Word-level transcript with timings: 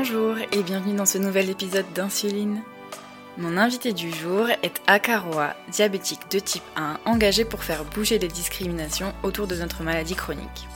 Bonjour 0.00 0.36
et 0.52 0.62
bienvenue 0.62 0.94
dans 0.94 1.06
ce 1.06 1.18
nouvel 1.18 1.50
épisode 1.50 1.92
d'Insuline. 1.92 2.62
Mon 3.36 3.56
invité 3.56 3.92
du 3.92 4.12
jour 4.12 4.48
est 4.62 4.80
Akaroa, 4.86 5.56
diabétique 5.72 6.20
de 6.30 6.38
type 6.38 6.62
1, 6.76 7.00
engagé 7.04 7.44
pour 7.44 7.64
faire 7.64 7.84
bouger 7.84 8.20
les 8.20 8.28
discriminations 8.28 9.12
autour 9.24 9.48
de 9.48 9.56
notre 9.56 9.82
maladie 9.82 10.14
chronique. 10.14 10.68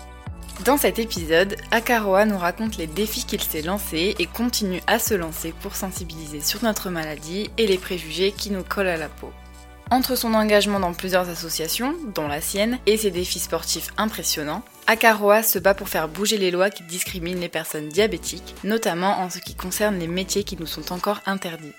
Dans 0.64 0.76
cet 0.76 0.98
épisode, 0.98 1.56
Akaroa 1.70 2.24
nous 2.24 2.36
raconte 2.36 2.78
les 2.78 2.88
défis 2.88 3.24
qu'il 3.24 3.40
s'est 3.40 3.62
lancés 3.62 4.16
et 4.18 4.26
continue 4.26 4.82
à 4.88 4.98
se 4.98 5.14
lancer 5.14 5.54
pour 5.60 5.76
sensibiliser 5.76 6.40
sur 6.40 6.64
notre 6.64 6.90
maladie 6.90 7.48
et 7.58 7.68
les 7.68 7.78
préjugés 7.78 8.32
qui 8.32 8.50
nous 8.50 8.64
collent 8.64 8.88
à 8.88 8.96
la 8.96 9.08
peau. 9.08 9.30
Entre 9.92 10.16
son 10.16 10.32
engagement 10.32 10.80
dans 10.80 10.94
plusieurs 10.94 11.28
associations, 11.28 11.94
dont 12.14 12.26
la 12.26 12.40
sienne, 12.40 12.78
et 12.86 12.96
ses 12.96 13.10
défis 13.10 13.40
sportifs 13.40 13.90
impressionnants, 13.98 14.62
Akaroa 14.86 15.42
se 15.42 15.58
bat 15.58 15.74
pour 15.74 15.90
faire 15.90 16.08
bouger 16.08 16.38
les 16.38 16.50
lois 16.50 16.70
qui 16.70 16.82
discriminent 16.84 17.38
les 17.38 17.50
personnes 17.50 17.90
diabétiques, 17.90 18.54
notamment 18.64 19.18
en 19.18 19.28
ce 19.28 19.38
qui 19.38 19.54
concerne 19.54 19.98
les 19.98 20.06
métiers 20.06 20.44
qui 20.44 20.56
nous 20.56 20.66
sont 20.66 20.94
encore 20.94 21.20
interdits. 21.26 21.74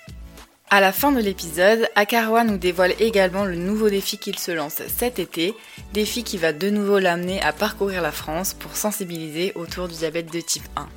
À 0.70 0.80
la 0.80 0.92
fin 0.92 1.12
de 1.12 1.22
l'épisode, 1.22 1.90
Akaroa 1.96 2.44
nous 2.44 2.60
dévoile 2.60 2.94
également 3.00 3.46
le 3.46 3.56
nouveau 3.56 3.90
défi 3.90 4.20
qu'il 4.20 4.38
se 4.38 4.52
lance 4.52 4.84
cet 4.96 5.18
été, 5.18 5.56
défi 5.94 6.24
qui 6.24 6.38
va 6.38 6.54
de 6.54 6.70
nouveau 6.70 7.00
l'amener 7.00 7.42
à 7.42 7.52
parcourir 7.52 8.04
la 8.04 8.12
France 8.12 8.54
pour 8.54 8.76
sensibiliser 8.76 9.54
autour 9.56 9.88
du 9.88 9.96
diabète 9.96 10.32
de 10.32 10.40
type 10.40 10.70
1. 10.76 10.88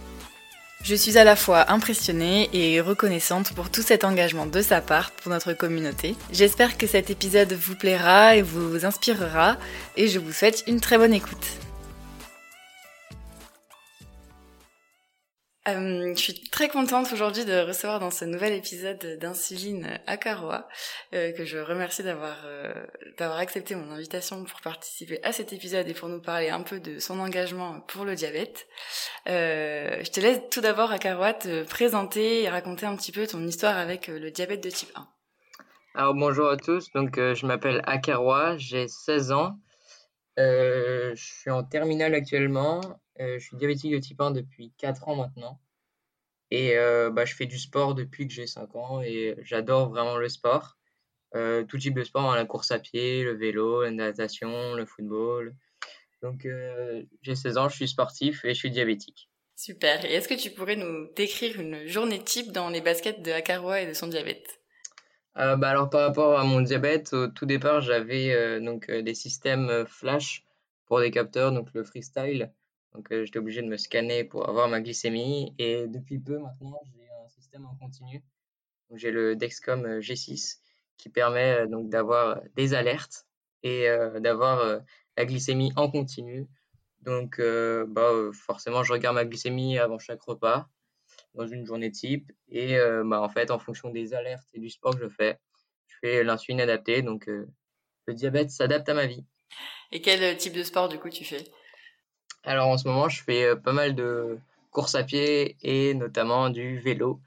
Je 0.82 0.94
suis 0.94 1.18
à 1.18 1.24
la 1.24 1.36
fois 1.36 1.72
impressionnée 1.72 2.48
et 2.52 2.80
reconnaissante 2.80 3.52
pour 3.54 3.70
tout 3.70 3.82
cet 3.82 4.04
engagement 4.04 4.46
de 4.46 4.62
sa 4.62 4.80
part 4.80 5.10
pour 5.10 5.32
notre 5.32 5.52
communauté. 5.52 6.14
J'espère 6.32 6.78
que 6.78 6.86
cet 6.86 7.10
épisode 7.10 7.52
vous 7.52 7.74
plaira 7.74 8.36
et 8.36 8.42
vous 8.42 8.84
inspirera 8.84 9.56
et 9.96 10.06
je 10.06 10.18
vous 10.18 10.32
souhaite 10.32 10.62
une 10.66 10.80
très 10.80 10.98
bonne 10.98 11.14
écoute. 11.14 11.65
Euh, 15.68 16.12
je 16.14 16.20
suis 16.20 16.40
très 16.50 16.68
contente 16.68 17.12
aujourd'hui 17.12 17.44
de 17.44 17.66
recevoir 17.66 17.98
dans 17.98 18.12
ce 18.12 18.24
nouvel 18.24 18.52
épisode 18.52 19.18
d'Insuline 19.18 19.98
Akaroa, 20.06 20.68
euh, 21.12 21.32
que 21.32 21.44
je 21.44 21.58
remercie 21.58 22.04
d'avoir 22.04 22.36
euh, 22.44 22.72
d'avoir 23.18 23.38
accepté 23.38 23.74
mon 23.74 23.90
invitation 23.90 24.44
pour 24.44 24.60
participer 24.60 25.18
à 25.24 25.32
cet 25.32 25.52
épisode 25.52 25.88
et 25.88 25.94
pour 25.94 26.08
nous 26.08 26.20
parler 26.20 26.50
un 26.50 26.60
peu 26.62 26.78
de 26.78 27.00
son 27.00 27.18
engagement 27.18 27.80
pour 27.80 28.04
le 28.04 28.14
diabète. 28.14 28.68
Je 29.26 30.08
te 30.08 30.20
laisse 30.20 30.40
tout 30.52 30.60
d'abord 30.60 30.92
Akaroa 30.92 31.34
te 31.34 31.64
présenter 31.64 32.42
et 32.42 32.48
raconter 32.48 32.86
un 32.86 32.94
petit 32.94 33.10
peu 33.10 33.26
ton 33.26 33.44
histoire 33.44 33.76
avec 33.76 34.06
le 34.06 34.30
diabète 34.30 34.62
de 34.62 34.70
type 34.70 34.92
1. 34.94 35.08
Alors 35.96 36.14
bonjour 36.14 36.48
à 36.48 36.56
tous, 36.56 36.92
donc 36.92 37.16
je 37.16 37.46
m'appelle 37.46 37.82
Akaroa, 37.86 38.56
j'ai 38.56 38.86
16 38.86 39.32
ans, 39.32 39.58
je 40.36 41.14
suis 41.14 41.50
en 41.50 41.64
terminale 41.64 42.14
actuellement 42.14 43.00
euh, 43.20 43.38
je 43.38 43.44
suis 43.44 43.56
diabétique 43.56 43.92
de 43.92 43.98
type 43.98 44.20
1 44.20 44.30
depuis 44.32 44.72
4 44.78 45.08
ans 45.08 45.16
maintenant. 45.16 45.60
Et 46.50 46.76
euh, 46.76 47.10
bah, 47.10 47.24
je 47.24 47.34
fais 47.34 47.46
du 47.46 47.58
sport 47.58 47.94
depuis 47.94 48.26
que 48.26 48.32
j'ai 48.32 48.46
5 48.46 48.74
ans 48.76 49.02
et 49.02 49.36
j'adore 49.40 49.90
vraiment 49.90 50.16
le 50.16 50.28
sport. 50.28 50.76
Euh, 51.34 51.64
tout 51.64 51.78
type 51.78 51.94
de 51.94 52.04
sport, 52.04 52.30
hein, 52.30 52.36
la 52.36 52.44
course 52.44 52.70
à 52.70 52.78
pied, 52.78 53.24
le 53.24 53.32
vélo, 53.32 53.82
la 53.82 53.90
natation, 53.90 54.74
le 54.74 54.86
football. 54.86 55.54
Donc 56.22 56.46
j'ai 57.22 57.34
16 57.34 57.58
ans, 57.58 57.68
je 57.68 57.76
suis 57.76 57.88
sportif 57.88 58.44
et 58.44 58.54
je 58.54 58.58
suis 58.58 58.70
diabétique. 58.70 59.28
Super. 59.54 60.04
Et 60.04 60.14
est-ce 60.14 60.28
que 60.28 60.34
tu 60.34 60.50
pourrais 60.50 60.76
nous 60.76 61.08
décrire 61.14 61.60
une 61.60 61.86
journée 61.86 62.22
type 62.22 62.52
dans 62.52 62.68
les 62.68 62.80
baskets 62.80 63.22
de 63.22 63.32
Akaroa 63.32 63.82
et 63.82 63.86
de 63.86 63.92
son 63.92 64.06
diabète? 64.06 64.55
Bah 65.36 65.68
alors 65.68 65.90
par 65.90 66.00
rapport 66.00 66.38
à 66.38 66.44
mon 66.44 66.60
diabète, 66.60 67.12
au 67.12 67.28
tout 67.28 67.46
départ 67.46 67.80
j'avais 67.82 68.60
donc 68.60 68.90
des 68.90 69.14
systèmes 69.14 69.84
flash 69.86 70.44
pour 70.86 71.00
des 71.00 71.10
capteurs, 71.10 71.52
donc 71.52 71.68
le 71.74 71.84
freestyle. 71.84 72.52
Donc, 72.96 73.12
euh, 73.12 73.24
j'étais 73.24 73.38
obligé 73.38 73.60
de 73.60 73.68
me 73.68 73.76
scanner 73.76 74.24
pour 74.24 74.48
avoir 74.48 74.68
ma 74.68 74.80
glycémie. 74.80 75.54
Et 75.58 75.86
depuis 75.86 76.18
peu 76.18 76.38
maintenant, 76.38 76.80
j'ai 76.86 77.06
un 77.24 77.28
système 77.28 77.66
en 77.66 77.74
continu. 77.74 78.24
J'ai 78.94 79.10
le 79.10 79.36
Dexcom 79.36 79.84
euh, 79.84 80.00
G6 80.00 80.60
qui 80.96 81.10
permet 81.10 81.60
euh, 81.60 81.66
donc 81.66 81.90
d'avoir 81.90 82.40
des 82.54 82.72
alertes 82.72 83.26
et 83.62 83.88
d'avoir 84.20 84.80
la 85.16 85.24
glycémie 85.24 85.72
en 85.74 85.90
continu. 85.90 86.46
Donc, 87.00 87.40
bah, 87.40 88.12
forcément, 88.32 88.84
je 88.84 88.92
regarde 88.92 89.16
ma 89.16 89.24
glycémie 89.24 89.76
avant 89.76 89.98
chaque 89.98 90.22
repas 90.22 90.68
dans 91.36 91.46
une 91.46 91.66
journée 91.66 91.90
type. 91.90 92.32
Et 92.48 92.76
bah, 93.04 93.20
en 93.20 93.28
fait, 93.28 93.50
en 93.50 93.58
fonction 93.58 93.90
des 93.90 94.14
alertes 94.14 94.48
et 94.54 94.60
du 94.60 94.70
sport 94.70 94.94
que 94.98 95.04
je 95.04 95.08
fais, 95.08 95.38
je 95.86 95.96
fais 96.00 96.24
l'insuline 96.24 96.60
adaptée. 96.60 97.02
Donc, 97.02 97.26
le 97.26 98.14
diabète 98.14 98.50
s'adapte 98.50 98.88
à 98.88 98.94
ma 98.94 99.06
vie. 99.06 99.24
Et 99.92 100.00
quel 100.00 100.36
type 100.36 100.52
de 100.52 100.62
sport, 100.62 100.88
du 100.88 100.98
coup, 100.98 101.10
tu 101.10 101.24
fais? 101.24 101.44
Alors 102.46 102.68
en 102.68 102.78
ce 102.78 102.86
moment, 102.86 103.08
je 103.08 103.22
fais 103.22 103.44
euh, 103.44 103.56
pas 103.56 103.72
mal 103.72 103.96
de 103.96 104.38
courses 104.70 104.94
à 104.94 105.02
pied 105.02 105.56
et 105.62 105.94
notamment 105.94 106.48
du 106.48 106.78
vélo 106.78 107.20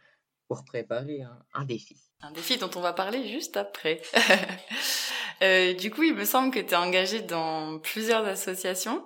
pour 0.47 0.63
préparer 0.63 1.21
un, 1.53 1.65
défi. 1.65 1.97
Un 2.21 2.31
défi 2.31 2.57
dont 2.57 2.71
on 2.75 2.79
va 2.79 2.93
parler 2.93 3.27
juste 3.27 3.57
après. 3.57 4.01
euh, 5.43 5.73
du 5.73 5.91
coup, 5.91 6.03
il 6.03 6.15
me 6.15 6.23
semble 6.23 6.51
que 6.51 6.59
tu 6.59 6.73
es 6.73 6.75
engagé 6.75 7.21
dans 7.21 7.79
plusieurs 7.79 8.25
associations. 8.25 9.03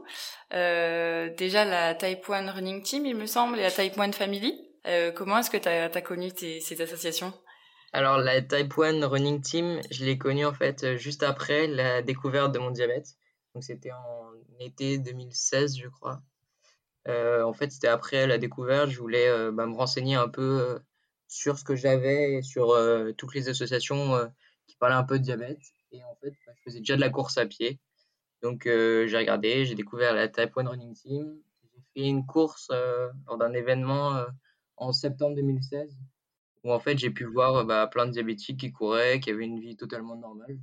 Euh, 0.53 1.33
déjà 1.35 1.65
la 1.65 1.95
Type 1.95 2.29
1 2.29 2.51
Running 2.51 2.83
Team, 2.83 3.05
il 3.07 3.15
me 3.15 3.25
semble, 3.25 3.57
et 3.57 3.63
la 3.63 3.71
Type 3.71 3.97
1 3.97 4.11
Family. 4.11 4.53
Euh, 4.87 5.11
comment 5.11 5.37
est-ce 5.37 5.49
que 5.49 5.57
tu 5.57 5.69
as, 5.69 6.01
connu 6.01 6.29
ces 6.35 6.81
associations? 6.81 7.33
Alors 7.93 8.17
la 8.17 8.41
Type 8.41 8.73
1 8.77 9.05
Running 9.05 9.41
Team, 9.41 9.79
je 9.91 10.03
l'ai 10.03 10.17
connue 10.17 10.45
en 10.45 10.53
fait 10.53 10.97
juste 10.97 11.23
après 11.23 11.67
la 11.67 12.01
découverte 12.01 12.51
de 12.51 12.59
mon 12.59 12.71
diabète. 12.71 13.15
Donc 13.53 13.63
c'était 13.63 13.91
en 13.91 14.31
été 14.59 14.97
2016, 14.97 15.77
je 15.77 15.87
crois. 15.87 16.21
Euh, 17.07 17.43
en 17.43 17.53
fait, 17.53 17.71
c'était 17.71 17.87
après 17.87 18.27
la 18.27 18.37
découverte, 18.37 18.89
je 18.89 18.99
voulais 18.99 19.27
euh, 19.27 19.51
bah, 19.51 19.65
me 19.65 19.75
renseigner 19.75 20.15
un 20.15 20.29
peu 20.29 20.61
euh, 20.61 20.79
sur 21.27 21.59
ce 21.59 21.63
que 21.63 21.75
j'avais 21.75 22.35
et 22.35 22.41
sur 22.41 22.77
toutes 23.17 23.33
les 23.33 23.49
associations 23.49 24.31
qui 24.67 24.75
parlaient 24.77 24.95
un 24.95 25.03
peu 25.03 25.17
de 25.17 25.23
diabète. 25.23 25.59
Et 25.91 26.03
en 26.03 26.15
fait, 26.21 26.31
bah, 26.45 26.53
je 26.55 26.63
faisais 26.63 26.79
déjà 26.79 26.95
de 26.95 27.01
la 27.01 27.09
course 27.09 27.37
à 27.37 27.45
pied. 27.45 27.79
Donc 28.41 28.63
j'ai 28.65 29.17
regardé, 29.17 29.65
j'ai 29.65 29.75
découvert 29.75 30.13
la 30.13 30.27
Type 30.27 30.57
1 30.57 30.69
Running 30.69 30.93
Team. 30.93 31.39
J'ai 31.73 31.81
fait 31.93 32.07
une 32.07 32.25
course 32.25 32.69
lors 33.25 33.37
d'un 33.37 33.53
événement 33.53 34.25
en 34.77 34.91
septembre 34.91 35.35
2016 35.35 35.97
où 36.63 36.71
en 36.71 36.79
fait 36.79 36.97
j'ai 36.97 37.09
pu 37.11 37.25
voir 37.25 37.65
bah, 37.65 37.87
plein 37.87 38.05
de 38.05 38.11
diabétiques 38.11 38.59
qui 38.59 38.71
couraient, 38.71 39.19
qui 39.19 39.29
avaient 39.31 39.45
une 39.45 39.59
vie 39.59 39.75
totalement 39.75 40.15
normale. 40.15 40.57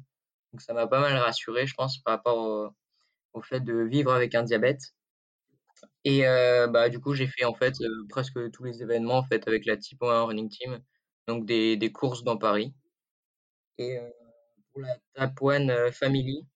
Donc 0.53 0.63
ça 0.63 0.73
m'a 0.75 0.87
pas 0.87 1.01
mal 1.01 1.17
rassuré, 1.17 1.67
je 1.67 1.75
pense, 1.75 1.99
par 1.99 2.15
rapport 2.15 2.75
au, 3.33 3.43
fait 3.43 3.61
de 3.61 3.75
vivre 3.83 4.13
avec 4.13 4.35
un 4.35 4.43
diabète. 4.43 4.95
Et 6.05 6.27
euh, 6.27 6.67
bah, 6.67 6.89
du 6.89 7.01
coup, 7.01 7.15
j'ai 7.15 7.27
fait 7.27 7.45
en 7.45 7.55
fait 7.55 7.75
euh, 7.81 8.07
presque 8.09 8.51
tous 8.53 8.65
les 8.65 8.83
événements 8.83 9.19
en 9.19 9.25
fait 9.25 9.47
avec 9.49 9.67
la 9.67 9.77
Type 9.77 10.03
1 10.03 10.25
Running 10.25 10.49
Team, 10.49 10.81
donc 11.29 11.47
des, 11.47 11.77
des 11.77 11.93
courses 11.93 12.25
dans 12.25 12.37
Paris. 12.37 12.75
Et 13.79 13.99
euh, 13.99 14.11
pour 14.73 14.83
la 14.83 14.97
Type 15.15 15.43
1 15.43 15.93
Family, 15.93 16.47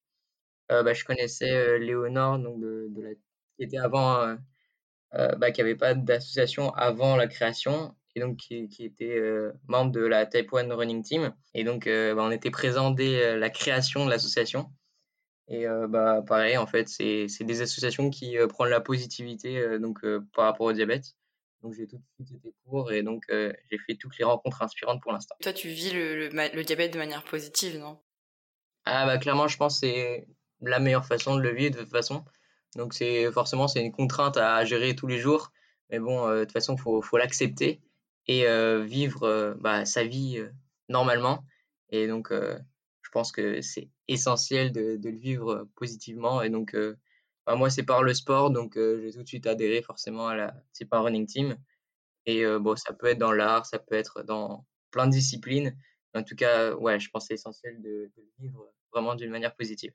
bah, 0.69 0.93
je 0.93 1.05
connaissais 1.05 1.79
Léonore, 1.79 2.39
donc 2.39 2.59
de, 2.59 2.87
de 2.89 3.01
la, 3.01 3.13
qui 3.13 3.63
était 3.63 3.77
avant, 3.77 4.35
bah, 5.37 5.51
qui 5.51 5.61
n'avait 5.61 5.75
pas 5.75 5.93
d'association 5.93 6.73
avant 6.73 7.15
la 7.15 7.27
création, 7.27 7.95
et 8.15 8.19
donc 8.19 8.37
qui, 8.37 8.67
qui 8.69 8.85
était 8.85 9.19
membre 9.67 9.91
de 9.91 10.01
la 10.01 10.25
Type 10.25 10.53
1 10.53 10.73
Running 10.73 11.03
Team. 11.03 11.33
Et 11.53 11.63
donc, 11.63 11.85
bah, 11.85 12.15
on 12.17 12.31
était 12.31 12.51
présent 12.51 12.91
dès 12.91 13.37
la 13.37 13.49
création 13.49 14.05
de 14.05 14.09
l'association. 14.09 14.69
Et 15.47 15.67
euh, 15.67 15.87
bah, 15.87 16.23
pareil, 16.25 16.57
en 16.57 16.65
fait, 16.65 16.87
c'est 16.89 17.27
des 17.41 17.61
associations 17.61 18.09
qui 18.09 18.37
euh, 18.37 18.47
prennent 18.47 18.69
la 18.69 18.81
positivité 18.81 19.59
euh, 19.59 19.79
donc, 19.79 19.99
par 20.33 20.45
rapport 20.45 20.67
au 20.67 20.73
diabète. 20.73 21.15
Donc 21.61 21.73
j'ai 21.73 21.87
tout 21.87 21.97
de 21.97 22.25
suite 22.25 22.37
été 22.37 22.53
pour 22.65 22.91
et 22.91 23.01
donc 23.01 23.23
j'ai 23.27 23.77
fait 23.87 23.95
toutes 23.95 24.15
les 24.19 24.23
rencontres 24.23 24.61
inspirantes 24.61 25.01
pour 25.01 25.11
l'instant. 25.11 25.35
Toi, 25.41 25.51
tu 25.51 25.69
vis 25.69 25.91
le, 25.91 26.29
le, 26.29 26.63
diabète 26.63 26.93
de 26.93 26.99
manière 26.99 27.23
positive, 27.23 27.79
non? 27.79 27.97
Ah 28.83 29.07
bah 29.07 29.17
clairement, 29.17 29.47
je 29.47 29.57
pense 29.57 29.79
que 29.79 29.87
c'est 29.87 30.27
la 30.61 30.79
meilleure 30.79 31.07
façon 31.07 31.35
de 31.35 31.41
le 31.41 31.55
vivre 31.55 31.73
de 31.73 31.79
toute 31.79 31.89
façon. 31.89 32.23
Donc 32.75 32.93
c'est 32.93 33.31
forcément 33.31 33.67
c'est 33.67 33.81
une 33.81 33.91
contrainte 33.91 34.37
à 34.37 34.63
gérer 34.65 34.95
tous 34.95 35.07
les 35.07 35.19
jours, 35.19 35.51
mais 35.89 35.99
bon, 35.99 36.29
de 36.29 36.41
toute 36.41 36.51
façon, 36.51 36.77
faut 36.77 37.01
faut 37.01 37.17
l'accepter 37.17 37.81
et 38.27 38.45
vivre 38.83 39.55
bah, 39.59 39.85
sa 39.85 40.03
vie 40.03 40.43
normalement. 40.89 41.45
Et 41.89 42.07
donc 42.07 42.31
pense 43.15 43.31
que 43.31 43.61
c'est 43.61 43.89
essentiel 44.09 44.73
de, 44.73 44.99
le 45.01 45.17
vivre 45.17 45.69
positivement. 45.75 46.41
Et 46.41 46.49
donc, 46.49 46.75
bah, 47.45 47.55
moi, 47.55 47.69
c'est 47.69 47.83
par 47.83 48.03
le 48.03 48.13
sport, 48.13 48.51
donc 48.51 48.73
j'ai 48.75 49.11
tout 49.13 49.23
de 49.23 49.27
suite 49.27 49.47
adhéré 49.47 49.81
forcément 49.81 50.27
à 50.27 50.35
la 50.35 50.53
c'est 50.73 50.83
pas 50.85 50.99
running 50.99 51.25
team. 51.25 51.57
Et 52.25 52.45
bon, 52.59 52.75
ça 52.75 52.93
peut 52.93 53.07
être 53.07 53.17
dans 53.17 53.31
l'art, 53.31 53.65
ça 53.65 53.79
peut 53.79 53.95
être 53.95 54.21
dans 54.23 54.65
plein 54.91 55.07
de 55.07 55.13
disciplines. 55.13 55.77
En 56.13 56.23
tout 56.23 56.35
cas, 56.35 56.73
ouais, 56.75 56.99
je 56.99 57.09
pense 57.09 57.23
que 57.23 57.27
c'est 57.29 57.33
essentiel 57.35 57.81
de, 57.81 58.11
le 58.17 58.23
vivre 58.37 58.69
vraiment 58.91 59.15
d'une 59.15 59.31
manière 59.31 59.55
positive. 59.55 59.93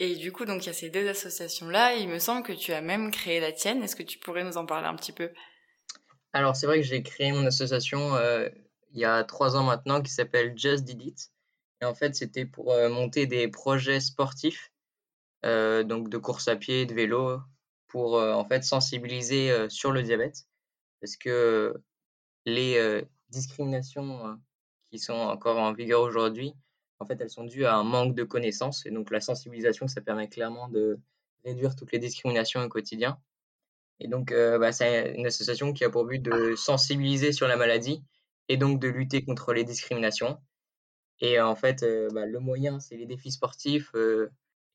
Et 0.00 0.14
du 0.14 0.30
coup, 0.30 0.44
donc 0.44 0.64
il 0.64 0.68
y 0.68 0.70
a 0.70 0.74
ces 0.74 0.90
deux 0.90 1.08
associations-là. 1.08 1.96
Il 1.96 2.08
me 2.08 2.20
semble 2.20 2.44
que 2.44 2.52
tu 2.52 2.72
as 2.72 2.80
même 2.80 3.10
créé 3.10 3.40
la 3.40 3.50
tienne. 3.50 3.82
Est-ce 3.82 3.96
que 3.96 4.04
tu 4.04 4.18
pourrais 4.18 4.44
nous 4.44 4.56
en 4.56 4.64
parler 4.64 4.86
un 4.86 4.94
petit 4.94 5.12
peu? 5.12 5.30
Alors, 6.32 6.54
c'est 6.54 6.66
vrai 6.66 6.76
que 6.80 6.86
j'ai 6.86 7.02
créé 7.02 7.32
mon 7.32 7.44
association 7.44 8.16
il 8.92 9.00
y 9.00 9.04
a 9.04 9.24
trois 9.24 9.56
ans 9.56 9.64
maintenant 9.64 10.00
qui 10.00 10.12
s'appelle 10.12 10.56
Just 10.56 10.84
Did 10.84 11.02
It. 11.02 11.32
Et 11.82 11.84
en 11.84 11.94
fait, 11.94 12.14
c'était 12.14 12.46
pour 12.46 12.74
monter 12.90 13.26
des 13.26 13.48
projets 13.48 13.98
sportifs, 13.98 14.72
donc 15.42 16.08
de 16.08 16.16
course 16.16 16.46
à 16.46 16.54
pied, 16.54 16.86
de 16.86 16.94
vélo, 16.94 17.40
pour 17.88 18.14
en 18.14 18.44
fait 18.44 18.62
sensibiliser 18.62 19.68
sur 19.68 19.90
le 19.90 20.04
diabète. 20.04 20.46
Parce 21.00 21.16
que 21.16 21.74
les 22.46 23.04
discriminations 23.30 24.38
qui 24.92 25.00
sont 25.00 25.14
encore 25.14 25.58
en 25.58 25.72
vigueur 25.72 26.02
aujourd'hui, 26.02 26.54
en 27.00 27.06
fait, 27.06 27.20
elles 27.20 27.30
sont 27.30 27.44
dues 27.44 27.64
à 27.64 27.74
un 27.74 27.84
manque 27.84 28.14
de 28.14 28.24
connaissances. 28.24 28.86
Et 28.86 28.90
donc, 28.90 29.10
la 29.10 29.20
sensibilisation, 29.20 29.88
ça 29.88 30.00
permet 30.00 30.28
clairement 30.28 30.68
de 30.68 30.98
réduire 31.44 31.76
toutes 31.76 31.92
les 31.92 31.98
discriminations 31.98 32.60
au 32.62 32.68
quotidien. 32.68 33.18
Et 34.00 34.08
donc, 34.08 34.32
bah, 34.32 34.72
c'est 34.72 35.14
une 35.16 35.26
association 35.26 35.72
qui 35.72 35.84
a 35.84 35.90
pour 35.90 36.04
but 36.04 36.20
de 36.20 36.54
sensibiliser 36.56 37.32
sur 37.32 37.48
la 37.48 37.56
maladie 37.56 38.02
et 38.48 38.56
donc 38.56 38.80
de 38.80 38.88
lutter 38.88 39.24
contre 39.24 39.52
les 39.52 39.64
discriminations. 39.64 40.38
Et 41.20 41.40
en 41.40 41.56
fait, 41.56 41.84
bah, 42.12 42.26
le 42.26 42.38
moyen, 42.40 42.80
c'est 42.80 42.96
les 42.96 43.06
défis 43.06 43.32
sportifs. 43.32 43.92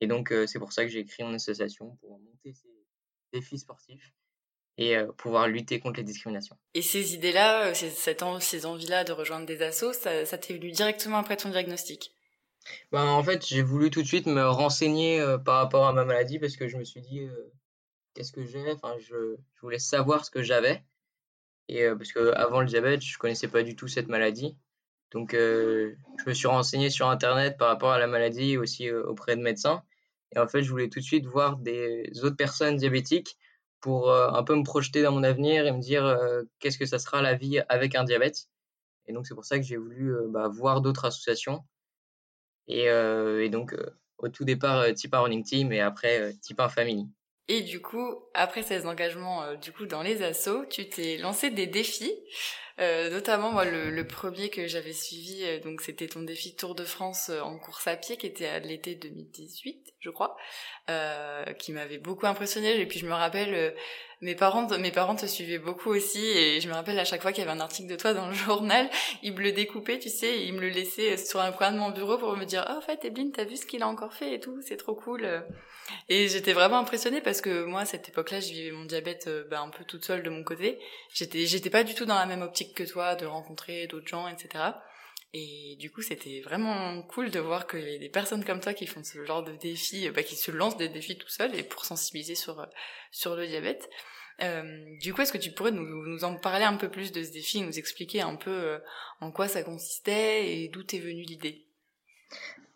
et 0.02 0.08
donc, 0.08 0.34
c'est 0.48 0.60
pour 0.60 0.74
ça 0.74 0.84
que 0.84 0.90
j'ai 0.90 1.06
créé 1.06 1.26
mon 1.26 1.34
association 1.34 1.98
pour 1.98 2.20
monter 2.20 2.54
ces 2.54 2.70
défis 3.32 3.60
sportifs 3.60 4.14
et 4.78 4.98
pouvoir 5.18 5.48
lutter 5.48 5.80
contre 5.80 5.98
les 5.98 6.04
discriminations. 6.04 6.58
Et 6.74 6.82
ces 6.82 7.14
idées-là, 7.14 7.74
ces, 7.74 7.90
ces 7.90 8.66
envies-là 8.66 9.04
de 9.04 9.12
rejoindre 9.12 9.46
des 9.46 9.62
assos, 9.62 9.94
ça, 9.94 10.26
ça 10.26 10.38
t'est 10.38 10.56
venu 10.56 10.72
directement 10.72 11.18
après 11.18 11.38
ton 11.38 11.50
diagnostic? 11.50 12.16
Ben, 12.92 13.06
En 13.06 13.24
fait, 13.24 13.46
j'ai 13.46 13.62
voulu 13.62 13.92
tout 13.92 14.02
de 14.02 14.08
suite 14.08 14.26
me 14.26 14.44
renseigner 14.44 15.24
par 15.46 15.58
rapport 15.58 15.86
à 15.86 15.94
ma 15.94 16.06
maladie 16.06 16.40
parce 16.40 16.56
que 16.56 16.68
je 16.68 16.78
me 16.78 16.84
suis 16.84 17.02
dit, 17.02 17.28
qu'est-ce 18.14 18.32
que 18.32 18.44
j'ai? 18.46 18.72
Enfin, 18.72 18.96
je, 19.00 19.36
je, 19.54 19.62
voulais 19.62 19.80
savoir 19.80 20.26
ce 20.26 20.32
que 20.32 20.42
j'avais. 20.42 20.84
Et 21.70 21.86
parce 21.98 22.12
que 22.12 22.34
avant 22.34 22.62
le 22.62 22.68
diabète, 22.68 23.02
je 23.02 23.18
connaissais 23.18 23.48
pas 23.48 23.64
du 23.64 23.76
tout 23.76 23.88
cette 23.88 24.08
maladie. 24.08 24.58
Donc, 25.12 25.34
je 25.34 25.94
me 26.26 26.34
suis 26.34 26.48
renseigné 26.48 26.90
sur 26.90 27.08
Internet 27.08 27.58
par 27.58 27.68
rapport 27.68 27.92
à 27.92 28.00
la 28.00 28.08
maladie, 28.08 28.58
aussi 28.58 28.90
auprès 28.90 29.36
de 29.36 29.42
médecins. 29.42 29.84
Et 30.36 30.40
en 30.40 30.48
fait, 30.48 30.64
je 30.64 30.72
voulais 30.72 30.90
tout 30.90 31.00
de 31.00 31.06
suite 31.06 31.26
voir 31.28 31.58
des 31.58 32.10
autres 32.24 32.36
personnes 32.36 32.78
diabétiques 32.78 33.38
pour 33.84 34.10
euh, 34.10 34.30
un 34.30 34.44
peu 34.44 34.56
me 34.56 34.64
projeter 34.64 35.04
dans 35.04 35.12
mon 35.12 35.24
avenir 35.24 35.68
et 35.68 35.72
me 35.74 35.82
dire 35.82 36.06
euh, 36.06 36.44
qu'est-ce 36.60 36.78
que 36.78 36.86
ça 36.86 37.00
sera 37.00 37.22
la 37.22 37.36
vie 37.36 37.60
avec 37.68 37.96
un 37.96 38.06
diabète. 38.06 38.48
Et 39.08 39.12
donc 39.12 39.28
c'est 39.28 39.36
pour 39.36 39.44
ça 39.44 39.58
que 39.58 39.64
j'ai 39.66 39.76
voulu 39.76 40.16
euh, 40.16 40.28
bah, 40.30 40.48
voir 40.48 40.80
d'autres 40.80 41.04
associations. 41.04 41.66
Et, 42.68 42.88
donc 43.50 43.76
au 44.20 44.30
tout 44.30 44.46
départ 44.46 44.86
Type 44.94 45.14
1 45.14 45.20
Running 45.20 45.44
Team 45.44 45.74
et 45.74 45.82
après 45.82 46.34
Type 46.42 46.62
1 46.62 46.70
Family. 46.70 47.10
Et 47.50 47.62
du 47.62 47.82
coup, 47.82 48.23
après 48.34 48.64
ces 48.64 48.86
engagements 48.86 49.54
du 49.56 49.72
coup 49.72 49.86
dans 49.86 50.02
les 50.02 50.24
assos, 50.24 50.66
tu 50.70 50.90
t'es 50.90 51.18
lancé 51.18 51.50
des 51.50 51.68
défis. 51.68 52.14
Euh, 52.80 53.12
notamment 53.12 53.52
moi 53.52 53.66
le, 53.66 53.92
le 53.92 54.08
premier 54.08 54.50
que 54.50 54.66
j'avais 54.66 54.94
suivi 54.94 55.44
euh, 55.44 55.60
donc 55.60 55.82
c'était 55.82 56.08
ton 56.08 56.24
défi 56.24 56.56
Tour 56.56 56.74
de 56.74 56.84
France 56.84 57.30
euh, 57.30 57.40
en 57.40 57.60
course 57.60 57.86
à 57.86 57.96
pied 57.96 58.18
qui 58.18 58.26
était 58.26 58.48
à 58.48 58.58
l'été 58.58 58.96
2018 58.96 59.94
je 60.00 60.10
crois 60.10 60.36
euh, 60.90 61.46
qui 61.54 61.72
m'avait 61.72 61.98
beaucoup 61.98 62.26
impressionné. 62.26 62.78
Et 62.78 62.86
puis 62.86 63.00
je 63.00 63.06
me 63.06 63.14
rappelle 63.14 63.74
mes 64.22 64.36
parents 64.36 64.68
mes 64.78 64.92
parents 64.92 65.16
te 65.16 65.26
suivaient 65.26 65.60
beaucoup 65.60 65.92
aussi. 65.92 66.26
Et 66.26 66.60
je 66.60 66.68
me 66.68 66.74
rappelle 66.74 67.00
à 67.00 67.06
chaque 67.06 67.22
fois 67.22 67.32
qu'il 67.32 67.42
y 67.44 67.48
avait 67.48 67.56
un 67.56 67.62
article 67.62 67.90
de 67.90 67.96
toi 67.96 68.14
dans 68.14 68.28
le 68.28 68.34
journal 68.34 68.90
ils 69.22 69.34
me 69.34 69.42
le 69.42 69.52
découpaient 69.52 70.00
tu 70.00 70.10
sais 70.10 70.44
ils 70.44 70.54
me 70.54 70.60
le 70.60 70.70
laissaient 70.70 71.16
sur 71.16 71.40
un 71.40 71.52
coin 71.52 71.72
de 71.72 71.78
mon 71.78 71.92
bureau 71.92 72.18
pour 72.18 72.36
me 72.36 72.44
dire 72.44 72.66
oh 72.70 72.78
en 72.80 72.82
fait 72.82 73.06
Ebline 73.06 73.32
t'as 73.32 73.46
vu 73.46 73.56
ce 73.56 73.66
qu'il 73.66 73.84
a 73.84 73.88
encore 73.88 74.14
fait 74.14 74.34
et 74.34 74.40
tout 74.40 74.60
c'est 74.62 74.78
trop 74.78 74.96
cool 74.96 75.26
et 76.10 76.28
j'étais 76.28 76.54
vraiment 76.54 76.80
impressionnée 76.80 77.22
parce 77.22 77.42
que 77.42 77.64
moi 77.64 77.82
à 77.82 77.86
cette 77.86 78.10
époque-là 78.24 78.40
je 78.40 78.52
vivais 78.52 78.72
mon 78.72 78.86
diabète 78.86 79.30
bah, 79.50 79.62
un 79.62 79.70
peu 79.70 79.84
toute 79.84 80.06
seule 80.06 80.24
de 80.24 80.30
mon 80.30 80.44
côté 80.44 80.80
j'étais 81.14 81.46
j'étais 81.46 81.70
pas 81.70 81.84
du 81.84 81.94
tout 81.94 82.06
dans 82.06 82.16
la 82.16 82.26
même 82.26 82.42
optique 82.42 82.74
que 82.74 82.84
toi, 82.84 83.16
de 83.16 83.26
rencontrer 83.26 83.88
d'autres 83.88 84.08
gens, 84.08 84.28
etc. 84.28 84.64
Et 85.36 85.76
du 85.80 85.90
coup, 85.92 86.04
c'était 86.04 86.42
vraiment 86.42 87.02
cool 87.04 87.32
de 87.32 87.40
voir 87.40 87.66
qu'il 87.66 87.90
y 87.90 87.96
a 87.96 87.98
des 87.98 88.10
personnes 88.10 88.46
comme 88.46 88.60
toi 88.60 88.74
qui 88.74 88.86
font 88.86 89.04
ce 89.04 89.26
genre 89.26 89.44
de 89.44 89.54
défis, 89.54 90.10
bah, 90.12 90.22
qui 90.22 90.36
se 90.36 90.52
lancent 90.52 90.78
des 90.78 90.90
défis 90.90 91.18
tout 91.18 91.30
seuls 91.30 91.56
et 91.56 91.64
pour 91.64 91.86
sensibiliser 91.86 92.36
sur, 92.36 92.68
sur 93.12 93.36
le 93.36 93.48
diabète. 93.48 93.90
Euh, 94.42 94.84
du 95.02 95.14
coup, 95.14 95.22
est-ce 95.22 95.34
que 95.34 95.40
tu 95.40 95.52
pourrais 95.52 95.72
nous, 95.72 96.24
en 96.24 96.36
parler 96.36 96.66
un 96.66 96.76
peu 96.76 96.90
plus 96.90 97.12
de 97.12 97.24
ce 97.24 97.32
défi, 97.32 97.62
nous 97.62 97.80
expliquer 97.80 98.22
un 98.22 98.36
peu 98.36 98.52
euh, 98.52 98.80
en 99.22 99.32
quoi 99.32 99.48
ça 99.48 99.64
consistait 99.64 100.56
et 100.56 100.68
d'où 100.68 100.84
t'es 100.84 101.00
venue 101.00 101.24
l'idée? 101.24 101.66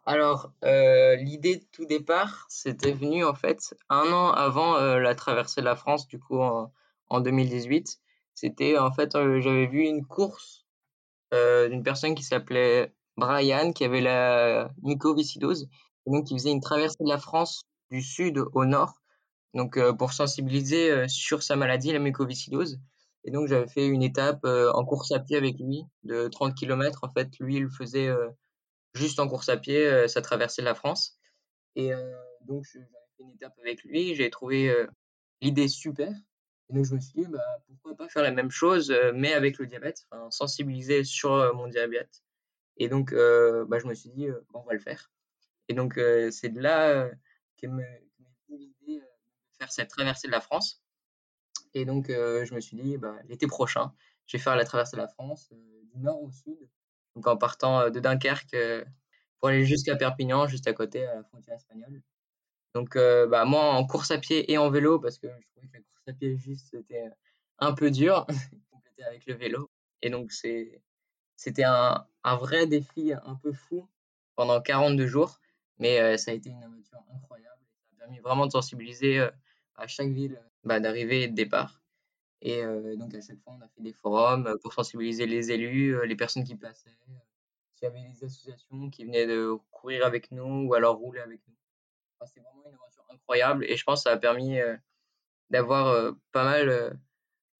Alors, 0.07 0.51
euh, 0.63 1.15
l'idée 1.17 1.57
de 1.57 1.65
tout 1.71 1.85
départ, 1.85 2.47
c'était 2.49 2.93
venu 2.93 3.23
en 3.23 3.35
fait 3.35 3.75
un 3.89 4.11
an 4.11 4.31
avant 4.31 4.79
la 4.79 5.13
traversée 5.15 5.61
de 5.61 5.65
la 5.65 5.75
France, 5.75 6.07
du 6.07 6.17
coup 6.17 6.39
en, 6.39 6.71
en 7.09 7.21
2018. 7.21 7.99
C'était 8.33 8.77
en 8.77 8.91
fait, 8.91 9.15
euh, 9.15 9.41
j'avais 9.41 9.65
vu 9.65 9.81
une 9.81 10.05
course 10.05 10.65
euh, 11.33 11.69
d'une 11.69 11.83
personne 11.83 12.15
qui 12.15 12.23
s'appelait 12.23 12.93
Brian, 13.17 13.73
qui 13.73 13.83
avait 13.83 14.01
la 14.01 14.69
mucoviscidose, 14.83 15.67
et 16.05 16.11
donc 16.11 16.25
qui 16.27 16.35
faisait 16.35 16.51
une 16.51 16.61
traversée 16.61 17.03
de 17.03 17.09
la 17.09 17.17
France 17.17 17.63
du 17.89 18.01
sud 18.01 18.43
au 18.53 18.65
nord, 18.65 19.01
donc 19.55 19.77
euh, 19.77 19.93
pour 19.93 20.13
sensibiliser 20.13 21.07
sur 21.07 21.41
sa 21.41 21.55
maladie, 21.55 21.91
la 21.91 21.99
mucoviscidose. 21.99 22.79
Et 23.23 23.31
donc 23.31 23.47
j'avais 23.47 23.67
fait 23.67 23.87
une 23.87 24.03
étape 24.03 24.45
en 24.45 24.85
course 24.85 25.11
à 25.11 25.19
pied 25.19 25.35
avec 25.35 25.57
lui 25.59 25.83
de 26.03 26.27
30 26.27 26.55
km. 26.55 26.99
En 27.03 27.11
fait, 27.11 27.29
lui, 27.39 27.55
il 27.55 27.67
faisait 27.69 28.09
juste 28.97 29.19
en 29.19 29.27
course 29.27 29.49
à 29.49 29.57
pied, 29.57 30.07
sa 30.07 30.21
traversée 30.21 30.61
de 30.61 30.65
la 30.65 30.75
France. 30.75 31.19
Et 31.75 31.91
donc 32.41 32.65
j'avais 32.73 32.85
fait 33.15 33.23
une 33.23 33.31
étape 33.31 33.53
avec 33.59 33.83
lui, 33.83 34.15
j'ai 34.15 34.29
trouvé 34.29 34.73
l'idée 35.41 35.67
super. 35.67 36.11
Et 36.69 36.73
donc, 36.73 36.85
je 36.85 36.95
me 36.95 36.99
suis 36.99 37.13
dit, 37.13 37.27
bah, 37.27 37.39
pourquoi 37.67 37.95
pas 37.95 38.09
faire 38.09 38.23
la 38.23 38.31
même 38.31 38.51
chose, 38.51 38.91
euh, 38.91 39.13
mais 39.15 39.33
avec 39.33 39.57
le 39.57 39.67
diabète, 39.67 40.05
sensibiliser 40.29 41.03
sur 41.03 41.33
euh, 41.33 41.53
mon 41.53 41.67
diabète. 41.67 42.23
Et 42.75 42.89
donc, 42.89 43.13
euh, 43.13 43.65
bah, 43.65 43.79
je 43.79 43.87
me 43.87 43.93
suis 43.93 44.09
dit, 44.09 44.27
on 44.53 44.61
va 44.63 44.73
le 44.73 44.79
faire. 44.79 45.11
Et 45.69 45.73
donc, 45.73 45.99
c'est 46.31 46.49
de 46.49 46.61
là 46.61 47.09
qu'est 47.57 47.67
m'est 47.67 48.03
l'idée 48.49 48.99
de 48.99 49.03
faire 49.57 49.71
cette 49.71 49.89
traversée 49.89 50.27
de 50.27 50.31
la 50.31 50.39
France. 50.39 50.81
Et 51.73 51.83
donc, 51.83 52.07
je 52.07 52.53
me 52.53 52.61
suis 52.61 52.77
dit, 52.77 52.97
bah, 52.97 53.17
l'été 53.27 53.47
prochain, 53.47 53.93
je 54.27 54.37
vais 54.37 54.43
faire 54.43 54.55
la 54.55 54.63
traversée 54.63 54.95
de 54.95 55.01
la 55.01 55.09
France 55.09 55.49
du 55.51 55.99
nord 55.99 56.21
au 56.21 56.31
sud. 56.31 56.57
Donc, 57.17 57.25
en 57.25 57.35
partant 57.35 57.89
de 57.89 57.99
Dunkerque 57.99 58.55
pour 59.39 59.49
aller 59.49 59.65
jusqu'à 59.65 59.95
Perpignan, 59.95 60.45
juste 60.45 60.67
à 60.67 60.73
côté, 60.73 61.03
à 61.03 61.15
la 61.15 61.23
frontière 61.23 61.55
espagnole. 61.55 62.03
Donc, 62.75 62.95
bah, 62.95 63.43
moi, 63.43 63.73
en 63.73 63.87
course 63.87 64.11
à 64.11 64.19
pied 64.19 64.51
et 64.51 64.59
en 64.59 64.69
vélo, 64.69 64.99
parce 64.99 65.17
que 65.17 65.25
je 65.27 65.47
trouvais 65.49 65.67
que 65.67 65.73
la 65.73 65.79
course 65.79 66.07
à 66.07 66.13
pied 66.13 66.37
juste, 66.37 66.67
c'était 66.69 67.09
un 67.57 67.73
peu 67.73 67.89
dur, 67.89 68.27
compléter 68.71 69.03
avec 69.03 69.25
le 69.25 69.33
vélo. 69.33 69.67
Et 70.03 70.11
donc, 70.11 70.31
c'était 70.31 71.63
un, 71.63 72.05
un, 72.23 72.35
vrai 72.35 72.67
défi 72.67 73.13
un 73.13 73.33
peu 73.33 73.51
fou 73.51 73.89
pendant 74.35 74.61
42 74.61 75.07
jours. 75.07 75.39
Mais 75.79 76.19
ça 76.19 76.29
a 76.29 76.35
été 76.35 76.51
une 76.51 76.61
aventure 76.63 77.03
incroyable. 77.15 77.61
Ça 77.89 77.95
a 77.95 77.99
permis 78.01 78.19
vraiment 78.19 78.45
de 78.45 78.51
sensibiliser 78.51 79.27
à 79.75 79.87
chaque 79.87 80.09
ville 80.09 80.39
bah, 80.63 80.79
d'arrivée 80.79 81.23
et 81.23 81.27
de 81.29 81.33
départ. 81.35 81.81
Et 82.41 82.63
donc, 82.97 83.13
à 83.13 83.21
chaque 83.21 83.39
fois, 83.39 83.53
on 83.57 83.61
a 83.61 83.67
fait 83.67 83.81
des 83.81 83.93
forums 83.93 84.57
pour 84.61 84.73
sensibiliser 84.73 85.25
les 85.25 85.51
élus, 85.51 86.05
les 86.05 86.15
personnes 86.15 86.43
qui 86.43 86.55
passaient. 86.55 86.97
S'il 87.75 87.83
y 87.83 87.85
avait 87.87 88.01
des 88.01 88.23
associations 88.23 88.89
qui 88.89 89.05
venaient 89.05 89.27
de 89.27 89.55
courir 89.71 90.05
avec 90.05 90.31
nous 90.31 90.67
ou 90.67 90.73
alors 90.73 90.97
rouler 90.97 91.19
avec 91.19 91.41
nous 91.47 91.53
c'est 92.25 92.39
vraiment 92.39 92.63
une 92.65 92.73
aventure 92.73 93.05
incroyable 93.09 93.65
et 93.65 93.77
je 93.77 93.83
pense 93.83 93.99
que 93.99 94.09
ça 94.09 94.13
a 94.13 94.17
permis 94.17 94.57
d'avoir 95.49 96.15
pas 96.31 96.43
mal 96.43 96.99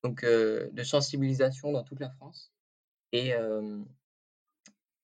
donc, 0.04 0.26
de 0.26 0.84
sensibilisation 0.84 1.72
dans 1.72 1.84
toute 1.84 2.00
la 2.00 2.10
France. 2.10 2.52
Et, 3.12 3.34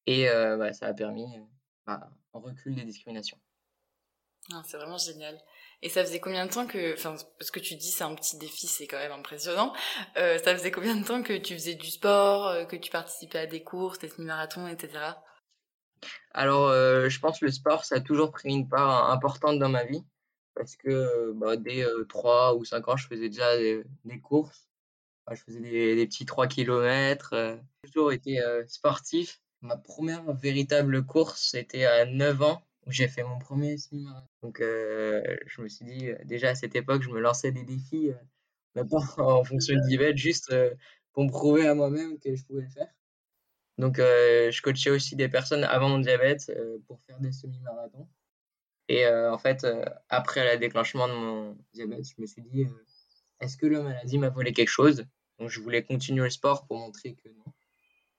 et 0.08 0.26
bah, 0.26 0.74
ça 0.74 0.88
a 0.88 0.94
permis 0.94 1.28
bah, 1.86 2.10
un 2.34 2.40
recul 2.40 2.76
des 2.76 2.84
discriminations. 2.84 3.40
Ah, 4.52 4.62
c'est 4.66 4.78
vraiment 4.78 4.98
génial. 4.98 5.40
Et 5.86 5.90
ça 5.90 6.02
faisait 6.06 6.22
combien 6.22 6.46
de 6.46 6.52
temps 6.52 6.66
que, 6.66 6.94
enfin, 6.94 7.18
parce 7.38 7.52
que 7.52 7.60
tu 7.60 7.76
dis 7.76 7.92
c'est 7.92 8.06
un 8.06 8.16
petit 8.16 8.38
défi, 8.38 8.68
c'est 8.68 8.88
quand 8.88 8.98
même 8.98 9.12
impressionnant. 9.12 9.74
ça 10.16 10.56
faisait 10.56 10.72
combien 10.72 10.96
de 10.96 11.06
temps 11.06 11.22
que 11.22 11.38
tu 11.38 11.56
faisais 11.56 11.76
du 11.76 11.92
sport, 11.92 12.66
que 12.68 12.78
tu 12.78 12.90
participais 12.90 13.40
à 13.40 13.48
des 13.48 13.64
courses, 13.64 14.00
des 14.00 14.08
semi-marathons, 14.08 14.66
etc. 14.70 15.16
Alors, 16.32 16.70
euh, 16.70 17.10
je 17.10 17.20
pense 17.20 17.40
que 17.42 17.46
le 17.46 17.52
sport, 17.52 17.84
ça 17.84 17.96
a 17.96 18.00
toujours 18.00 18.32
pris 18.32 18.50
une 18.50 18.70
part 18.70 19.12
importante 19.12 19.60
dans 19.60 19.68
ma 19.68 19.84
vie 19.84 20.06
parce 20.56 20.78
que 20.78 21.34
bah, 21.34 21.58
dès 21.58 21.86
3 22.08 22.56
ou 22.56 22.64
5 22.64 22.88
ans, 22.88 22.96
je 22.96 23.08
faisais 23.08 23.28
déjà 23.28 23.58
des, 23.58 23.84
courses. 24.22 24.70
je 25.30 25.36
faisais 25.36 25.60
des, 25.60 26.08
petits 26.08 26.26
3 26.26 26.48
km. 26.48 27.36
J'ai 27.84 27.92
toujours 27.92 28.14
été 28.14 28.40
sportif. 28.68 29.42
Ma 29.60 29.76
première 29.76 30.32
véritable 30.34 31.06
course, 31.06 31.50
c'était 31.52 31.84
à 31.84 32.06
9 32.06 32.42
ans 32.42 32.64
j'ai 32.88 33.08
fait 33.08 33.24
mon 33.24 33.40
premier 33.40 33.78
semi-marathon. 33.78 34.28
Donc, 34.42 34.58
je 34.60 35.62
me 35.62 35.68
suis 35.70 35.86
dit, 35.86 36.10
déjà 36.26 36.50
à 36.50 36.56
cette 36.56 36.76
époque, 36.76 37.02
je 37.02 37.10
me 37.10 37.20
lançais 37.20 37.52
des 37.52 37.64
défis, 37.64 38.12
mais 38.76 38.84
pas 38.86 39.04
en 39.18 39.44
fonction 39.44 39.76
du 39.76 39.88
diabète, 39.88 40.18
juste 40.18 40.54
pour 41.14 41.24
me 41.24 41.30
prouver 41.30 41.68
à 41.68 41.76
moi-même 41.76 42.20
que 42.20 42.36
je 42.36 42.44
pouvais 42.44 42.64
le 42.64 42.70
faire. 42.70 42.90
Donc, 43.78 44.00
euh, 44.00 44.52
je 44.52 44.62
coachais 44.62 44.90
aussi 44.90 45.16
des 45.16 45.30
personnes 45.30 45.64
avant 45.64 45.90
mon 45.90 46.00
diabète 46.00 46.50
euh, 46.50 46.78
pour 46.88 47.02
faire 47.02 47.20
des 47.20 47.32
semi-marathons. 47.32 48.08
Et 48.90 49.06
euh, 49.06 49.32
en 49.32 49.38
fait, 49.38 49.66
après 50.10 50.54
le 50.54 50.60
déclenchement 50.60 51.08
de 51.08 51.14
mon 51.14 51.58
diabète, 51.74 52.06
je 52.06 52.22
me 52.22 52.28
suis 52.28 52.42
dit, 52.42 52.68
est-ce 53.40 53.58
que 53.58 53.66
la 53.66 53.82
maladie 53.82 54.18
m'a 54.18 54.30
volé 54.30 54.54
quelque 54.54 54.70
chose? 54.70 55.06
Donc, 55.40 55.50
je 55.50 55.60
voulais 55.60 55.84
continuer 55.84 56.24
le 56.24 56.30
sport 56.30 56.68
pour 56.68 56.78
montrer 56.78 57.16
que 57.16 57.30
non. 57.30 57.46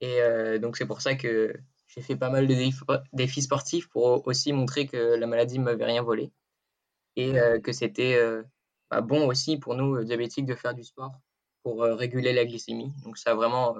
Et 0.01 0.59
donc, 0.59 0.77
c'est 0.77 0.87
pour 0.87 1.01
ça 1.01 1.15
que 1.15 1.55
j'ai 1.95 2.03
fait 2.03 2.17
pas 2.17 2.31
mal 2.31 2.47
de 2.47 2.55
défis 3.13 3.43
sportifs 3.43 3.89
pour 3.89 4.27
aussi 4.27 4.53
montrer 4.53 4.87
que 4.87 5.15
la 5.15 5.27
maladie 5.27 5.59
ne 5.59 5.65
m'avait 5.65 5.85
rien 5.85 6.03
volé. 6.03 6.33
Et 7.17 7.35
que 7.63 7.73
c'était 7.73 8.19
bah, 8.91 9.01
bon 9.01 9.29
aussi 9.29 9.57
pour 9.59 9.75
nous, 9.77 10.03
diabétiques, 10.03 10.47
de 10.47 10.55
faire 10.57 10.75
du 10.75 10.83
sport 10.83 11.13
pour 11.63 11.83
réguler 11.83 12.33
la 12.33 12.45
glycémie. 12.45 12.93
Donc, 13.05 13.17
ça 13.17 13.31
a 13.31 13.35
vraiment 13.35 13.77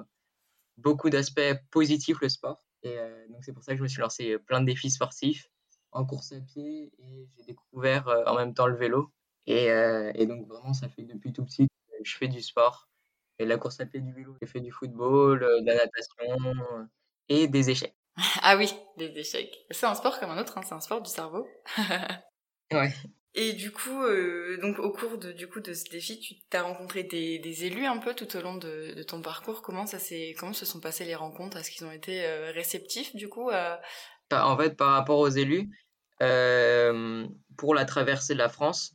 beaucoup 0.77 1.09
d'aspects 1.09 1.41
positifs 1.71 2.21
le 2.21 2.29
sport. 2.29 2.63
Et 2.83 2.97
donc 3.29 3.43
c'est 3.43 3.51
pour 3.51 3.63
ça 3.63 3.73
que 3.73 3.79
je 3.79 3.83
me 3.83 3.87
suis 3.87 4.01
lancé 4.01 4.37
plein 4.37 4.61
de 4.61 4.67
défis 4.67 4.91
sportifs 4.91 5.49
en 5.91 6.05
course 6.05 6.31
à 6.33 6.39
pied 6.39 6.93
et 6.99 7.27
j'ai 7.35 7.43
découvert 7.45 8.07
en 8.27 8.35
même 8.35 8.53
temps 8.53 8.67
le 8.67 8.77
vélo. 8.77 9.11
Et, 9.47 10.25
donc 10.25 10.47
vraiment 10.47 10.73
ça 10.73 10.87
fait 10.87 11.03
depuis 11.03 11.33
tout 11.33 11.43
petit 11.43 11.67
je 12.05 12.15
fais 12.17 12.27
du 12.27 12.41
sport. 12.41 12.87
Et 13.39 13.45
la 13.45 13.57
course 13.57 13.79
à 13.81 13.85
pied, 13.85 13.99
du 13.99 14.13
vélo, 14.13 14.35
j'ai 14.41 14.47
fait 14.47 14.61
du 14.61 14.71
football, 14.71 15.39
de 15.39 15.65
la 15.65 15.75
natation 15.75 16.87
et 17.27 17.47
des 17.47 17.69
échecs. 17.69 17.95
Ah 18.41 18.55
oui, 18.57 18.73
des 18.97 19.07
échecs. 19.17 19.65
C'est 19.71 19.85
un 19.85 19.95
sport 19.95 20.19
comme 20.19 20.29
un 20.29 20.39
autre, 20.39 20.57
hein, 20.57 20.61
c'est 20.63 20.73
un 20.73 20.79
sport 20.79 21.01
du 21.01 21.09
cerveau. 21.09 21.47
ouais. 22.71 22.93
Et 23.37 23.51
du 23.51 23.71
coup, 23.71 24.01
euh, 24.01 24.57
donc 24.61 24.79
au 24.79 24.91
cours 24.91 25.17
de 25.17 25.33
du 25.33 25.49
coup 25.49 25.59
de 25.59 25.73
ce 25.73 25.83
défi, 25.89 26.17
tu 26.49 26.57
as 26.57 26.61
rencontré 26.61 27.03
des, 27.03 27.37
des, 27.39 27.65
élus 27.65 27.85
un 27.85 27.97
peu 27.97 28.13
tout 28.13 28.33
au 28.37 28.41
long 28.41 28.55
de, 28.55 28.93
de 28.95 29.03
ton 29.03 29.21
parcours. 29.21 29.61
Comment 29.61 29.85
ça 29.85 29.99
s'est 29.99 30.33
comment 30.39 30.53
se 30.53 30.65
sont 30.65 30.79
passées 30.79 31.03
les 31.03 31.15
rencontres? 31.15 31.57
Est-ce 31.57 31.69
qu'ils 31.69 31.85
ont 31.85 31.91
été 31.91 32.25
euh, 32.25 32.51
réceptifs 32.53 33.13
du 33.13 33.27
coup 33.27 33.49
bah, 33.49 33.81
En 34.31 34.57
fait, 34.57 34.77
par 34.77 34.91
rapport 34.91 35.19
aux 35.19 35.27
élus, 35.27 35.69
euh, 36.21 37.27
pour 37.57 37.75
la 37.75 37.83
traversée 37.83 38.33
de 38.33 38.39
la 38.39 38.47
France, 38.47 38.93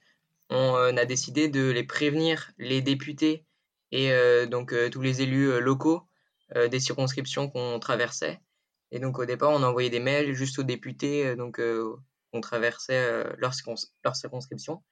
on 0.48 0.96
a 0.96 1.04
décidé 1.04 1.48
de 1.48 1.70
les 1.70 1.84
prévenir, 1.84 2.50
les 2.58 2.80
députés 2.80 3.44
et 3.92 4.10
donc 4.48 4.74
tous 4.90 5.00
les 5.00 5.22
élus 5.22 5.60
locaux 5.60 6.08
des 6.54 6.80
circonscriptions 6.80 7.48
qu'on 7.48 7.78
traversait. 7.78 8.40
Et 8.92 8.98
donc 8.98 9.18
au 9.18 9.24
départ, 9.24 9.50
on 9.50 9.62
a 9.62 9.66
envoyé 9.66 9.90
des 9.90 10.00
mails 10.00 10.34
juste 10.34 10.58
aux 10.58 10.62
députés, 10.62 11.36
donc 11.36 11.60
on 12.32 12.40
traversait 12.40 13.24
leur, 13.38 13.52
leur, 14.04 14.16
circonscription 14.16 14.82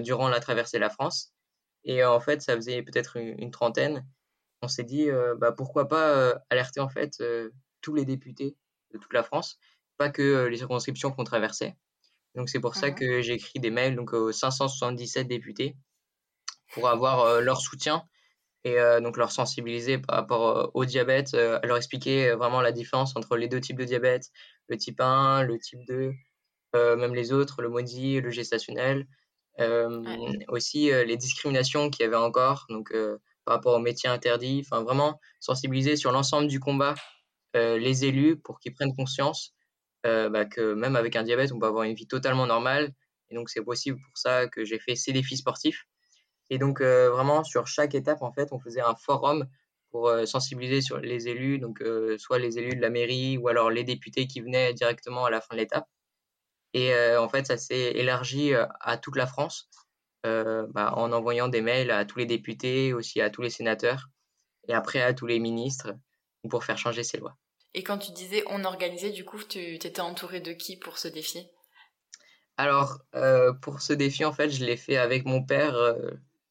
durant 0.00 0.28
la 0.28 0.40
traversée 0.40 0.78
de 0.78 0.82
la 0.82 0.90
France. 0.90 1.34
Et 1.84 2.04
en 2.04 2.20
fait, 2.20 2.42
ça 2.42 2.56
faisait 2.56 2.82
peut-être 2.82 3.16
une, 3.16 3.50
trentaine. 3.50 4.06
On 4.62 4.68
s'est 4.68 4.84
dit, 4.84 5.08
bah, 5.38 5.52
pourquoi 5.52 5.88
pas 5.88 6.40
alerter 6.50 6.80
en 6.80 6.88
fait 6.88 7.22
tous 7.80 7.94
les 7.94 8.04
députés 8.04 8.56
de 8.92 8.98
toute 8.98 9.12
la 9.12 9.22
France, 9.22 9.58
pas 9.98 10.08
que 10.08 10.46
les 10.46 10.56
circonscriptions 10.56 11.12
qu'on 11.12 11.24
traversait. 11.24 11.76
Donc 12.34 12.48
c'est 12.48 12.60
pour 12.60 12.76
ça 12.76 12.90
mmh 12.90 12.94
que 12.94 13.20
j'ai 13.20 13.34
écrit 13.34 13.60
des 13.60 13.70
mails 13.70 13.96
donc 13.96 14.12
aux 14.12 14.32
577 14.32 15.26
députés 15.26 15.76
pour 16.72 16.88
avoir 16.88 17.40
leur 17.40 17.60
soutien 17.60 18.04
et 18.64 18.76
donc 19.02 19.16
leur 19.16 19.30
sensibiliser 19.30 19.98
par 19.98 20.16
rapport 20.16 20.70
au 20.74 20.84
diabète, 20.84 21.32
leur 21.32 21.76
expliquer 21.76 22.32
vraiment 22.32 22.60
la 22.60 22.72
différence 22.72 23.16
entre 23.16 23.36
les 23.36 23.48
deux 23.48 23.60
types 23.60 23.78
de 23.78 23.84
diabète, 23.84 24.30
le 24.68 24.76
type 24.76 25.00
1, 25.00 25.44
le 25.44 25.58
type 25.58 25.80
2, 25.86 26.12
même 26.74 27.14
les 27.14 27.32
autres, 27.32 27.62
le 27.62 27.68
maudit, 27.68 28.20
le 28.20 28.30
gestationnel. 28.30 29.06
Aussi 30.48 30.90
les 30.90 31.16
discriminations 31.16 31.90
qu'il 31.90 32.04
y 32.04 32.06
avait 32.06 32.16
encore, 32.16 32.66
donc 32.68 32.92
par 33.44 33.56
rapport 33.56 33.74
aux 33.74 33.80
métiers 33.80 34.10
interdits, 34.10 34.62
enfin 34.64 34.82
vraiment 34.82 35.20
sensibiliser 35.40 35.96
sur 35.96 36.12
l'ensemble 36.12 36.48
du 36.48 36.60
combat 36.60 36.94
les 37.54 38.04
élus 38.04 38.36
pour 38.36 38.60
qu'ils 38.60 38.74
prennent 38.74 38.94
conscience 38.94 39.54
bah, 40.04 40.44
que 40.44 40.74
même 40.74 40.96
avec 40.96 41.16
un 41.16 41.22
diabète, 41.22 41.52
on 41.52 41.58
peut 41.58 41.66
avoir 41.66 41.84
une 41.84 41.94
vie 41.94 42.06
totalement 42.06 42.46
normale. 42.46 42.92
Et 43.30 43.34
donc 43.34 43.50
c'est 43.50 43.62
possible 43.62 43.98
pour 43.98 44.16
ça 44.16 44.46
que 44.48 44.64
j'ai 44.64 44.78
fait 44.78 44.94
ces 44.94 45.12
défis 45.12 45.36
sportifs. 45.36 45.86
Et 46.50 46.58
donc 46.58 46.80
vraiment 46.80 47.44
sur 47.44 47.66
chaque 47.66 47.94
étape, 47.94 48.22
en 48.22 48.32
fait, 48.32 48.48
on 48.52 48.58
faisait 48.58 48.80
un 48.80 48.94
forum 48.94 49.46
pour 49.90 50.10
sensibiliser 50.26 50.80
sur 50.80 50.98
les 50.98 51.28
élus, 51.28 51.58
donc 51.58 51.82
soit 52.18 52.38
les 52.38 52.58
élus 52.58 52.76
de 52.76 52.80
la 52.80 52.90
mairie 52.90 53.38
ou 53.38 53.48
alors 53.48 53.70
les 53.70 53.84
députés 53.84 54.26
qui 54.26 54.40
venaient 54.40 54.74
directement 54.74 55.24
à 55.24 55.30
la 55.30 55.40
fin 55.40 55.54
de 55.54 55.60
l'étape. 55.60 55.86
Et 56.74 56.92
en 57.16 57.28
fait, 57.28 57.46
ça 57.46 57.56
s'est 57.56 57.92
élargi 57.92 58.52
à 58.54 58.98
toute 58.98 59.16
la 59.16 59.26
France 59.26 59.70
bah, 60.24 60.92
en 60.94 61.12
envoyant 61.12 61.48
des 61.48 61.62
mails 61.62 61.90
à 61.90 62.04
tous 62.04 62.18
les 62.18 62.26
députés, 62.26 62.92
aussi 62.92 63.20
à 63.20 63.30
tous 63.30 63.42
les 63.42 63.50
sénateurs 63.50 64.08
et 64.68 64.74
après 64.74 65.00
à 65.00 65.14
tous 65.14 65.26
les 65.26 65.38
ministres 65.38 65.94
pour 66.50 66.64
faire 66.64 66.76
changer 66.76 67.02
ces 67.02 67.18
lois. 67.18 67.36
Et 67.74 67.82
quand 67.82 67.98
tu 67.98 68.12
disais 68.12 68.44
on 68.46 68.64
organisait, 68.64 69.10
du 69.10 69.24
coup, 69.24 69.38
tu 69.42 69.58
étais 69.58 70.00
entouré 70.00 70.40
de 70.40 70.52
qui 70.52 70.76
pour 70.76 70.98
ce 70.98 71.08
défi? 71.08 71.48
Alors, 72.58 72.98
pour 73.62 73.80
ce 73.80 73.92
défi, 73.92 74.24
en 74.24 74.32
fait, 74.32 74.50
je 74.50 74.64
l'ai 74.64 74.76
fait 74.76 74.96
avec 74.96 75.24
mon 75.24 75.42
père 75.42 75.94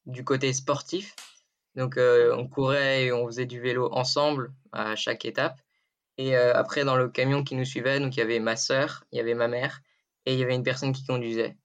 du 0.08 0.24
côté 0.24 0.52
sportif. 0.54 1.16
Donc, 1.76 1.98
on 2.00 2.48
courait 2.48 3.06
et 3.06 3.12
on 3.12 3.28
faisait 3.28 3.46
du 3.46 3.62
vélo 3.62 3.90
ensemble 3.94 4.52
à 4.72 4.96
chaque 4.96 5.26
étape. 5.26 5.62
Et 6.18 6.36
après, 6.36 6.84
dans 6.84 6.96
le 6.96 7.08
camion 7.08 7.44
qui 7.44 7.54
nous 7.56 7.66
suivait, 7.66 8.00
donc 8.00 8.16
il 8.16 8.20
y 8.20 8.24
avait 8.24 8.40
ma 8.40 8.56
sœur, 8.56 9.04
il 9.12 9.18
y 9.18 9.20
avait 9.22 9.36
ma 9.36 9.48
mère 9.48 9.82
et 10.28 10.34
il 10.34 10.40
y 10.40 10.44
avait 10.44 10.56
une 10.56 10.64
personne 10.64 10.92
qui 10.92 11.06
conduisait. 11.06 11.56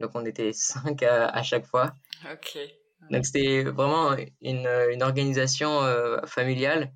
Donc 0.00 0.12
on 0.14 0.24
était 0.24 0.52
cinq 0.54 1.02
à, 1.02 1.42
chaque 1.42 1.66
fois. 1.66 1.94
Ok. 2.30 2.58
Donc 3.10 3.26
c'était 3.26 3.64
vraiment 3.64 4.14
une, 4.40 4.68
une 4.90 5.02
organisation 5.02 5.82
euh, 5.82 6.20
familiale. 6.26 6.92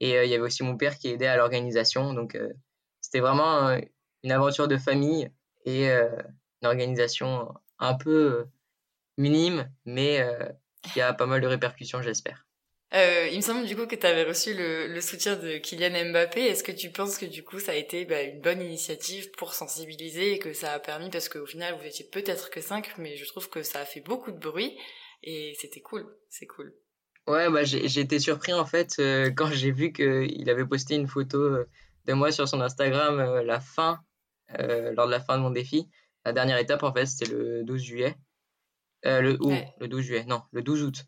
Et 0.00 0.16
euh, 0.16 0.24
il 0.24 0.30
y 0.30 0.34
avait 0.34 0.44
aussi 0.44 0.62
mon 0.62 0.76
père 0.76 0.96
qui 0.98 1.08
aidait 1.08 1.26
à 1.26 1.36
l'organisation. 1.36 2.14
Donc 2.14 2.36
euh, 2.36 2.52
c'était 3.00 3.20
vraiment 3.20 3.76
une 4.22 4.32
aventure 4.32 4.68
de 4.68 4.76
famille 4.76 5.30
et 5.64 5.88
une 5.88 6.66
organisation 6.66 7.54
un 7.78 7.94
peu 7.94 8.46
minime, 9.18 9.70
mais 9.84 10.26
qui 10.82 11.00
a 11.00 11.12
pas 11.12 11.26
mal 11.26 11.40
de 11.40 11.46
répercussions, 11.46 12.00
j'espère. 12.00 12.48
Euh, 12.94 13.28
il 13.30 13.36
me 13.36 13.42
semble 13.42 13.66
du 13.66 13.76
coup 13.76 13.86
que 13.86 13.96
tu 13.96 14.06
avais 14.06 14.24
reçu 14.24 14.54
le, 14.54 14.86
le, 14.86 15.00
soutien 15.02 15.36
de 15.36 15.58
Kylian 15.58 16.10
Mbappé. 16.10 16.40
Est-ce 16.40 16.64
que 16.64 16.72
tu 16.72 16.90
penses 16.90 17.18
que 17.18 17.26
du 17.26 17.44
coup 17.44 17.58
ça 17.58 17.72
a 17.72 17.74
été 17.74 18.06
bah, 18.06 18.22
une 18.22 18.40
bonne 18.40 18.62
initiative 18.62 19.30
pour 19.32 19.52
sensibiliser 19.52 20.32
et 20.32 20.38
que 20.38 20.54
ça 20.54 20.72
a 20.72 20.78
permis, 20.78 21.10
parce 21.10 21.28
qu'au 21.28 21.44
final 21.44 21.76
vous 21.78 21.86
étiez 21.86 22.06
peut-être 22.10 22.48
que 22.48 22.62
5, 22.62 22.94
mais 22.96 23.16
je 23.16 23.26
trouve 23.26 23.50
que 23.50 23.62
ça 23.62 23.80
a 23.80 23.84
fait 23.84 24.00
beaucoup 24.00 24.32
de 24.32 24.38
bruit 24.38 24.74
et 25.22 25.54
c'était 25.60 25.82
cool, 25.82 26.06
c'est 26.30 26.46
cool. 26.46 26.74
Ouais, 27.26 27.50
bah, 27.50 27.62
j'ai 27.62 28.00
été 28.00 28.18
surpris 28.18 28.54
en 28.54 28.64
fait 28.64 28.94
euh, 29.00 29.30
quand 29.36 29.50
j'ai 29.50 29.70
vu 29.70 29.92
qu'il 29.92 30.48
avait 30.48 30.64
posté 30.64 30.94
une 30.94 31.08
photo 31.08 31.38
euh, 31.42 31.68
de 32.06 32.14
moi 32.14 32.32
sur 32.32 32.48
son 32.48 32.62
Instagram 32.62 33.20
euh, 33.20 33.42
la 33.42 33.60
fin, 33.60 34.00
lors 34.58 35.06
de 35.06 35.10
la 35.10 35.20
fin 35.20 35.36
de 35.36 35.42
mon 35.42 35.50
défi. 35.50 35.90
La 36.24 36.32
dernière 36.32 36.56
étape 36.56 36.82
en 36.84 36.94
fait 36.94 37.04
c'était 37.04 37.30
le 37.30 37.64
12 37.64 37.82
juillet. 37.82 38.16
Le, 39.04 39.36
ou, 39.40 39.52
le 39.80 39.88
12 39.88 40.02
juillet, 40.02 40.24
non, 40.26 40.42
le 40.52 40.62
12 40.62 40.82
août. 40.82 41.06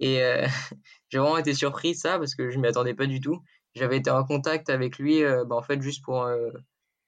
Et 0.00 0.22
euh, 0.22 0.46
j'ai 1.10 1.18
vraiment 1.18 1.38
été 1.38 1.54
surpris 1.54 1.92
de 1.92 1.96
ça 1.96 2.18
parce 2.18 2.34
que 2.34 2.50
je 2.50 2.56
ne 2.56 2.62
m'y 2.62 2.68
attendais 2.68 2.94
pas 2.94 3.06
du 3.06 3.20
tout. 3.20 3.42
J'avais 3.74 3.98
été 3.98 4.10
en 4.10 4.24
contact 4.24 4.68
avec 4.68 4.98
lui 4.98 5.22
euh, 5.22 5.44
bah, 5.44 5.54
en 5.54 5.62
fait 5.62 5.80
juste 5.80 6.02
pour 6.02 6.22
euh, 6.22 6.50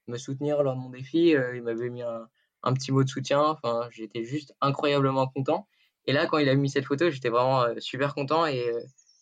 me 0.07 0.17
soutenir 0.17 0.63
lors 0.63 0.75
de 0.75 0.79
mon 0.79 0.89
défi. 0.89 1.35
il 1.55 1.61
m'avait 1.63 1.89
mis 1.89 2.03
un, 2.03 2.27
un, 2.63 2.73
petit 2.73 2.91
mot 2.91 3.03
de 3.03 3.09
soutien. 3.09 3.41
Enfin, 3.41 3.89
j'étais 3.91 4.23
juste 4.23 4.53
incroyablement 4.61 5.27
content. 5.27 5.67
Et 6.05 6.13
là, 6.13 6.27
quand 6.27 6.37
il 6.37 6.47
a 6.49 6.55
mis 6.55 6.69
cette 6.69 6.85
photo, 6.85 7.09
j'étais 7.09 7.29
vraiment 7.29 7.65
super 7.79 8.13
content 8.13 8.45
et 8.45 8.71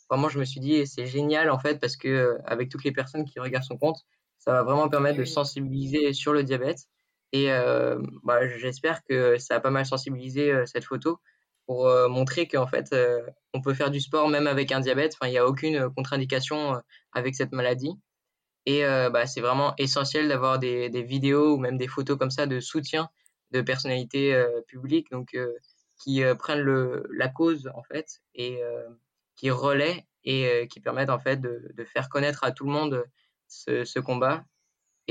vraiment 0.09 0.29
je 0.29 0.39
me 0.39 0.45
suis 0.45 0.59
dit 0.59 0.85
c'est 0.87 1.05
génial 1.05 1.51
en 1.51 1.59
fait 1.59 1.79
parce 1.79 1.95
que 1.95 2.39
avec 2.45 2.69
toutes 2.69 2.83
les 2.83 2.91
personnes 2.91 3.23
qui 3.23 3.39
regardent 3.39 3.63
son 3.63 3.77
compte, 3.77 3.99
ça 4.39 4.51
va 4.51 4.63
vraiment 4.63 4.89
permettre 4.89 5.19
de 5.19 5.23
sensibiliser 5.23 6.11
sur 6.13 6.33
le 6.33 6.43
diabète. 6.43 6.87
Et 7.33 7.47
bah, 8.23 8.45
j'espère 8.57 9.03
que 9.03 9.37
ça 9.37 9.55
a 9.55 9.59
pas 9.59 9.69
mal 9.69 9.85
sensibilisé 9.85 10.65
cette 10.65 10.83
photo 10.83 11.19
pour 11.65 11.87
euh, 11.87 12.09
montrer 12.09 12.47
qu'en 12.47 12.67
fait, 12.67 12.91
euh, 12.93 13.21
on 13.53 13.61
peut 13.61 13.73
faire 13.73 13.91
du 13.91 14.01
sport 14.01 14.27
même 14.27 14.47
avec 14.47 14.71
un 14.71 14.79
diabète. 14.79 15.13
Enfin, 15.15 15.29
il 15.29 15.31
n'y 15.31 15.37
a 15.37 15.47
aucune 15.47 15.75
euh, 15.75 15.89
contre-indication 15.89 16.81
avec 17.13 17.35
cette 17.35 17.51
maladie. 17.53 17.93
Et 18.67 18.83
bah, 18.83 19.25
c'est 19.25 19.41
vraiment 19.41 19.73
essentiel 19.79 20.27
d'avoir 20.27 20.59
des, 20.59 20.89
des, 20.91 21.01
vidéos 21.01 21.55
ou 21.55 21.57
même 21.57 21.77
des 21.77 21.87
photos 21.87 22.15
comme 22.15 22.29
ça 22.29 22.45
de 22.45 22.59
soutien 22.59 23.09
de 23.49 23.61
personnalités 23.61 24.39
publiques 24.67 25.09
donc, 25.09 25.35
qui 25.99 26.21
prennent 26.37 26.61
le, 26.61 27.07
la 27.11 27.27
cause 27.27 27.71
en 27.73 27.81
fait 27.81 28.21
et 28.35 28.61
qui 29.35 29.49
relaient 29.49 30.05
et 30.25 30.67
qui 30.69 30.79
permettent 30.79 31.09
en 31.09 31.17
fait 31.17 31.37
de, 31.37 31.71
de, 31.73 31.83
faire 31.85 32.07
connaître 32.07 32.43
à 32.43 32.51
tout 32.51 32.65
le 32.65 32.71
monde 32.71 33.03
ce 33.47 33.99
combat. 33.99 34.45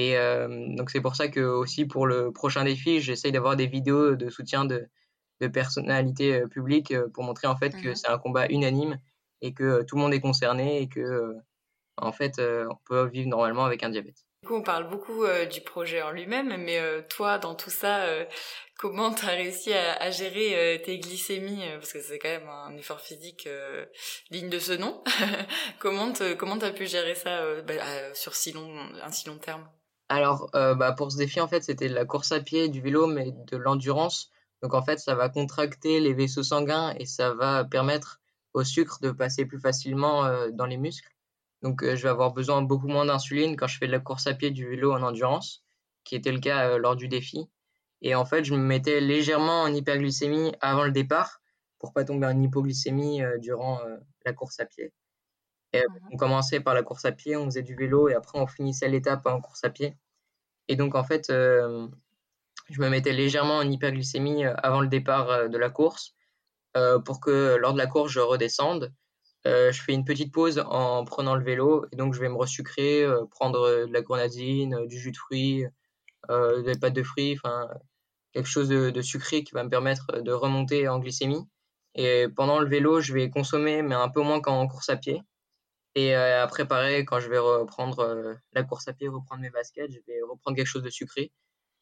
Et 0.01 0.77
donc 0.77 0.91
c'est 0.91 1.01
pour 1.01 1.17
ça 1.17 1.29
que 1.29 1.41
aussi 1.41 1.85
pour 1.85 2.07
le 2.07 2.33
prochain 2.33 2.65
défi, 2.65 3.01
j'essaye 3.01 3.33
d'avoir 3.33 3.57
des 3.57 3.67
vidéos 3.67 4.15
de 4.15 4.31
soutien 4.31 4.65
de, 4.65 4.89
de 5.41 5.49
personnalités 5.49 6.35
euh, 6.35 6.47
publiques 6.47 6.93
euh, 6.93 7.09
pour 7.09 7.25
montrer 7.25 7.49
en 7.49 7.57
fait 7.57 7.71
que 7.71 7.89
mhm. 7.89 7.95
c'est 7.95 8.09
un 8.09 8.19
combat 8.19 8.47
unanime 8.49 8.99
et 9.41 9.53
que 9.55 9.65
euh, 9.65 9.83
tout 9.85 9.97
le 9.97 10.03
monde 10.03 10.15
est 10.15 10.21
concerné 10.21 10.83
et 10.83 10.89
que 10.89 11.35
en 11.97 12.13
fait 12.13 12.39
on 12.39 12.77
peut 12.87 13.07
vivre 13.09 13.29
normalement 13.29 13.65
avec 13.65 13.83
un 13.83 13.91
diabète. 13.91 14.25
Du 14.43 14.49
coup, 14.49 14.55
on 14.55 14.63
parle 14.63 14.89
beaucoup 14.89 15.27
du 15.53 15.61
projet 15.61 16.01
en 16.01 16.13
lui-même, 16.13 16.57
mais 16.57 16.81
toi, 17.11 17.37
dans 17.37 17.55
tout 17.55 17.69
ça, 17.69 18.07
comment 18.79 19.13
tu 19.13 19.27
as 19.27 19.33
réussi 19.33 19.75
à, 19.75 20.11
gérer 20.11 20.81
tes 20.83 20.99
glycémies 20.99 21.63
Parce 21.75 21.93
que 21.93 22.01
c'est 22.01 22.19
quand 22.19 22.31
même 22.31 22.49
un 22.49 22.75
effort 22.79 23.03
physique 23.03 23.47
digne 24.31 24.49
de 24.49 24.59
ce 24.59 24.73
nom. 24.73 25.05
comment 25.79 26.11
tu 26.11 26.37
comment 26.39 26.57
as 26.57 26.71
pu 26.71 26.87
gérer 26.87 27.15
ça 27.15 27.61
bah, 27.61 27.75
sur 28.15 28.35
si 28.35 28.53
long, 28.53 28.75
un 29.03 29.11
si 29.11 29.29
long 29.29 29.37
terme? 29.37 29.69
Alors, 30.11 30.51
bah, 30.53 30.93
pour 30.93 31.13
ce 31.13 31.17
défi, 31.17 31.41
en 31.41 31.49
fait, 31.49 31.63
c'était 31.63 31.89
la 31.89 32.05
course 32.05 32.33
à 32.33 32.41
pied, 32.41 32.69
du 32.69 32.81
vélo, 32.81 33.07
mais 33.07 33.33
de 33.33 33.57
l'endurance. 33.57 34.31
Donc 34.63 34.75
en 34.75 34.83
fait, 34.83 34.99
ça 34.99 35.15
va 35.15 35.29
contracter 35.29 36.01
les 36.01 36.13
vaisseaux 36.13 36.43
sanguins 36.43 36.95
et 36.99 37.07
ça 37.07 37.33
va 37.33 37.65
permettre 37.65 38.21
au 38.53 38.65
sucre 38.65 38.99
de 39.01 39.11
passer 39.11 39.47
plus 39.47 39.61
facilement 39.61 40.25
euh, 40.25 40.51
dans 40.51 40.67
les 40.67 40.77
muscles. 40.77 41.15
Donc 41.63 41.83
euh, 41.83 41.97
je 41.97 42.03
vais 42.03 42.09
avoir 42.09 42.33
besoin 42.33 42.63
beaucoup 42.63 42.89
moins 42.89 43.07
d'insuline 43.07 43.57
quand 43.57 43.67
je 43.67 43.79
fais 43.79 43.87
de 43.87 43.93
la 43.93 44.01
course 44.01 44.27
à 44.27 44.35
pied, 44.35 44.51
du 44.51 44.69
vélo 44.69 44.93
en 44.93 45.03
endurance, 45.03 45.63
qui 46.05 46.15
était 46.15 46.33
le 46.33 46.41
cas 46.41 46.71
euh, 46.71 46.79
lors 46.79 46.97
du 46.97 47.09
défi. 47.09 47.49
Et 48.03 48.15
en 48.15 48.25
fait, 48.25 48.45
je 48.45 48.55
me 48.55 48.59
mettais 48.59 49.01
légèrement 49.01 49.63
en 49.63 49.73
hyperglycémie 49.73 50.53
avant 50.61 50.85
le 50.85 50.93
départ 50.93 51.41
pour 51.79 51.93
pas 51.93 52.05
tomber 52.05 52.27
en 52.27 52.43
hypoglycémie 52.43 53.23
durant 53.41 53.81
la 54.25 54.33
course 54.33 54.59
à 54.61 54.67
pied. 54.67 54.93
Et 55.73 55.81
mmh 55.81 55.95
on 56.13 56.17
commençait 56.17 56.61
par 56.61 56.75
la 56.75 56.83
course 56.83 57.05
à 57.05 57.13
pied, 57.13 57.37
on 57.37 57.47
faisait 57.47 57.63
du 57.63 57.77
vélo 57.77 58.09
et 58.09 58.15
après 58.15 58.39
on 58.39 58.47
finissait 58.47 58.89
l'étape 58.89 59.27
en 59.27 59.41
course 59.41 59.65
à 59.65 59.71
pied. 59.71 59.97
Et 60.69 60.77
donc 60.77 60.95
en 60.95 61.05
fait, 61.05 61.27
je 61.29 62.81
me 62.81 62.89
mettais 62.89 63.13
légèrement 63.13 63.59
en 63.59 63.71
hyperglycémie 63.71 64.45
avant 64.45 64.81
le 64.81 64.89
départ 64.89 65.49
de 65.49 65.59
la 65.59 65.71
course 65.71 66.15
pour 67.05 67.21
que 67.21 67.57
lors 67.57 67.73
de 67.73 67.79
la 67.79 67.87
course 67.87 68.13
je 68.13 68.21
redescende. 68.21 68.93
je 69.45 69.81
fais 69.85 69.93
une 69.93 70.05
petite 70.05 70.33
pause 70.33 70.63
en 70.67 71.05
prenant 71.05 71.37
le 71.37 71.45
vélo 71.45 71.87
et 71.93 71.97
donc 71.97 72.15
je 72.15 72.21
vais 72.21 72.29
me 72.29 72.37
resucrer, 72.37 73.07
prendre 73.31 73.87
de 73.87 73.93
la 73.93 74.03
grenadine, 74.03 74.87
du 74.87 74.99
jus 74.99 75.13
de 75.13 75.17
fruits, 75.17 75.65
des 76.29 76.79
pâtes 76.81 76.95
de 76.95 77.03
fruits, 77.03 77.35
enfin 77.37 77.69
quelque 78.33 78.49
chose 78.49 78.69
de, 78.69 79.03
sucré 79.03 79.43
qui 79.45 79.53
va 79.53 79.65
me 79.65 79.69
permettre 79.69 80.21
de 80.21 80.33
remonter 80.33 80.89
en 80.89 80.99
glycémie. 80.99 81.47
Et 81.95 82.29
pendant 82.29 82.61
le 82.61 82.69
vélo, 82.69 83.01
je 83.01 83.13
vais 83.13 83.31
consommer, 83.31 83.83
mais 83.83 83.95
un 83.95 84.09
peu 84.09 84.23
moins 84.23 84.41
qu'en 84.41 84.67
course 84.69 84.89
à 84.89 84.97
pied. 84.97 85.23
Et 85.97 86.15
euh, 86.15 86.43
après, 86.43 86.67
pareil, 86.67 87.05
quand 87.05 87.21
je 87.21 87.29
vais 87.29 87.39
reprendre 87.39 88.01
euh, 88.01 88.35
la 88.53 88.63
course 88.63 88.87
à 88.89 88.93
pied, 88.93 89.09
reprendre 89.09 89.43
mes 89.43 89.51
baskets, 89.51 89.91
je 89.91 89.99
vais 90.07 90.21
reprendre 90.23 90.57
quelque 90.57 90.67
chose 90.67 90.83
de 90.83 90.91
sucré 90.91 91.33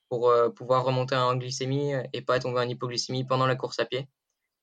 pour 0.09 0.31
euh, 0.31 0.49
pouvoir 0.49 0.85
remonter 0.85 1.15
en 1.17 1.37
glycémie 1.37 1.93
et 2.13 2.23
pas 2.23 2.39
tomber 2.41 2.61
en 2.61 2.69
hypoglycémie 2.69 3.25
pendant 3.25 3.47
la 3.47 3.57
course 3.57 3.79
à 3.79 3.85
pied. 3.85 4.09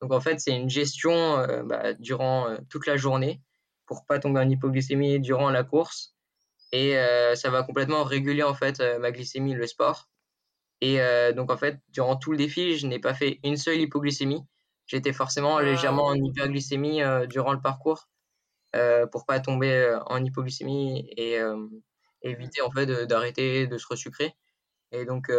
Donc 0.01 0.11
en 0.13 0.19
fait, 0.19 0.39
c'est 0.39 0.55
une 0.55 0.69
gestion 0.69 1.63
bah, 1.65 1.93
durant 1.93 2.57
toute 2.69 2.85
la 2.85 2.97
journée 2.97 3.41
pour 3.85 4.05
pas 4.05 4.19
tomber 4.19 4.39
en 4.41 4.49
hypoglycémie 4.49 5.19
durant 5.19 5.49
la 5.49 5.63
course. 5.63 6.15
Et 6.73 6.95
ça 7.35 7.49
va 7.49 7.63
complètement 7.63 8.03
réguler 8.03 8.43
en 8.43 8.53
fait 8.53 8.81
ma 8.99 9.11
glycémie, 9.11 9.53
le 9.53 9.65
sport. 9.67 10.09
Et 10.81 10.99
donc 11.33 11.49
en 11.49 11.57
fait, 11.57 11.79
durant 11.89 12.17
tout 12.17 12.31
le 12.31 12.37
défi, 12.37 12.77
je 12.77 12.87
n'ai 12.87 12.99
pas 12.99 13.13
fait 13.13 13.39
une 13.43 13.55
seule 13.55 13.79
hypoglycémie. 13.79 14.43
J'étais 14.85 15.13
forcément 15.13 15.59
légèrement 15.59 16.07
en 16.07 16.15
hyperglycémie 16.15 17.01
durant 17.29 17.53
le 17.53 17.61
parcours 17.61 18.09
euh, 18.75 19.05
pour 19.07 19.25
pas 19.25 19.39
tomber 19.39 19.71
euh, 19.71 19.99
en 20.07 20.23
hypoglycémie 20.23 21.07
et 21.15 21.39
euh, 21.39 21.65
éviter 22.21 22.61
en 22.61 22.71
fait 22.71 22.85
d'arrêter 23.05 23.67
de, 23.67 23.77
se 23.77 23.87
resucrer. 23.87 24.33
Et 24.91 25.05
donc 25.05 25.31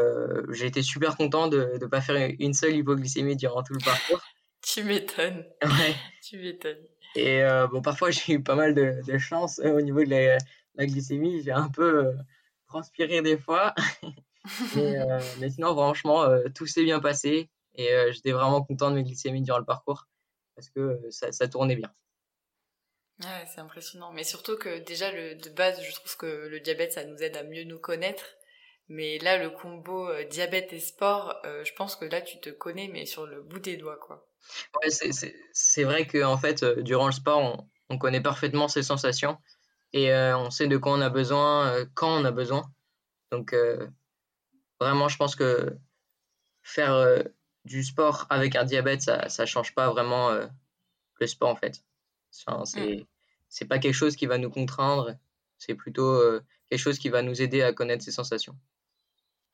j'ai 0.51 0.67
été 0.67 0.83
super 0.83 1.17
content 1.17 1.49
de 1.49 1.79
ne 1.81 1.87
pas 1.87 2.01
faire 2.01 2.35
une 2.39 2.53
seule 2.53 2.77
hypoglycémie 2.77 3.37
durant 3.37 3.63
tout 3.63 3.75
le 3.75 3.85
parcours. 3.85 4.23
tu 4.63 4.85
m'étonnes. 4.85 5.45
Ouais. 5.63 5.95
tu 6.23 6.39
m'étonnes. 6.39 6.83
Et 7.15 7.43
bon, 7.71 7.81
parfois 7.81 8.11
j'ai 8.13 8.35
eu 8.35 8.43
pas 8.43 8.55
mal 8.55 8.75
de, 8.75 9.01
de 9.07 9.19
chance 9.19 9.61
au 9.61 9.81
niveau 9.81 10.05
de 10.05 10.11
la, 10.11 10.87
glycémie. 10.87 11.43
J'ai 11.43 11.53
un 11.53 11.69
peu 11.69 12.13
transpiré 12.69 13.23
des 13.23 13.39
fois. 13.39 13.75
mais, 14.77 14.97
mais, 15.41 15.51
sinon, 15.51 15.73
franchement, 15.75 16.27
tout 16.55 16.67
s'est 16.67 16.85
bien 16.85 17.01
passé. 17.01 17.49
Et 17.77 17.89
j'étais 18.11 18.33
vraiment 18.33 18.63
content 18.63 18.91
de 18.91 18.97
mes 18.97 19.05
glycémies 19.05 19.43
durant 19.43 19.59
le 19.59 19.65
parcours 19.65 20.07
parce 20.55 20.71
que 20.71 21.01
ça, 21.11 21.33
ça 21.33 21.49
tournait 21.49 21.77
bien. 21.77 21.91
Ouais, 23.23 23.47
c'est 23.47 23.61
impressionnant. 23.61 24.13
Mais 24.13 24.25
surtout 24.25 24.59
que 24.59 24.79
déjà, 24.81 25.11
le, 25.11 25.37
de 25.37 25.49
base, 25.49 25.83
je 25.83 25.95
trouve 25.95 26.17
que 26.17 26.49
le 26.49 26.61
diabète, 26.61 26.93
ça 26.93 27.05
nous 27.05 27.17
aide 27.23 27.37
à 27.37 27.45
mieux 27.45 27.65
nous 27.65 27.79
connaître. 27.79 28.25
Mais 28.89 29.19
là, 29.19 29.39
le 29.39 29.51
combo 29.51 30.09
euh, 30.09 30.25
diabète 30.25 30.73
et 30.73 30.81
sport, 30.81 31.35
euh, 31.45 31.65
je 31.65 31.73
pense 31.75 31.97
que 31.97 32.05
là, 32.05 32.21
tu 32.21 32.39
te 32.41 32.51
connais, 32.51 32.89
mais 32.89 33.05
sur 33.05 33.27
le 33.27 33.43
bout 33.43 33.59
des 33.59 33.77
doigts, 33.77 33.99
quoi. 33.99 34.29
Ouais, 34.77 34.91
c'est 34.91 35.85
vrai 35.85 36.07
que 36.07 36.23
en 36.23 36.39
fait, 36.39 36.63
euh, 36.63 36.83
durant 36.83 37.07
le 37.07 37.13
sport, 37.13 37.39
on, 37.39 37.69
on, 37.89 37.99
connaît 37.99 38.21
parfaitement 38.21 38.69
ses 38.69 38.85
sensations 38.85 39.39
et 39.93 40.13
on 40.13 40.51
sait 40.51 40.69
de 40.69 40.77
quoi 40.77 40.93
on 40.93 41.01
a 41.01 41.09
besoin, 41.09 41.87
quand 41.95 42.21
on 42.21 42.25
a 42.25 42.31
besoin. 42.31 42.71
Donc, 43.33 43.55
vraiment, 44.79 45.09
je 45.09 45.17
pense 45.17 45.35
que 45.37 45.75
faire 46.63 47.25
du 47.65 47.83
sport 47.83 48.27
avec 48.29 48.57
un 48.57 48.65
diabète, 48.65 49.03
ça 49.03 49.27
ne 49.39 49.47
change 49.47 49.75
pas 49.75 49.89
vraiment 49.91 50.37
le 51.19 51.27
sport, 51.27 51.49
en 51.49 51.57
fait. 51.57 51.83
Enfin, 52.47 52.65
c'est 52.67 53.07
c'est 53.49 53.67
pas 53.67 53.79
quelque 53.79 53.95
chose 53.95 54.17
qui 54.17 54.27
va 54.27 54.39
nous 54.39 54.51
contraindre, 54.51 55.17
c'est 55.59 55.75
plutôt 55.75 56.11
euh, 56.11 56.45
quelque 56.71 56.81
chose 56.81 56.99
qui 56.99 57.09
va 57.09 57.23
nous 57.23 57.43
aider 57.43 57.63
à 57.63 57.73
connaître 57.73 58.05
ses 58.05 58.13
sensations. 58.13 58.57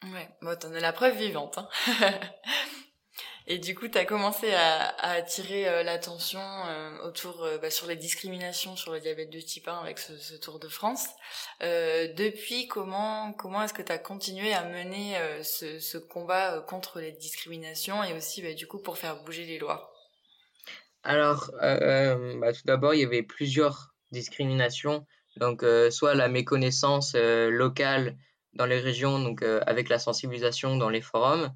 Ouais, 0.05 0.29
bon, 0.41 0.59
t'en 0.59 0.73
as 0.75 0.81
la 0.81 0.93
preuve 0.93 1.17
vivante. 1.17 1.59
Hein. 1.59 1.69
Et 3.49 3.59
du 3.59 3.75
coup, 3.75 3.89
tu 3.89 3.99
as 3.99 4.05
commencé 4.05 4.53
à, 4.55 4.95
attirer 5.01 5.69
euh, 5.69 5.83
l'attention 5.83 6.41
euh, 6.41 6.99
autour 7.03 7.49
bah, 7.61 7.71
sur 7.71 7.89
les 7.89 7.97
discriminations 7.97 8.77
sur 8.77 8.93
le 8.93 9.01
diabète 9.01 9.31
de 9.31 9.41
type 9.41 9.67
1 9.67 9.81
avec 9.81 9.99
ce, 9.99 10.17
ce 10.17 10.35
Tour 10.37 10.61
de 10.61 10.69
France. 10.69 11.09
depuis, 11.61 12.69
comment 12.69 13.33
comment 13.33 13.63
est-ce 13.63 13.75
que 13.75 13.83
tu 13.83 13.93
as 13.93 13.99
continué 13.99 14.53
à 14.55 14.65
mener 14.65 15.17
ce, 15.43 15.81
ce, 15.81 15.99
combat 15.99 16.61
contre 16.61 17.01
les 17.01 17.13
discriminations 17.13 18.03
et 18.05 18.13
aussi 18.13 18.43
bah, 18.43 18.55
du 18.55 18.69
coup 18.69 18.79
pour 18.79 18.97
faire 18.97 19.23
bouger 19.25 19.45
les 19.45 19.59
lois? 19.59 19.92
Alors, 21.03 21.51
euh, 21.63 22.39
bah, 22.39 22.53
tout 22.53 22.63
d'abord, 22.65 22.95
il 22.95 23.01
y 23.01 23.05
avait 23.05 23.23
plusieurs 23.23 23.95
discriminations. 24.13 25.07
Donc, 25.37 25.63
euh, 25.63 25.91
soit 25.91 26.15
la 26.15 26.29
méconnaissance 26.29 27.15
euh, 27.17 27.51
locale 27.51 28.17
dans 28.53 28.67
les 28.67 28.79
régions, 28.79 29.19
donc 29.19 29.43
avec 29.43 29.89
la 29.89 29.99
sensibilisation 29.99 30.77
dans 30.77 30.91
les 30.91 31.01
forums. 31.01 31.51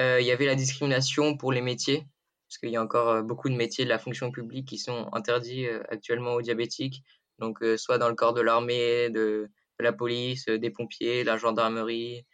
il 0.00 0.26
y 0.26 0.32
avait 0.32 0.46
la 0.46 0.56
discrimination 0.56 1.36
pour 1.36 1.52
les 1.52 1.60
métiers, 1.60 2.04
parce 2.48 2.58
qu'il 2.58 2.70
y 2.70 2.76
a 2.76 2.82
encore 2.82 3.22
beaucoup 3.22 3.48
de 3.48 3.54
métiers 3.54 3.84
de 3.84 3.88
la 3.88 4.00
fonction 4.00 4.32
publique 4.32 4.66
qui 4.66 4.76
sont 4.78 5.08
interdits 5.12 5.68
actuellement 5.88 6.34
aux 6.34 6.42
diabétiques. 6.42 7.04
Donc, 7.38 7.60
soit 7.76 7.98
dans 7.98 8.08
le 8.08 8.16
corps 8.16 8.34
de 8.34 8.40
l'armée, 8.40 9.08
de, 9.10 9.48
de, 9.78 9.84
la 9.84 9.92
police, 9.92 10.46
des 10.46 10.70
pompiers, 10.70 11.22
la 11.22 11.36
gendarmerie, 11.36 12.26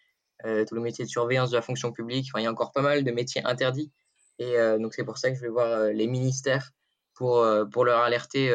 tous 0.43 0.75
les 0.75 0.81
métiers 0.81 1.05
de 1.05 1.11
surveillance 1.11 1.51
de 1.51 1.57
la 1.57 1.63
fonction 1.63 1.93
publique. 1.93 2.29
Enfin, 2.31 2.41
il 2.41 2.45
y 2.45 2.47
a 2.47 2.51
encore 2.51 2.73
pas 2.73 2.81
mal 2.81 3.05
de 3.05 3.11
métiers 3.11 3.45
interdits. 3.45 3.93
Et 4.39 4.57
euh, 4.57 4.79
donc 4.79 4.95
c'est 4.95 5.05
pour 5.05 5.19
ça 5.19 5.31
que 5.31 5.37
je 5.37 5.41
vais 5.43 5.49
voir 5.49 5.67
euh, 5.67 5.93
les 5.93 6.07
ministères 6.07 6.71
pour, 7.15 7.39
euh, 7.39 7.65
leur 7.85 8.01
alerter 8.01 8.55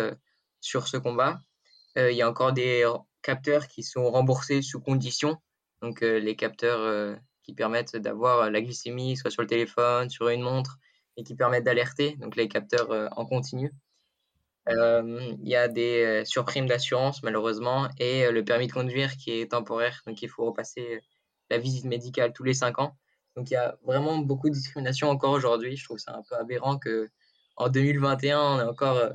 sur 0.62 0.88
ce 0.88 0.98
combat. 0.98 1.40
Il 1.96 2.14
y 2.14 2.22
a 2.22 2.30
encore 2.30 2.54
des 2.54 2.90
capteurs 3.22 3.68
qui 3.68 3.84
sont 3.84 4.10
remboursés 4.10 4.62
sous 4.62 4.80
condition. 4.80 5.38
Donc 5.82 6.02
les 6.02 6.36
capteurs 6.36 7.18
qui 7.44 7.54
permettent 7.54 7.98
d'avoir 7.98 8.50
la 8.50 8.62
glycémie 8.62 9.18
soit 9.18 9.30
sur 9.30 9.42
le 9.42 9.48
téléphone, 9.48 10.10
sur 10.10 10.30
une 10.30 10.42
montre 10.42 10.78
et 11.18 11.24
qui 11.24 11.36
permettent 11.36 11.66
d'alerter, 11.66 12.16
donc 12.18 12.36
les 12.36 12.48
capteurs 12.48 13.10
en 13.18 13.26
continu. 13.26 13.74
Il 14.68 15.38
y 15.42 15.56
a 15.56 15.68
des 15.68 16.24
surprimes 16.26 16.68
d'assurance 16.68 17.22
malheureusement 17.22 17.90
et 18.00 18.32
le 18.32 18.44
permis 18.44 18.68
de 18.68 18.74
conduire 18.74 19.16
qui 19.18 19.32
est 19.32 19.52
temporaire, 19.52 20.02
donc 20.08 20.22
il 20.22 20.30
faut 20.30 20.46
repasser 20.46 21.02
la 21.52 21.58
visite 21.58 21.86
médicale 21.86 22.34
tous 22.34 22.44
les 22.44 22.54
5 22.54 22.80
ans. 22.80 22.98
Donc 23.36 23.50
il 23.50 23.54
y 23.54 23.58
a 23.58 23.78
vraiment 23.84 24.18
beaucoup 24.20 24.50
de 24.50 24.54
discrimination 24.54 25.10
encore 25.10 25.32
aujourd'hui. 25.32 25.76
Je 25.76 25.84
trouve 25.84 25.98
ça 25.98 26.16
un 26.16 26.24
peu 26.24 26.36
aberrant 26.36 26.78
que 26.78 27.10
en 27.56 27.70
2021 27.70 28.40
on 28.40 28.60
est 28.60 28.64
encore 28.64 28.98
euh, 28.98 29.10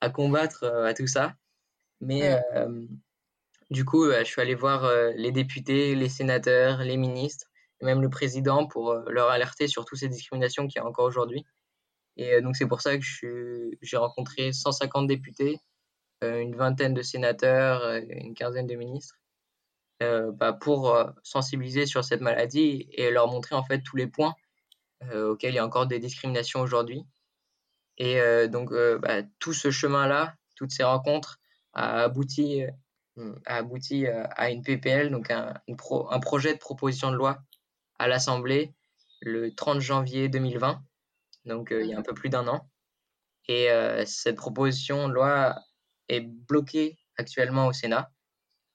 à 0.00 0.10
combattre 0.10 0.64
euh, 0.64 0.86
à 0.86 0.94
tout 0.94 1.06
ça. 1.06 1.34
Mais 2.00 2.40
euh, 2.54 2.86
du 3.70 3.84
coup, 3.84 4.10
je 4.10 4.24
suis 4.24 4.40
allé 4.40 4.54
voir 4.54 4.90
les 5.16 5.32
députés, 5.32 5.94
les 5.94 6.08
sénateurs, 6.08 6.82
les 6.82 6.96
ministres 6.96 7.48
et 7.80 7.84
même 7.84 8.00
le 8.02 8.10
président 8.10 8.66
pour 8.66 8.94
leur 9.10 9.30
alerter 9.30 9.68
sur 9.68 9.84
toutes 9.84 9.98
ces 9.98 10.08
discriminations 10.08 10.66
qu'il 10.66 10.80
y 10.80 10.84
a 10.84 10.86
encore 10.86 11.04
aujourd'hui. 11.04 11.44
Et 12.16 12.40
donc 12.40 12.56
c'est 12.56 12.66
pour 12.66 12.80
ça 12.80 12.96
que 12.98 13.04
j'ai 13.82 13.96
rencontré 13.96 14.52
150 14.52 15.06
députés, 15.06 15.60
une 16.22 16.56
vingtaine 16.56 16.94
de 16.94 17.02
sénateurs, 17.02 17.84
une 18.08 18.34
quinzaine 18.34 18.66
de 18.66 18.74
ministres 18.74 19.19
bah, 20.00 20.54
pour 20.54 20.94
euh, 20.94 21.10
sensibiliser 21.22 21.84
sur 21.84 22.04
cette 22.04 22.22
maladie 22.22 22.88
et 22.92 23.10
leur 23.10 23.28
montrer 23.28 23.54
en 23.54 23.62
fait 23.62 23.82
tous 23.82 23.96
les 23.96 24.06
points 24.06 24.34
euh, 25.04 25.32
auxquels 25.32 25.52
il 25.52 25.56
y 25.56 25.58
a 25.58 25.66
encore 25.66 25.86
des 25.86 25.98
discriminations 25.98 26.60
aujourd'hui. 26.60 27.04
Et 27.98 28.18
donc 28.48 28.72
bah, 28.72 29.22
tout 29.40 29.52
ce 29.52 29.70
chemin-là, 29.70 30.34
toutes 30.56 30.70
ces 30.70 30.84
rencontres 30.84 31.38
a 31.74 32.04
abouti, 32.04 32.62
a 33.44 33.56
abouti 33.56 34.06
à 34.06 34.50
une 34.50 34.62
PPL, 34.62 35.10
donc 35.10 35.30
un, 35.30 35.52
un 35.68 36.20
projet 36.20 36.54
de 36.54 36.58
proposition 36.58 37.10
de 37.10 37.16
loi 37.16 37.42
à 37.98 38.08
l'Assemblée 38.08 38.72
le 39.20 39.54
30 39.54 39.80
janvier 39.80 40.30
2020, 40.30 40.82
donc 41.44 41.74
il 41.78 41.88
y 41.88 41.92
a 41.92 41.98
un 41.98 42.02
peu 42.02 42.14
plus 42.14 42.30
d'un 42.30 42.48
an. 42.48 42.70
Et 43.48 43.68
cette 44.06 44.36
proposition 44.36 45.06
de 45.06 45.12
loi 45.12 45.56
est 46.08 46.22
bloquée 46.22 46.96
actuellement 47.18 47.66
au 47.66 47.74
Sénat. 47.74 48.10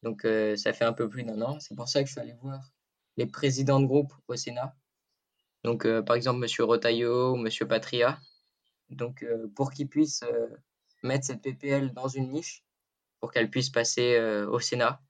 Donc, 0.06 0.24
euh, 0.24 0.56
ça 0.56 0.72
fait 0.72 0.86
un 0.86 0.94
peu 0.94 1.10
plus 1.10 1.24
d'un 1.24 1.42
an. 1.42 1.60
C'est 1.60 1.74
pour 1.74 1.90
ça 1.90 2.02
que 2.04 2.08
je 2.08 2.12
suis 2.12 2.22
allé 2.22 2.36
voir 2.40 2.62
les 3.18 3.26
présidents 3.26 3.80
de 3.80 3.88
groupe 3.88 4.14
au 4.28 4.36
Sénat. 4.36 4.76
Donc, 5.64 5.84
euh, 5.86 6.04
par 6.04 6.16
exemple, 6.16 6.46
M. 6.46 6.66
Rotaillot 6.66 7.34
ou 7.34 7.38
M. 7.44 7.68
Patria. 7.68 8.20
Donc, 8.92 9.24
euh, 9.24 9.48
pour 9.56 9.72
qu'ils 9.72 9.90
puissent 9.90 10.24
mettre 11.02 11.26
cette 11.26 11.42
PPL 11.42 11.92
dans 11.94 12.08
une 12.08 12.32
niche, 12.32 12.64
pour 13.20 13.32
qu'elle 13.32 13.50
puisse 13.50 13.72
passer 13.72 14.20
au 14.48 14.60
Sénat. 14.60 15.02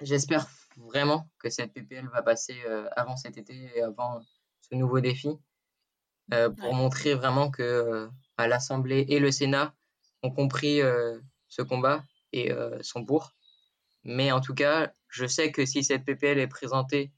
J'espère 0.00 0.48
vraiment 0.76 1.30
que 1.38 1.48
cette 1.48 1.72
PPL 1.72 2.08
va 2.08 2.22
passer 2.22 2.60
avant 2.96 3.16
cet 3.16 3.38
été 3.38 3.70
et 3.76 3.82
avant 3.82 4.20
ce 4.62 4.74
nouveau 4.74 4.98
défi, 4.98 5.28
pour 6.58 6.74
montrer 6.74 7.14
vraiment 7.14 7.52
que 7.52 8.08
à 8.36 8.48
l'Assemblée 8.48 9.06
et 9.08 9.20
le 9.20 9.30
Sénat 9.30 9.74
ont 10.22 10.32
compris 10.32 10.80
ce 11.48 11.62
combat 11.62 12.04
et 12.32 12.52
euh, 12.52 12.82
sont 12.82 13.04
pour. 13.04 13.32
Mais 14.04 14.32
en 14.32 14.40
tout 14.40 14.54
cas, 14.54 14.92
je 15.08 15.26
sais 15.26 15.52
que 15.52 15.66
si 15.66 15.84
cette 15.84 16.04
PPL 16.04 16.38
est 16.38 16.48
présentée 16.48 17.12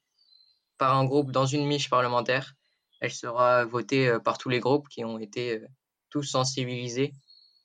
par 0.79 0.97
un 0.97 1.05
groupe 1.05 1.31
dans 1.31 1.47
une 1.47 1.67
miche 1.67 1.91
parlementaire, 1.91 2.55
elle 3.01 3.13
sera 3.13 3.65
votée 3.65 4.09
euh, 4.09 4.19
par 4.19 4.39
tous 4.39 4.49
les 4.49 4.61
groupes 4.61 4.89
qui 4.89 5.05
ont 5.05 5.19
été 5.19 5.59
euh, 5.59 5.67
tous 6.11 6.25
sensibilisés 6.25 7.13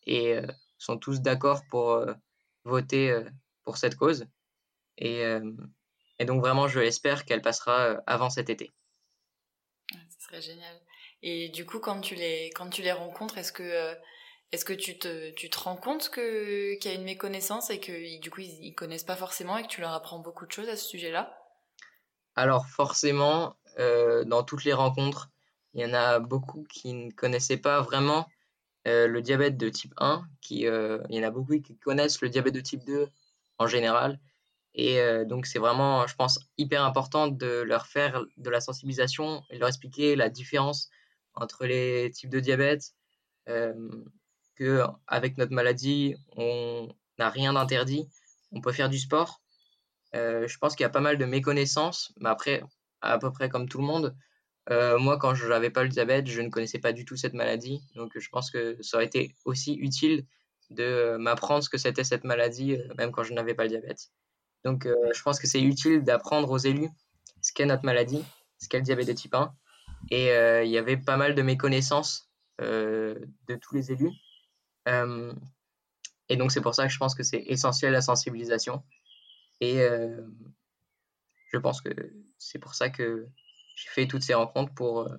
et 0.05 0.39
sont 0.77 0.97
tous 0.97 1.19
d'accord 1.19 1.63
pour 1.69 2.01
voter 2.63 3.25
pour 3.63 3.75
cette 3.75 3.95
cause. 3.97 4.25
Et, 4.97 5.21
et 6.17 6.23
donc 6.23 6.39
vraiment, 6.39 6.69
je 6.69 6.79
l'espère 6.79 7.25
qu'elle 7.25 7.41
passera 7.41 8.01
avant 8.07 8.29
cet 8.29 8.49
été. 8.49 8.71
Ce 9.91 10.25
serait 10.25 10.41
génial. 10.41 10.79
Et 11.23 11.49
du 11.49 11.65
coup, 11.65 11.79
quand 11.79 11.99
tu 11.99 12.15
les, 12.15 12.51
quand 12.55 12.69
tu 12.69 12.83
les 12.83 12.93
rencontres, 12.93 13.37
est-ce 13.37 13.51
que, 13.51 13.97
est-ce 14.51 14.63
que 14.63 14.73
tu 14.73 14.97
te, 14.97 15.31
tu 15.31 15.49
te 15.49 15.59
rends 15.59 15.75
compte 15.75 16.09
que, 16.09 16.75
qu'il 16.75 16.91
y 16.91 16.93
a 16.93 16.97
une 16.97 17.03
méconnaissance 17.03 17.69
et 17.69 17.79
que 17.79 18.19
du 18.21 18.31
coup, 18.31 18.41
ils, 18.41 18.73
connaissent 18.73 19.03
pas 19.03 19.15
forcément 19.15 19.57
et 19.57 19.63
que 19.63 19.67
tu 19.67 19.81
leur 19.81 19.91
apprends 19.91 20.19
beaucoup 20.19 20.45
de 20.45 20.51
choses 20.51 20.69
à 20.69 20.77
ce 20.77 20.85
sujet-là? 20.87 21.37
Alors 22.35 22.67
forcément, 22.67 23.57
euh, 23.79 24.23
dans 24.23 24.43
toutes 24.43 24.63
les 24.63 24.73
rencontres, 24.73 25.29
il 25.73 25.81
y 25.81 25.85
en 25.85 25.93
a 25.93 26.19
beaucoup 26.19 26.63
qui 26.69 26.93
ne 26.93 27.11
connaissaient 27.11 27.57
pas 27.57 27.81
vraiment 27.81 28.27
euh, 28.87 29.07
le 29.07 29.21
diabète 29.21 29.57
de 29.57 29.69
type 29.69 29.93
1, 29.97 30.25
qui, 30.39 30.65
euh, 30.65 30.99
il 31.09 31.15
y 31.17 31.19
en 31.19 31.27
a 31.27 31.31
beaucoup 31.31 31.59
qui 31.59 31.77
connaissent 31.77 32.21
le 32.21 32.29
diabète 32.29 32.53
de 32.53 32.61
type 32.61 32.85
2 32.85 33.09
en 33.57 33.67
général. 33.67 34.19
Et 34.79 34.99
donc, 35.25 35.47
c'est 35.47 35.57
vraiment, 35.57 36.05
je 36.05 36.15
pense, 36.15 36.39
hyper 36.59 36.83
important 36.83 37.27
de 37.27 37.47
leur 37.61 37.87
faire 37.87 38.23
de 38.37 38.49
la 38.51 38.61
sensibilisation 38.61 39.41
et 39.49 39.57
leur 39.57 39.69
expliquer 39.69 40.15
la 40.15 40.29
différence 40.29 40.91
entre 41.33 41.65
les 41.65 42.11
types 42.11 42.29
de 42.29 42.39
diabète, 42.39 42.93
que 44.57 44.83
avec 45.07 45.37
notre 45.37 45.53
maladie, 45.53 46.15
on 46.35 46.89
n'a 47.19 47.29
rien 47.29 47.53
d'interdit, 47.53 48.09
on 48.51 48.61
peut 48.61 48.71
faire 48.71 48.89
du 48.89 48.99
sport. 48.99 49.41
je 50.13 50.57
pense 50.57 50.75
qu'il 50.75 50.83
y 50.83 50.85
a 50.85 50.89
pas 50.89 51.01
mal 51.01 51.17
de 51.17 51.25
méconnaissances, 51.25 52.13
mais 52.19 52.29
après, 52.29 52.63
à 53.01 53.17
peu 53.19 53.31
près 53.31 53.49
comme 53.49 53.69
tout 53.69 53.79
le 53.79 53.85
monde, 53.85 54.15
euh, 54.69 54.97
moi, 54.97 55.17
quand 55.17 55.33
je 55.33 55.47
n'avais 55.47 55.69
pas 55.69 55.83
le 55.83 55.89
diabète, 55.89 56.27
je 56.27 56.41
ne 56.41 56.49
connaissais 56.49 56.79
pas 56.79 56.91
du 56.91 57.05
tout 57.05 57.15
cette 57.15 57.33
maladie. 57.33 57.81
Donc, 57.95 58.11
je 58.17 58.29
pense 58.29 58.51
que 58.51 58.77
ça 58.81 58.97
aurait 58.97 59.05
été 59.05 59.35
aussi 59.45 59.75
utile 59.75 60.25
de 60.69 61.15
m'apprendre 61.17 61.63
ce 61.63 61.69
que 61.69 61.77
c'était 61.77 62.03
cette 62.03 62.25
maladie, 62.25 62.73
euh, 62.73 62.93
même 62.97 63.11
quand 63.11 63.23
je 63.23 63.33
n'avais 63.33 63.53
pas 63.53 63.63
le 63.63 63.69
diabète. 63.69 64.09
Donc, 64.65 64.85
euh, 64.85 64.95
je 65.13 65.21
pense 65.21 65.39
que 65.39 65.47
c'est 65.47 65.61
utile 65.61 66.03
d'apprendre 66.03 66.51
aux 66.51 66.57
élus 66.57 66.89
ce 67.41 67.53
qu'est 67.53 67.65
notre 67.65 67.85
maladie, 67.85 68.23
ce 68.57 68.67
qu'est 68.67 68.79
le 68.79 68.83
diabète 68.83 69.07
de 69.07 69.13
type 69.13 69.35
1. 69.35 69.53
Et 70.11 70.27
il 70.65 70.69
y 70.69 70.77
avait 70.77 70.97
pas 70.97 71.17
mal 71.17 71.33
de 71.33 71.41
méconnaissances 71.41 72.29
de 72.59 73.55
tous 73.61 73.73
les 73.73 73.91
élus. 73.91 74.11
Et 76.29 76.35
donc, 76.37 76.51
c'est 76.51 76.61
pour 76.61 76.75
ça 76.75 76.87
que 76.87 76.93
je 76.93 76.97
pense 76.97 77.15
que 77.15 77.23
c'est 77.23 77.43
essentiel 77.47 77.93
la 77.93 78.01
sensibilisation. 78.01 78.83
Et 79.59 79.81
je 81.51 81.57
pense 81.57 81.81
que 81.81 81.89
c'est 82.37 82.59
pour 82.59 82.75
ça 82.75 82.89
que 82.89 83.27
j'ai 83.75 83.89
fait 83.89 84.07
toutes 84.07 84.23
ces 84.23 84.33
rencontres 84.33 84.73
pour 84.73 85.01
euh, 85.01 85.17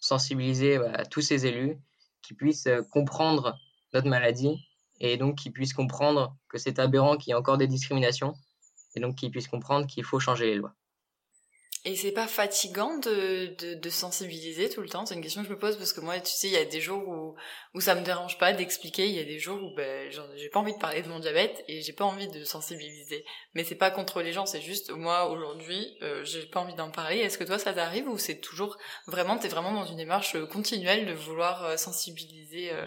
sensibiliser 0.00 0.78
bah, 0.78 1.04
tous 1.06 1.20
ces 1.20 1.46
élus 1.46 1.78
qui 2.22 2.34
puissent 2.34 2.66
euh, 2.66 2.82
comprendre 2.82 3.58
notre 3.92 4.08
maladie 4.08 4.56
et 5.00 5.16
donc 5.16 5.36
qui 5.36 5.50
puissent 5.50 5.72
comprendre 5.72 6.36
que 6.48 6.58
c'est 6.58 6.78
aberrant 6.78 7.16
qu'il 7.16 7.30
y 7.30 7.32
ait 7.32 7.38
encore 7.38 7.58
des 7.58 7.66
discriminations 7.66 8.34
et 8.94 9.00
donc 9.00 9.16
qu'ils 9.16 9.30
puissent 9.30 9.48
comprendre 9.48 9.86
qu'il 9.86 10.04
faut 10.04 10.20
changer 10.20 10.46
les 10.46 10.54
lois. 10.56 10.74
Et 11.86 11.96
c'est 11.96 12.12
pas 12.12 12.26
fatigant 12.26 12.96
de, 12.96 13.74
de, 13.74 13.90
sensibiliser 13.90 14.70
tout 14.70 14.80
le 14.80 14.88
temps? 14.88 15.04
C'est 15.04 15.14
une 15.14 15.20
question 15.20 15.42
que 15.42 15.48
je 15.48 15.52
me 15.52 15.58
pose 15.58 15.76
parce 15.76 15.92
que 15.92 16.00
moi, 16.00 16.18
tu 16.18 16.32
sais, 16.32 16.46
il 16.46 16.54
y 16.54 16.56
a 16.56 16.64
des 16.64 16.80
jours 16.80 17.06
où, 17.06 17.34
où 17.74 17.80
ça 17.82 17.94
me 17.94 18.02
dérange 18.02 18.38
pas 18.38 18.54
d'expliquer, 18.54 19.06
il 19.06 19.14
y 19.14 19.18
a 19.18 19.24
des 19.24 19.38
jours 19.38 19.62
où 19.62 19.74
ben, 19.76 20.10
j'ai 20.34 20.48
pas 20.48 20.60
envie 20.60 20.72
de 20.72 20.78
parler 20.78 21.02
de 21.02 21.08
mon 21.08 21.18
diabète 21.18 21.62
et 21.68 21.82
j'ai 21.82 21.92
pas 21.92 22.06
envie 22.06 22.28
de 22.28 22.42
sensibiliser. 22.42 23.26
Mais 23.52 23.64
c'est 23.64 23.74
pas 23.74 23.90
contre 23.90 24.22
les 24.22 24.32
gens, 24.32 24.46
c'est 24.46 24.62
juste 24.62 24.92
moi 24.92 25.28
aujourd'hui, 25.28 25.98
euh, 26.00 26.24
j'ai 26.24 26.46
pas 26.46 26.60
envie 26.60 26.74
d'en 26.74 26.90
parler. 26.90 27.18
Est-ce 27.18 27.36
que 27.36 27.44
toi 27.44 27.58
ça 27.58 27.74
t'arrive 27.74 28.08
ou 28.08 28.16
c'est 28.16 28.40
toujours 28.40 28.78
vraiment, 29.06 29.36
t'es 29.36 29.48
vraiment 29.48 29.74
dans 29.74 29.84
une 29.84 29.98
démarche 29.98 30.38
continuelle 30.50 31.04
de 31.04 31.12
vouloir 31.12 31.64
euh, 31.64 31.76
sensibiliser 31.76 32.72
euh, 32.72 32.86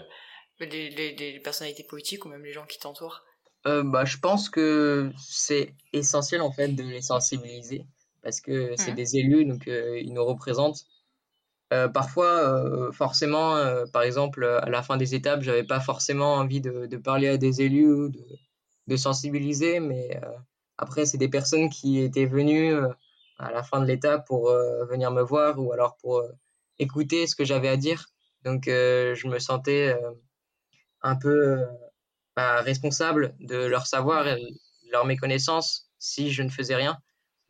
les, 0.58 1.40
personnalités 1.44 1.84
politiques 1.84 2.24
ou 2.24 2.30
même 2.30 2.42
les 2.42 2.52
gens 2.52 2.66
qui 2.66 2.80
t'entourent? 2.80 3.22
Euh, 3.66 3.84
bah, 3.84 4.04
je 4.04 4.16
pense 4.18 4.48
que 4.48 5.12
c'est 5.20 5.72
essentiel 5.92 6.42
en 6.42 6.50
fait 6.50 6.68
de 6.68 6.82
les 6.82 7.02
sensibiliser 7.02 7.84
parce 8.22 8.40
que 8.40 8.74
c'est 8.76 8.92
mmh. 8.92 8.96
des 8.96 9.16
élus, 9.16 9.44
donc 9.44 9.68
euh, 9.68 10.00
ils 10.00 10.12
nous 10.12 10.24
représentent. 10.24 10.84
Euh, 11.72 11.88
parfois, 11.88 12.26
euh, 12.26 12.92
forcément, 12.92 13.56
par 13.92 14.02
exemple, 14.02 14.44
à 14.44 14.68
la 14.70 14.82
fin 14.82 14.96
des 14.96 15.14
étapes, 15.14 15.42
j'avais 15.42 15.64
pas 15.64 15.80
forcément 15.80 16.34
envie 16.34 16.60
de, 16.60 16.86
de, 16.86 16.96
parler 16.96 17.28
à 17.28 17.36
des 17.36 17.62
élus 17.62 17.92
ou 17.92 18.08
de, 18.08 18.24
de 18.86 18.96
sensibiliser, 18.96 19.80
mais 19.80 20.20
après, 20.78 21.06
c'est 21.06 21.18
des 21.18 21.28
personnes 21.28 21.68
qui 21.68 22.00
étaient 22.00 22.26
venues 22.26 22.74
à 23.38 23.50
la 23.52 23.62
fin 23.62 23.80
de 23.80 23.86
l'étape 23.86 24.26
pour 24.26 24.50
venir 24.88 25.10
me 25.10 25.22
voir 25.22 25.58
ou 25.58 25.72
alors 25.72 25.96
pour 25.98 26.22
écouter 26.78 27.26
ce 27.26 27.36
que 27.36 27.44
j'avais 27.44 27.68
à 27.68 27.76
dire. 27.76 28.06
Donc, 28.44 28.64
je 28.66 29.28
me 29.28 29.38
sentais 29.38 29.94
un 31.02 31.16
peu 31.16 31.66
bah, 32.34 32.62
responsable 32.62 33.34
de 33.40 33.56
leur 33.56 33.86
savoir 33.86 34.26
et 34.26 34.40
leur 34.90 35.04
méconnaissance 35.04 35.90
si 35.98 36.30
je 36.30 36.42
ne 36.42 36.48
faisais 36.48 36.76
rien. 36.76 36.98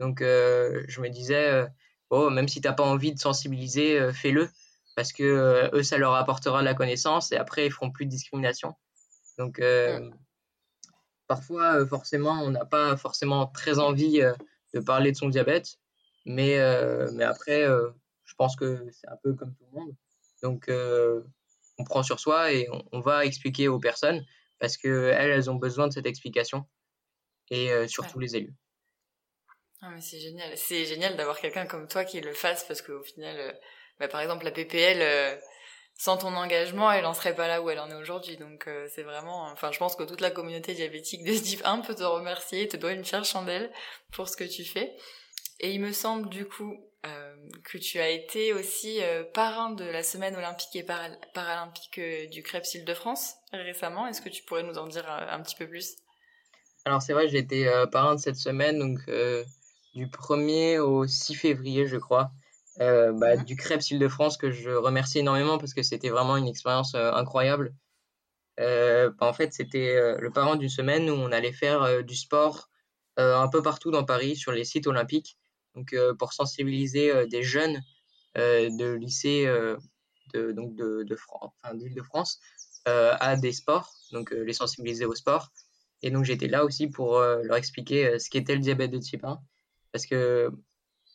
Donc, 0.00 0.22
euh, 0.22 0.84
je 0.88 1.00
me 1.00 1.08
disais, 1.08 1.50
euh, 1.50 1.66
oh, 2.11 2.30
même 2.30 2.48
si 2.48 2.61
tu 2.61 2.68
n'as 2.68 2.74
pas 2.74 2.84
envie 2.84 3.12
de 3.12 3.18
sensibiliser, 3.18 3.98
euh, 3.98 4.12
fais-le, 4.12 4.48
parce 4.96 5.12
que 5.12 5.70
eux, 5.72 5.82
ça 5.82 5.98
leur 5.98 6.14
apportera 6.14 6.61
de 6.61 6.64
la 6.64 6.74
connaissance 6.74 7.32
et 7.32 7.37
après, 7.37 7.66
ils 7.66 7.72
feront 7.72 7.90
plus 7.90 8.04
de 8.04 8.11
discrimination. 8.11 8.74
Donc, 9.38 9.62
parfois, 11.28 11.87
forcément, 11.87 12.42
on 12.42 12.50
n'a 12.50 12.64
pas 12.64 12.96
forcément 12.96 13.46
très 13.46 13.78
envie 13.78 14.20
de 14.74 14.80
parler 14.80 15.12
de 15.12 15.16
son 15.16 15.28
diabète, 15.28 15.78
mais, 16.26 16.58
mais 17.12 17.22
après, 17.22 17.64
je 17.64 18.34
pense 18.37 18.56
que 18.56 18.88
c'est 18.90 19.08
un 19.08 19.16
peu 19.22 19.34
comme 19.34 19.54
tout 19.54 19.64
le 19.72 19.78
monde. 19.78 19.94
Donc, 20.42 20.68
on 21.78 21.84
prend 21.84 22.02
sur 22.02 22.18
soi 22.18 22.52
et 22.52 22.66
on, 22.90 22.98
va 22.98 23.24
expliquer 23.24 23.68
aux 23.68 23.78
personnes 23.78 24.24
parce 24.58 24.76
qu'elles, 24.76 25.14
elles 25.14 25.48
ont 25.48 25.54
besoin 25.54 25.87
de 25.87 25.92
cette 25.92 26.06
explication 26.06 26.66
et 27.50 27.70
surtout 27.87 28.18
les 28.18 28.34
élus. 28.34 28.56
Ah 29.80 29.90
mais 29.90 30.00
c'est 30.00 30.18
génial, 30.18 30.56
c'est 30.56 30.84
génial 30.86 31.16
d'avoir 31.16 31.38
quelqu'un 31.38 31.66
comme 31.66 31.86
toi 31.86 32.04
qui 32.04 32.20
le 32.20 32.34
fasse 32.34 32.64
parce 32.64 32.82
qu'au 32.82 33.02
final, 33.02 33.36
euh, 33.38 33.52
bah, 34.00 34.08
par 34.08 34.20
exemple 34.20 34.44
la 34.44 34.50
PPL, 34.50 34.98
euh, 35.00 35.36
sans 35.96 36.16
ton 36.16 36.34
engagement, 36.34 36.90
elle 36.90 37.06
en 37.06 37.14
serait 37.14 37.34
pas 37.34 37.46
là 37.46 37.62
où 37.62 37.70
elle 37.70 37.78
en 37.78 37.88
est 37.88 37.94
aujourd'hui. 37.94 38.36
Donc 38.36 38.66
euh, 38.66 38.88
c'est 38.92 39.04
vraiment, 39.04 39.44
enfin 39.52 39.70
je 39.70 39.78
pense 39.78 39.94
que 39.94 40.02
toute 40.02 40.20
la 40.20 40.32
communauté 40.32 40.74
diabétique 40.74 41.22
de 41.22 41.32
type 41.32 41.62
1 41.64 41.78
peut 41.78 41.94
te 41.94 42.02
remercier, 42.02 42.66
te 42.66 42.76
doit 42.76 42.92
une 42.92 43.04
chère 43.04 43.24
chandelle 43.24 43.70
pour 44.12 44.28
ce 44.28 44.36
que 44.36 44.44
tu 44.44 44.64
fais. 44.64 44.96
Et 45.60 45.70
il 45.70 45.80
me 45.80 45.92
semble 45.92 46.28
du 46.28 46.46
coup 46.46 46.76
que 47.64 47.78
tu 47.78 47.98
as 48.00 48.10
été 48.10 48.52
aussi 48.52 49.00
parrain 49.32 49.70
de 49.70 49.84
la 49.84 50.02
semaine 50.02 50.36
olympique 50.36 50.76
et 50.76 50.84
paralympique 50.84 51.98
du 52.30 52.42
Krebs 52.42 52.74
Île-de-France 52.74 53.34
récemment. 53.52 54.06
Est-ce 54.06 54.20
que 54.20 54.28
tu 54.28 54.42
pourrais 54.42 54.62
nous 54.62 54.76
en 54.76 54.86
dire 54.86 55.08
un 55.08 55.40
petit 55.40 55.56
peu 55.56 55.66
plus? 55.66 55.96
Alors 56.84 57.00
c'est 57.00 57.14
vrai, 57.14 57.28
j'ai 57.28 57.38
été 57.38 57.66
parrain 57.90 58.14
de 58.14 58.20
cette 58.20 58.36
semaine, 58.36 58.78
donc 58.78 59.00
du 59.98 60.06
1er 60.06 60.78
au 60.78 61.08
6 61.08 61.34
février, 61.34 61.88
je 61.88 61.96
crois, 61.96 62.30
euh, 62.80 63.12
bah, 63.12 63.37
mhm. 63.37 63.44
du 63.44 63.56
Crêpes 63.56 63.90
Île-de-France, 63.90 64.37
que 64.37 64.52
je 64.52 64.70
remercie 64.70 65.18
énormément 65.18 65.58
parce 65.58 65.74
que 65.74 65.82
c'était 65.82 66.08
vraiment 66.08 66.37
une 66.37 66.46
expérience 66.46 66.94
euh, 66.94 67.11
incroyable. 67.12 67.74
Euh, 68.61 69.11
bah, 69.18 69.26
en 69.26 69.32
fait, 69.32 69.52
c'était 69.52 70.16
le 70.20 70.30
parent 70.30 70.54
d'une 70.54 70.68
semaine 70.68 71.11
où 71.11 71.14
on 71.14 71.32
allait 71.32 71.52
faire 71.52 72.04
du 72.04 72.14
sport 72.14 72.70
un 73.16 73.48
peu 73.48 73.62
partout 73.62 73.90
dans 73.90 74.04
Paris, 74.04 74.37
sur 74.37 74.52
les 74.52 74.64
sites 74.64 74.87
olympiques, 74.87 75.37
donc 75.74 75.92
pour 76.20 76.32
sensibiliser 76.32 77.26
des 77.26 77.42
jeunes 77.42 77.80
de 78.37 78.92
lycée 78.92 79.46
de, 80.34 80.52
donc 80.52 80.76
de, 80.76 81.02
de 81.02 81.16
France, 81.16 81.50
enfin, 81.61 81.74
d'Île-de-France 81.74 82.38
à 82.84 83.37
des 83.37 83.52
sports, 83.52 83.92
donc 84.12 84.30
les 84.30 84.52
sensibiliser 84.52 85.04
au 85.04 85.16
sport. 85.16 85.50
Et 86.02 86.12
donc 86.12 86.24
j'étais 86.24 86.46
là 86.46 86.64
aussi 86.64 86.87
pour 86.87 87.18
leur 87.18 87.56
expliquer 87.56 88.20
ce 88.20 88.30
qu'était 88.30 88.54
le 88.54 88.61
diabète 88.61 88.92
de 88.92 88.98
type 88.98 89.24
1 89.24 89.40
parce 89.98 90.06
que 90.06 90.52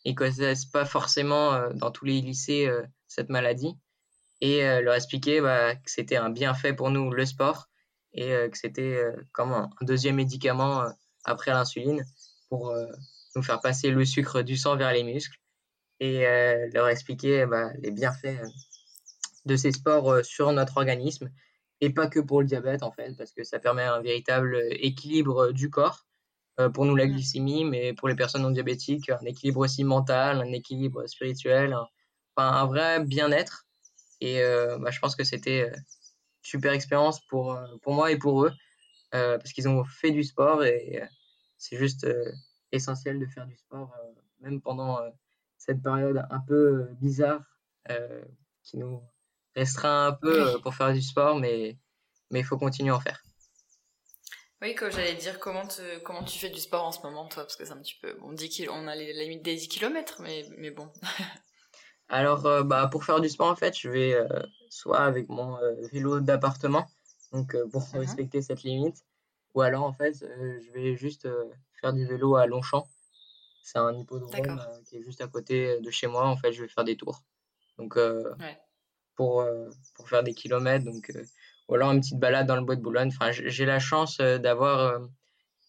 ils 0.04 0.14
connaissent 0.14 0.66
pas 0.66 0.84
forcément 0.84 1.54
euh, 1.54 1.72
dans 1.74 1.90
tous 1.90 2.04
les 2.04 2.20
lycées 2.20 2.68
euh, 2.68 2.84
cette 3.08 3.30
maladie. 3.30 3.78
Et 4.42 4.66
euh, 4.66 4.82
leur 4.82 4.96
expliquer 4.96 5.40
bah, 5.40 5.76
que 5.76 5.90
c'était 5.90 6.18
un 6.18 6.30
bienfait 6.30 6.74
pour 6.74 6.90
nous 6.90 7.10
le 7.12 7.26
sport 7.26 7.70
et 8.16 8.30
que 8.52 8.58
c'était 8.58 9.02
comme 9.32 9.54
un, 9.54 9.72
deuxième 9.82 10.18
médicament 10.18 10.84
après 11.24 11.50
l'insuline 11.50 12.06
pour 12.48 12.72
nous 13.36 13.42
faire 13.42 13.60
passer 13.60 13.90
le 13.90 14.06
sucre 14.06 14.44
du 14.44 14.56
sang 14.56 14.76
vers 14.76 14.94
les 14.94 15.02
muscles 15.02 15.40
et 16.00 16.20
leur 16.74 16.90
expliquer 16.90 17.48
bah, 17.48 17.72
les 17.80 17.90
bienfaits 17.90 18.40
de 19.46 19.56
ces 19.56 19.72
sports 19.72 20.24
sur 20.24 20.52
notre 20.52 20.78
organisme. 20.78 21.32
Et 21.82 21.90
pas 21.90 22.06
que 22.06 22.20
pour 22.20 22.42
le 22.42 22.46
diabète 22.46 22.84
en 22.84 22.92
fait 22.92 23.18
parce 23.18 23.32
que 23.32 23.44
ça 23.44 23.58
permet 23.58 23.82
un 23.82 24.02
véritable 24.02 24.60
équilibre 24.70 25.52
du 25.52 25.72
corps 25.72 26.06
pour 26.74 26.86
nous 26.86 26.96
la 26.96 27.06
mmh. 27.06 27.12
glycémie, 27.12 27.66
mais 27.66 27.94
pour 27.94 28.08
les 28.08 28.16
personnes 28.16 28.44
non 28.44 28.52
diabétiques, 28.52 29.10
un 29.10 29.26
équilibre 29.26 29.62
aussi 29.62 29.84
mental, 29.84 30.40
un 30.40 30.52
équilibre 30.52 31.08
spirituel, 31.08 31.74
un, 31.74 31.88
enfin, 32.36 32.50
un 32.50 32.66
vrai 32.66 33.04
bien-être. 33.04 33.66
Et 34.22 34.42
euh, 34.42 34.78
bah, 34.78 34.92
je 34.92 35.00
pense 35.00 35.16
que 35.16 35.24
c'était 35.24 35.68
une 35.68 35.84
super 36.44 36.74
expérience 36.74 37.22
pour, 37.28 37.54
euh, 37.54 37.66
pour 37.82 37.94
moi 37.94 38.12
et 38.12 38.18
pour 38.18 38.46
eux, 38.46 38.54
parce 39.12 39.52
qu'ils 39.54 39.68
ont 39.68 39.84
fait 39.84 40.12
du 40.12 40.24
sport 40.24 40.64
et 40.64 41.02
c'est 41.58 41.78
juste 41.78 42.08
essentiel 42.72 43.20
de 43.20 43.26
faire 43.28 43.46
du 43.46 43.56
sport, 43.56 43.92
même 44.42 44.60
pendant 44.60 45.00
cette 45.58 45.84
période 45.84 46.26
un 46.32 46.40
peu 46.40 46.88
bizarre 47.00 47.42
qui 48.64 48.78
nous 48.78 49.02
restreint 49.56 50.08
un 50.08 50.14
peu 50.14 50.60
pour 50.62 50.74
faire 50.74 50.94
du 50.94 51.02
sport, 51.02 51.40
mais 51.40 51.78
il 52.32 52.44
faut 52.44 52.58
continuer 52.58 52.90
à 52.90 52.96
en 52.96 53.00
faire. 53.00 53.22
Oui, 54.64 54.76
quand 54.76 54.90
j'allais 54.90 55.16
dire 55.16 55.42
comment, 55.42 55.68
comment 56.06 56.24
tu 56.24 56.40
fais 56.40 56.50
du 56.50 56.62
sport 56.62 56.86
en 56.86 56.94
ce 56.94 57.02
moment, 57.02 57.28
toi, 57.28 57.44
parce 57.44 57.58
que 57.58 57.66
c'est 57.66 57.74
un 57.74 57.82
petit 57.82 58.00
peu. 58.02 58.14
Bon, 58.22 58.32
10 58.32 58.70
on 58.70 58.88
a 58.88 58.96
les 58.96 59.12
limites 59.12 59.44
des 59.44 59.58
10 59.58 59.68
km, 59.68 60.22
mais, 60.22 60.46
mais 60.58 60.72
bon. 60.72 60.90
Alors, 62.08 62.46
euh, 62.46 62.64
bah, 62.64 62.88
pour 62.90 63.04
faire 63.04 63.20
du 63.20 63.28
sport, 63.28 63.50
en 63.50 63.58
fait, 63.58 63.78
je 63.78 63.90
vais 63.90 64.14
euh, 64.14 64.26
soit 64.70 65.02
avec 65.02 65.28
mon 65.28 65.58
euh, 65.58 65.74
vélo 65.92 66.22
d'appartement, 66.22 66.88
donc 67.34 67.58
pour 67.74 67.82
mhm. 67.82 68.00
respecter 68.00 68.42
cette 68.42 68.64
limite, 68.64 69.04
ou 69.54 69.60
alors, 69.60 69.84
en 69.84 69.92
fait, 69.92 70.14
je 70.20 70.72
vais 70.72 70.96
juste 70.96 71.28
faire 71.82 71.92
du 71.92 72.06
vélo 72.08 72.38
à 72.38 72.48
Longchamp. 72.48 72.88
C'est 73.64 73.80
un 73.80 73.94
hippodrome 73.94 74.32
qui 74.86 74.96
est 74.96 75.04
juste 75.04 75.20
à 75.20 75.28
côté 75.28 75.82
de 75.82 75.92
chez 75.92 76.08
moi. 76.08 76.26
En 76.26 76.38
fait, 76.38 76.54
je 76.54 76.62
vais 76.62 76.70
faire 76.70 76.86
des 76.86 76.96
tours. 76.96 77.22
Donc, 77.78 78.00
pour, 79.16 79.46
pour 79.94 80.10
faire 80.10 80.24
des 80.24 80.34
kilomètres, 80.34 80.86
donc 80.86 81.12
ou 81.68 81.76
alors 81.76 81.92
une 81.92 82.02
petite 82.02 82.20
balade 82.20 82.48
dans 82.48 82.56
le 82.56 82.64
bois 82.64 82.76
de 82.76 82.82
Boulogne. 82.82 83.10
Enfin, 83.10 83.32
j'ai 83.32 83.66
la 83.66 83.80
chance 83.80 84.18
euh, 84.20 84.38
d'avoir 84.38 84.80
euh, 84.80 85.00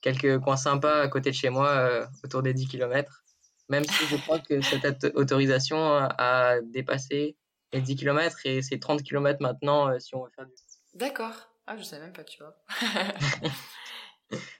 quelques 0.02 0.38
coins 0.40 0.56
sympas 0.56 1.00
à 1.00 1.08
côté 1.08 1.30
de 1.30 1.34
chez 1.34 1.50
moi, 1.50 1.68
euh, 1.68 2.06
autour 2.24 2.42
des 2.42 2.54
10 2.54 2.68
km. 2.68 3.24
Même 3.68 3.84
si 3.84 4.06
je 4.06 4.16
crois 4.16 4.40
que 4.40 4.60
cette 4.60 5.06
autorisation 5.14 5.78
a 5.78 6.60
dépassé 6.60 7.34
les 7.72 7.80
10 7.80 7.96
km 7.96 8.36
et 8.44 8.60
c'est 8.60 8.78
30 8.78 9.02
km 9.02 9.40
maintenant 9.40 9.98
si 9.98 10.14
on 10.14 10.24
veut 10.24 10.30
faire 10.36 10.44
du. 10.44 10.52
D'accord. 10.92 11.32
Ah, 11.66 11.74
je 11.78 11.82
sais 11.82 11.98
même 11.98 12.12
pas, 12.12 12.24
tu 12.24 12.42
vois. 12.42 12.54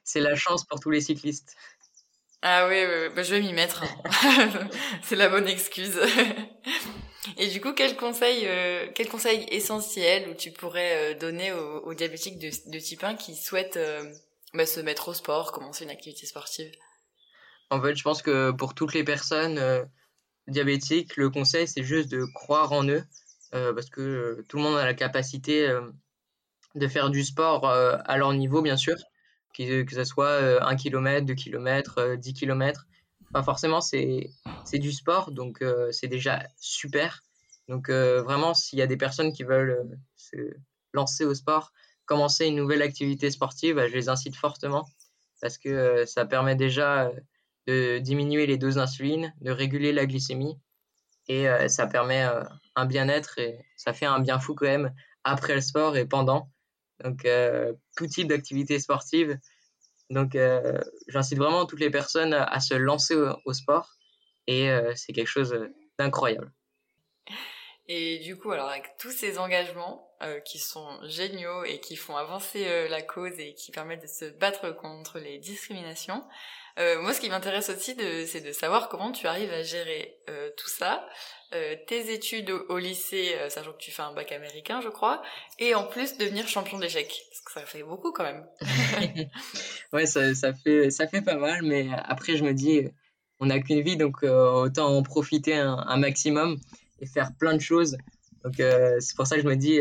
c'est 0.05 0.21
la 0.21 0.35
chance 0.37 0.65
pour 0.65 0.81
tous 0.81 0.89
les 0.89 1.03
cyclistes. 1.03 1.55
Ah 2.41 2.67
oui, 2.67 2.83
bah, 3.15 3.23
je 3.23 3.35
vais 3.35 3.43
m'y 3.43 3.53
mettre. 3.53 3.85
Hein. 3.85 4.69
c'est 5.03 5.17
la 5.17 5.29
bonne 5.29 5.49
excuse. 5.49 6.01
Et 7.37 7.49
du 7.49 7.61
coup, 7.61 7.73
quel 7.73 7.97
conseil, 7.97 8.47
euh, 8.47 8.87
quel 8.95 9.09
conseil 9.09 9.47
essentiel 9.51 10.29
où 10.29 10.35
tu 10.35 10.51
pourrais 10.51 11.15
euh, 11.15 11.19
donner 11.19 11.53
aux, 11.53 11.95
diabétiques 11.95 12.39
de, 12.39 12.79
type 12.79 13.05
1 13.05 13.15
qui 13.17 13.35
souhaitent 13.35 13.77
euh, 13.77 14.05
bah, 14.53 14.67
se 14.67 14.81
mettre 14.81 15.09
au 15.09 15.15
sport, 15.15 15.53
commencer 15.53 15.85
une 15.85 15.91
activité 15.91 16.27
sportive? 16.27 16.71
En 17.71 17.81
fait, 17.81 17.97
je 17.97 18.03
pense 18.03 18.23
que 18.23 18.51
pour 18.51 18.75
toutes 18.75 18.95
les 18.95 19.05
personnes 19.05 19.61
diabétiques, 20.47 21.17
le 21.17 21.31
conseil, 21.31 21.67
c'est 21.67 21.83
juste 21.83 22.11
de 22.11 22.25
croire 22.35 22.73
en 22.73 22.87
eux, 22.87 23.03
parce 23.51 23.89
que 23.89 24.45
tout 24.49 24.59
le 24.59 24.63
monde 24.63 24.77
a 24.77 24.85
la 24.85 24.95
capacité 24.95 25.67
de 26.75 26.89
faire 26.89 27.09
du 27.11 27.25
sport 27.25 27.67
à 27.67 28.17
leur 28.19 28.33
niveau, 28.35 28.61
bien 28.61 28.77
sûr, 28.77 28.97
que, 29.57 29.83
que 29.83 29.95
ce 29.95 30.05
soit 30.05 30.63
1 30.63 30.77
km, 30.77 31.25
2 31.25 31.35
km, 31.35 32.17
10 32.17 32.35
km 32.35 32.87
forcément, 33.43 33.81
c'est 33.81 34.31
du 34.75 34.93
sport, 34.93 35.33
donc 35.33 35.63
euh, 35.63 35.91
c'est 35.93 36.09
déjà 36.09 36.47
super. 36.57 37.23
Donc 37.69 37.89
euh, 37.89 38.23
vraiment, 38.23 38.55
s'il 38.55 38.79
y 38.79 38.83
a 38.83 38.87
des 38.87 38.97
personnes 38.97 39.33
qui 39.33 39.43
veulent 39.43 39.71
euh, 39.71 39.97
se 40.17 40.37
lancer 40.93 41.25
au 41.25 41.35
sport, 41.35 41.73
commencer 42.07 42.47
une 42.47 42.57
nouvelle 42.57 42.83
activité 42.83 43.31
sportive, 43.31 43.77
bah, 43.77 43.89
je 43.89 43.95
les 43.95 44.09
incite 44.09 44.37
fortement 44.37 44.87
parce 45.41 45.59
que 45.59 46.05
ça 46.07 46.25
permet 46.25 46.57
déjà 46.57 47.11
de 47.67 47.99
diminuer 47.99 48.47
les 48.47 48.57
doses 48.57 48.77
d'insuline, 48.77 49.35
de 49.41 49.51
réguler 49.51 49.93
la 49.93 50.07
glycémie 50.07 50.59
et 51.29 51.47
ça 51.69 51.87
permet 51.87 52.27
un 52.77 52.87
bien-être 52.87 53.39
et 53.39 53.59
ça 53.77 53.93
fait 53.93 54.07
un 54.07 54.21
bien 54.21 54.39
fou 54.39 54.55
quand 54.55 54.67
même 54.67 54.95
après 55.23 55.55
le 55.55 55.61
sport 55.61 55.99
et 55.99 56.07
pendant. 56.07 56.51
Donc 57.03 57.29
tout 57.97 58.07
type 58.07 58.29
d'activité 58.29 58.79
sportive, 58.79 59.37
donc, 60.11 60.35
euh, 60.35 60.81
j'incite 61.09 61.39
vraiment 61.39 61.67
toutes 61.67 61.81
les 61.81 61.91
personnes 61.91 62.35
à, 62.35 62.61
se 62.61 62.75
lancer 62.75 63.15
au, 63.17 63.53
sport 63.53 63.91
et 64.47 64.71
euh, 64.71 64.93
c'est 64.95 65.13
quelque 65.13 65.29
chose 65.29 65.57
d'incroyable. 65.99 66.53
Et 67.87 68.19
du 68.19 68.37
coup, 68.37 68.51
alors 68.51 68.69
avec 68.69 68.97
tous 68.99 69.11
ces 69.11 69.39
engagements 69.39 70.11
euh, 70.23 70.41
qui 70.41 70.59
sont 70.59 70.99
géniaux 71.03 71.65
et 71.65 71.81
qui 71.81 71.97
font 71.97 72.17
avancer 72.17 72.89
la 72.89 73.03
cause 73.03 73.39
et 73.39 73.55
qui 73.55 73.73
permettent 73.73 74.03
de 74.03 74.07
se 74.07 74.25
battre 74.25 74.71
contre 74.75 75.19
les 75.19 75.39
discriminations, 75.39 76.25
moi 76.77 77.13
ce 77.15 77.21
qui 77.21 77.29
m'intéresse 77.29 77.69
aussi 77.69 77.95
c'est 78.27 78.41
de 78.41 78.53
savoir 78.53 78.89
comment 78.89 79.13
tu 79.13 79.27
arrives 79.29 79.53
à 79.53 79.63
gérer 79.63 80.19
tout 80.57 80.69
ça 80.69 81.07
euh, 81.55 81.77
tes 81.87 82.13
études 82.13 82.51
au, 82.51 82.79
lycée, 82.79 83.35
euh, 83.37 83.49
sachant 83.49 83.73
que 83.73 83.79
tu 83.79 83.91
fais 83.91 84.03
un 84.03 84.13
bac 84.13 84.33
américain, 84.33 84.81
je 84.81 84.89
crois, 84.89 85.23
et 85.59 85.75
en 85.75 85.87
plus 85.87 86.17
devenir 86.19 86.49
champion 86.49 86.79
d'échecs. 86.79 87.23
Ça 87.53 87.65
fait 87.65 87.85
beaucoup 87.85 88.11
quand 88.11 88.25
même. 88.25 88.45
ouais, 89.93 90.07
ça, 90.07 90.35
ça, 90.35 90.53
fait, 90.53 90.91
ça 90.91 91.07
fait 91.07 91.23
pas 91.23 91.37
mal, 91.37 91.63
mais 91.63 91.89
après, 92.05 92.37
je 92.37 92.43
me 92.43 92.53
dis, 92.53 92.89
on 93.39 93.47
n'a 93.47 93.61
qu'une 93.61 93.81
vie, 93.83 93.97
donc 93.97 94.25
euh, 94.25 94.51
autant 94.51 94.97
en 94.97 95.03
profiter 95.03 95.55
un, 95.55 95.97
maximum 95.97 96.59
et 97.01 97.07
faire 97.07 97.31
plein 97.39 97.55
de 97.55 97.61
choses. 97.61 97.97
Donc, 98.43 98.55
c'est 98.57 99.17
pour 99.17 99.27
ça 99.27 99.37
que 99.37 99.43
je 99.43 99.47
me 99.47 99.57
dis, 99.57 99.79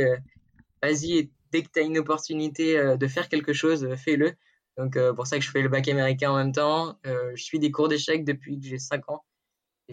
vas-y, 0.81 1.31
dès 1.51 1.63
que 1.63 1.69
tu 1.73 1.79
as 1.79 1.83
une 1.83 1.97
opportunité 1.97 2.95
de 2.95 3.07
faire 3.07 3.27
quelque 3.27 3.53
chose, 3.53 3.87
fais-le. 3.95 4.33
Donc, 4.77 4.97
pour 5.15 5.25
ça 5.25 5.37
que 5.37 5.43
je 5.43 5.49
fais 5.49 5.61
le 5.61 5.69
bac 5.69 5.87
américain 5.87 6.31
en 6.31 6.37
même 6.37 6.53
temps. 6.53 6.97
je 7.03 7.43
suis 7.43 7.59
des 7.59 7.71
cours 7.71 7.87
d'échecs 7.87 8.23
depuis 8.23 8.59
que 8.59 8.65
j'ai 8.67 8.79
5 8.79 9.09
ans. 9.09 9.23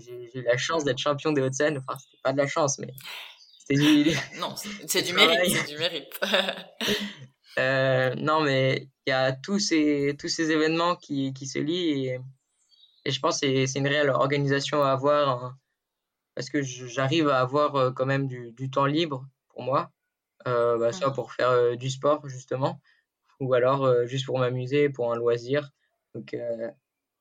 J'ai 0.01 0.39
eu 0.39 0.43
la 0.43 0.57
chance 0.57 0.85
d'être 0.85 0.99
champion 0.99 1.33
des 1.33 1.43
Hauts-de-Seine. 1.43 1.79
Enfin, 1.79 1.99
c'était 1.99 2.21
pas 2.23 2.33
de 2.33 2.39
la 2.39 2.47
chance, 2.47 2.79
mais 2.79 2.93
c'était 3.59 3.81
du. 3.81 4.11
non, 4.41 4.55
c'est 4.87 5.03
du 5.03 5.13
mérite. 5.13 5.57
C'est 5.57 5.73
du 5.73 5.79
mérite. 5.79 6.21
euh, 7.59 8.15
non, 8.17 8.41
mais 8.41 8.89
il 9.07 9.11
y 9.11 9.13
a 9.13 9.33
tous 9.33 9.59
ces, 9.59 10.17
tous 10.19 10.29
ces 10.29 10.51
événements 10.51 10.97
qui, 10.97 11.33
qui 11.33 11.47
se 11.47 11.59
lient 11.59 12.07
et, 12.07 12.21
et 13.05 13.11
je 13.11 13.21
pense 13.21 13.41
que 13.41 13.67
c'est 13.67 13.79
une 13.79 13.87
réelle 13.87 14.11
organisation 14.11 14.83
à 14.83 14.91
avoir 14.91 15.29
hein, 15.29 15.59
parce 16.35 16.51
que 16.51 16.63
j'arrive 16.63 17.29
à 17.29 17.41
avoir 17.41 17.77
euh, 17.77 17.91
quand 17.93 18.07
même 18.07 18.27
du, 18.27 18.53
du, 18.53 18.71
temps 18.71 18.87
libre 18.87 19.27
pour 19.49 19.63
moi, 19.63 19.91
euh, 20.47 20.79
bah, 20.79 20.93
soit 20.93 21.13
pour 21.13 21.33
faire 21.33 21.77
du 21.77 21.91
sport 21.91 22.29
justement, 22.29 22.81
ou 23.41 23.55
alors 23.55 24.07
juste 24.07 24.27
pour 24.27 24.39
m'amuser, 24.39 24.89
pour 24.89 25.13
un 25.13 25.17
loisir. 25.17 25.71
Donc, 26.15 26.37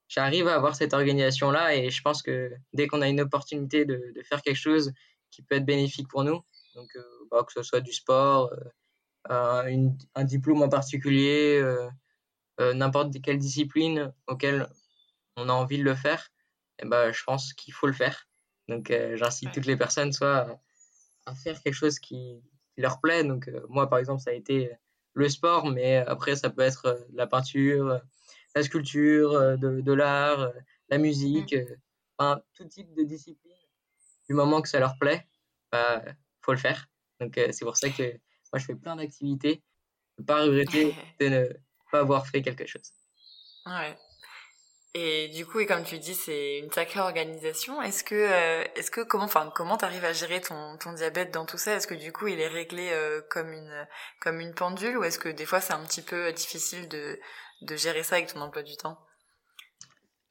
j'arrive 0.09 0.47
à 0.47 0.55
avoir 0.55 0.75
cette 0.75 0.93
organisation-là 0.93 1.75
et 1.75 1.89
je 1.89 2.01
pense 2.01 2.21
que 2.21 2.51
dès 2.73 2.87
qu'on 2.87 3.01
a 3.01 3.07
une 3.07 3.21
opportunité 3.21 3.85
de, 3.85 4.11
de, 4.13 4.23
faire 4.23 4.41
quelque 4.41 4.57
chose 4.57 4.91
qui 5.31 5.43
peut 5.43 5.55
être 5.55 5.65
bénéfique 5.65 6.09
pour 6.09 6.23
nous, 6.23 6.43
donc 6.75 6.89
euh, 6.95 7.03
bah, 7.31 7.43
que 7.45 7.53
ce 7.53 7.63
soit 7.63 7.79
du 7.79 7.93
sport, 7.93 8.51
euh, 9.29 9.63
une, 9.67 9.95
un 10.15 10.23
diplôme 10.23 10.63
en 10.63 10.69
particulier, 10.69 11.61
euh, 11.61 12.73
n'importe 12.73 13.21
quelle 13.21 13.37
discipline 13.37 14.11
auquel 14.27 14.67
on 15.37 15.47
a 15.47 15.53
envie 15.53 15.77
de 15.77 15.83
le 15.83 15.95
faire, 15.95 16.27
ben, 16.83 17.11
je 17.11 17.23
pense 17.23 17.53
qu'il 17.53 17.73
faut 17.73 17.87
le 17.87 17.93
faire. 17.93 18.27
Donc 18.67 18.91
j'incite 19.15 19.51
toutes 19.51 19.65
les 19.65 19.77
personnes 19.77 20.11
soit 20.11 20.59
à, 21.25 21.35
faire 21.35 21.61
quelque 21.61 21.73
chose 21.73 21.99
qui, 21.99 22.41
qui 22.75 22.81
leur 22.81 22.99
plaît. 22.99 23.23
Donc 23.23 23.49
moi 23.69 23.89
par 23.89 23.99
exemple 23.99 24.21
ça 24.21 24.31
a 24.31 24.33
été 24.33 24.71
le 25.13 25.29
sport, 25.29 25.67
mais 25.67 25.97
après 25.97 26.35
ça 26.35 26.49
peut 26.49 26.61
être 26.61 27.07
la 27.13 27.27
peinture, 27.27 28.01
la 28.55 28.63
sculpture, 28.63 29.33
euh, 29.33 29.55
de, 29.57 29.81
de 29.81 29.93
l'art, 29.93 30.41
euh, 30.41 30.51
la 30.89 30.97
musique, 30.97 31.53
mm. 31.53 31.59
euh, 31.59 31.75
enfin, 32.17 32.41
tout 32.53 32.65
type 32.65 32.93
de 32.95 33.03
discipline. 33.03 33.55
Du 34.27 34.35
moment 34.35 34.61
que 34.61 34.69
ça 34.69 34.79
leur 34.79 34.97
plaît, 34.99 35.27
bah, 35.71 36.03
faut 36.41 36.51
le 36.51 36.57
faire. 36.57 36.87
Donc 37.19 37.33
c'est 37.35 37.65
pour 37.65 37.75
ça 37.75 37.89
que 37.89 38.03
moi 38.53 38.59
je 38.59 38.65
fais 38.65 38.75
plein 38.75 38.95
d'activités, 38.95 39.61
ne 40.19 40.23
pas 40.23 40.43
regretter 40.43 40.95
de 41.19 41.27
ne 41.27 41.47
pas 41.91 41.99
avoir 41.99 42.27
fait 42.27 42.41
quelque 42.41 42.65
chose. 42.65 42.93
Ouais. 43.65 43.97
Et 44.95 45.27
du 45.29 45.45
coup, 45.45 45.59
et 45.59 45.65
comme 45.65 45.83
tu 45.83 45.99
dis, 45.99 46.15
c'est 46.15 46.59
une 46.59 46.71
sacrée 46.71 46.99
organisation. 46.99 47.81
Est-ce 47.81 48.03
que, 48.03 48.15
est-ce 48.77 48.89
que 48.89 49.01
comment, 49.01 49.25
enfin, 49.25 49.51
comment 49.53 49.77
t'arrives 49.77 50.05
à 50.05 50.13
gérer 50.13 50.41
ton, 50.41 50.77
ton 50.77 50.93
diabète 50.93 51.31
dans 51.31 51.45
tout 51.45 51.57
ça? 51.57 51.75
Est-ce 51.75 51.87
que 51.87 51.93
du 51.93 52.11
coup, 52.11 52.27
il 52.27 52.39
est 52.39 52.47
réglé 52.47 52.91
comme 53.29 53.51
une, 53.51 53.87
comme 54.19 54.39
une 54.39 54.53
pendule, 54.53 54.97
ou 54.97 55.03
est-ce 55.03 55.19
que 55.19 55.29
des 55.29 55.45
fois, 55.45 55.61
c'est 55.61 55.73
un 55.73 55.85
petit 55.85 56.01
peu 56.01 56.31
difficile 56.33 56.87
de, 56.87 57.19
de 57.61 57.75
gérer 57.75 58.03
ça 58.03 58.15
avec 58.15 58.33
ton 58.33 58.41
emploi 58.41 58.63
du 58.63 58.75
temps? 58.77 58.99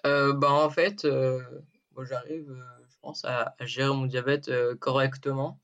Euh, 0.07 0.33
bah, 0.33 0.51
En 0.51 0.71
fait, 0.71 1.05
euh, 1.05 1.43
j'arrive, 2.03 2.51
euh, 2.51 2.87
je 2.88 2.97
pense, 3.01 3.25
à, 3.25 3.55
gérer 3.61 3.95
mon 3.95 4.07
diabète 4.07 4.51
correctement. 4.79 5.61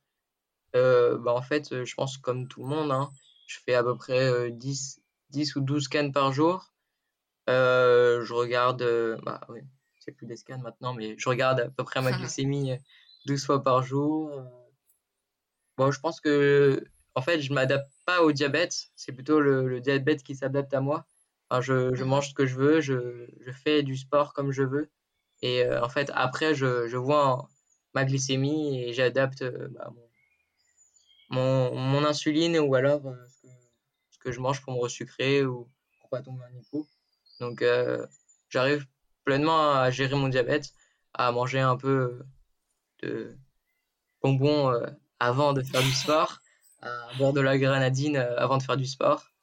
bah, 0.72 1.32
en 1.32 1.42
fait, 1.42 1.84
je 1.84 1.94
pense 1.94 2.18
comme 2.18 2.48
tout 2.48 2.62
le 2.62 2.68
monde, 2.68 2.90
hein, 2.90 3.10
je 3.46 3.58
fais 3.64 3.74
à 3.74 3.82
peu 3.82 3.96
près 3.96 4.50
10, 4.50 5.00
10 5.30 5.56
ou 5.56 5.60
12 5.60 5.84
scans 5.84 6.10
par 6.10 6.32
jour. 6.32 6.72
je 7.48 8.32
regarde, 8.32 8.82
bah 9.22 9.40
oui, 9.48 9.60
c'est 10.00 10.12
plus 10.12 10.26
des 10.26 10.36
scans 10.36 10.58
maintenant, 10.58 10.94
mais 10.94 11.16
je 11.18 11.28
regarde 11.28 11.60
à 11.60 11.70
peu 11.70 11.84
près 11.84 12.00
ma 12.02 12.12
glycémie 12.18 12.78
12 13.26 13.46
fois 13.46 13.62
par 13.62 13.82
jour. 13.82 14.30
Bon, 15.76 15.90
je 15.90 16.00
pense 16.00 16.20
que, 16.20 16.84
en 17.14 17.22
fait, 17.22 17.40
je 17.40 17.52
m'adapte 17.52 17.90
pas 18.06 18.22
au 18.22 18.32
diabète, 18.32 18.74
c'est 18.96 19.12
plutôt 19.12 19.40
le, 19.40 19.68
le 19.68 19.80
diabète 19.80 20.22
qui 20.22 20.34
s'adapte 20.36 20.72
à 20.74 20.80
moi 20.80 21.06
je, 21.60 21.94
je, 21.94 22.04
mange 22.04 22.30
ce 22.30 22.34
que 22.34 22.46
je 22.46 22.56
veux, 22.56 22.80
je, 22.80 23.26
je, 23.40 23.52
fais 23.52 23.82
du 23.82 23.96
sport 23.96 24.32
comme 24.32 24.52
je 24.52 24.62
veux. 24.62 24.90
Et 25.42 25.64
euh, 25.64 25.82
en 25.82 25.88
fait, 25.88 26.10
après, 26.14 26.54
je, 26.54 26.88
je 26.88 26.96
vois 26.96 27.48
ma 27.94 28.04
glycémie 28.04 28.82
et 28.82 28.92
j'adapte 28.92 29.42
euh, 29.42 29.68
bah, 29.70 29.92
mon, 31.30 31.74
mon, 31.74 32.04
insuline 32.04 32.58
ou 32.58 32.74
alors 32.74 33.06
euh, 33.06 33.14
ce, 33.28 33.42
que, 33.42 33.48
ce, 34.10 34.18
que, 34.18 34.32
je 34.32 34.40
mange 34.40 34.62
pour 34.62 34.74
me 34.74 34.78
resucrer 34.78 35.44
ou 35.44 35.68
pour 36.00 36.10
pas 36.10 36.22
tomber 36.22 36.44
en 36.44 36.58
hypo. 36.58 36.88
Donc, 37.40 37.64
j'arrive 38.48 38.86
pleinement 39.24 39.72
à 39.72 39.90
gérer 39.90 40.14
mon 40.14 40.28
diabète, 40.28 40.72
à 41.12 41.32
manger 41.32 41.60
un 41.60 41.76
peu 41.76 42.22
de 43.02 43.36
bonbons 44.22 44.72
avant 45.18 45.52
de 45.52 45.62
faire 45.62 45.82
du 45.82 45.90
sport, 45.90 46.40
à 46.80 47.08
boire 47.18 47.32
de 47.32 47.40
la 47.40 47.58
grenadine 47.58 48.16
avant 48.16 48.56
de 48.56 48.62
faire 48.62 48.76
du 48.76 48.86
sport. 48.86 49.33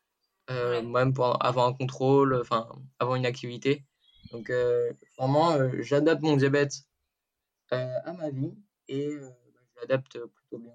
Même 0.83 1.13
pour 1.13 1.43
avoir 1.43 1.67
un 1.67 1.73
contrôle, 1.73 2.35
enfin, 2.35 2.67
avant 2.99 3.15
une 3.15 3.25
activité. 3.25 3.85
Donc, 4.31 4.51
vraiment, 5.17 5.57
j'adapte 5.81 6.21
mon 6.21 6.37
diabète 6.37 6.73
à 7.69 8.13
ma 8.13 8.29
vie 8.29 8.53
et 8.87 9.15
bah, 9.15 9.61
je 9.75 9.81
l'adapte 9.81 10.19
plutôt 10.19 10.59
bien. 10.59 10.73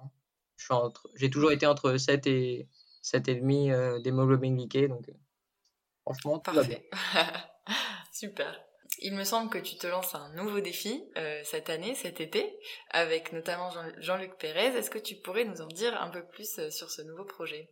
J'ai 1.15 1.31
toujours 1.31 1.53
été 1.53 1.67
entre 1.67 1.97
7 1.97 2.27
et 2.27 2.69
7,5 3.03 4.03
d'hémoglobine 4.03 4.57
glyquée, 4.57 4.89
donc 4.89 5.11
franchement, 6.03 6.39
tout 6.39 6.53
Parfait. 6.53 6.89
Super. 8.13 8.61
Il 9.01 9.15
me 9.15 9.25
semble 9.25 9.51
que 9.51 9.59
tu 9.59 9.77
te 9.77 9.87
lances 9.87 10.15
un 10.15 10.33
nouveau 10.33 10.61
défi 10.61 11.05
euh, 11.19 11.43
cette 11.45 11.69
année, 11.69 11.95
cet 11.95 12.21
été, 12.21 12.59
avec 12.91 13.33
notamment 13.33 13.71
Jean-Luc 13.99 14.39
Pérez. 14.39 14.75
Est-ce 14.77 14.91
que 14.91 14.99
tu 14.99 15.17
pourrais 15.17 15.45
nous 15.45 15.61
en 15.61 15.67
dire 15.67 16.01
un 16.01 16.09
peu 16.09 16.25
plus 16.25 16.59
euh, 16.59 16.71
sur 16.71 16.91
ce 16.91 17.03
nouveau 17.03 17.25
projet? 17.25 17.69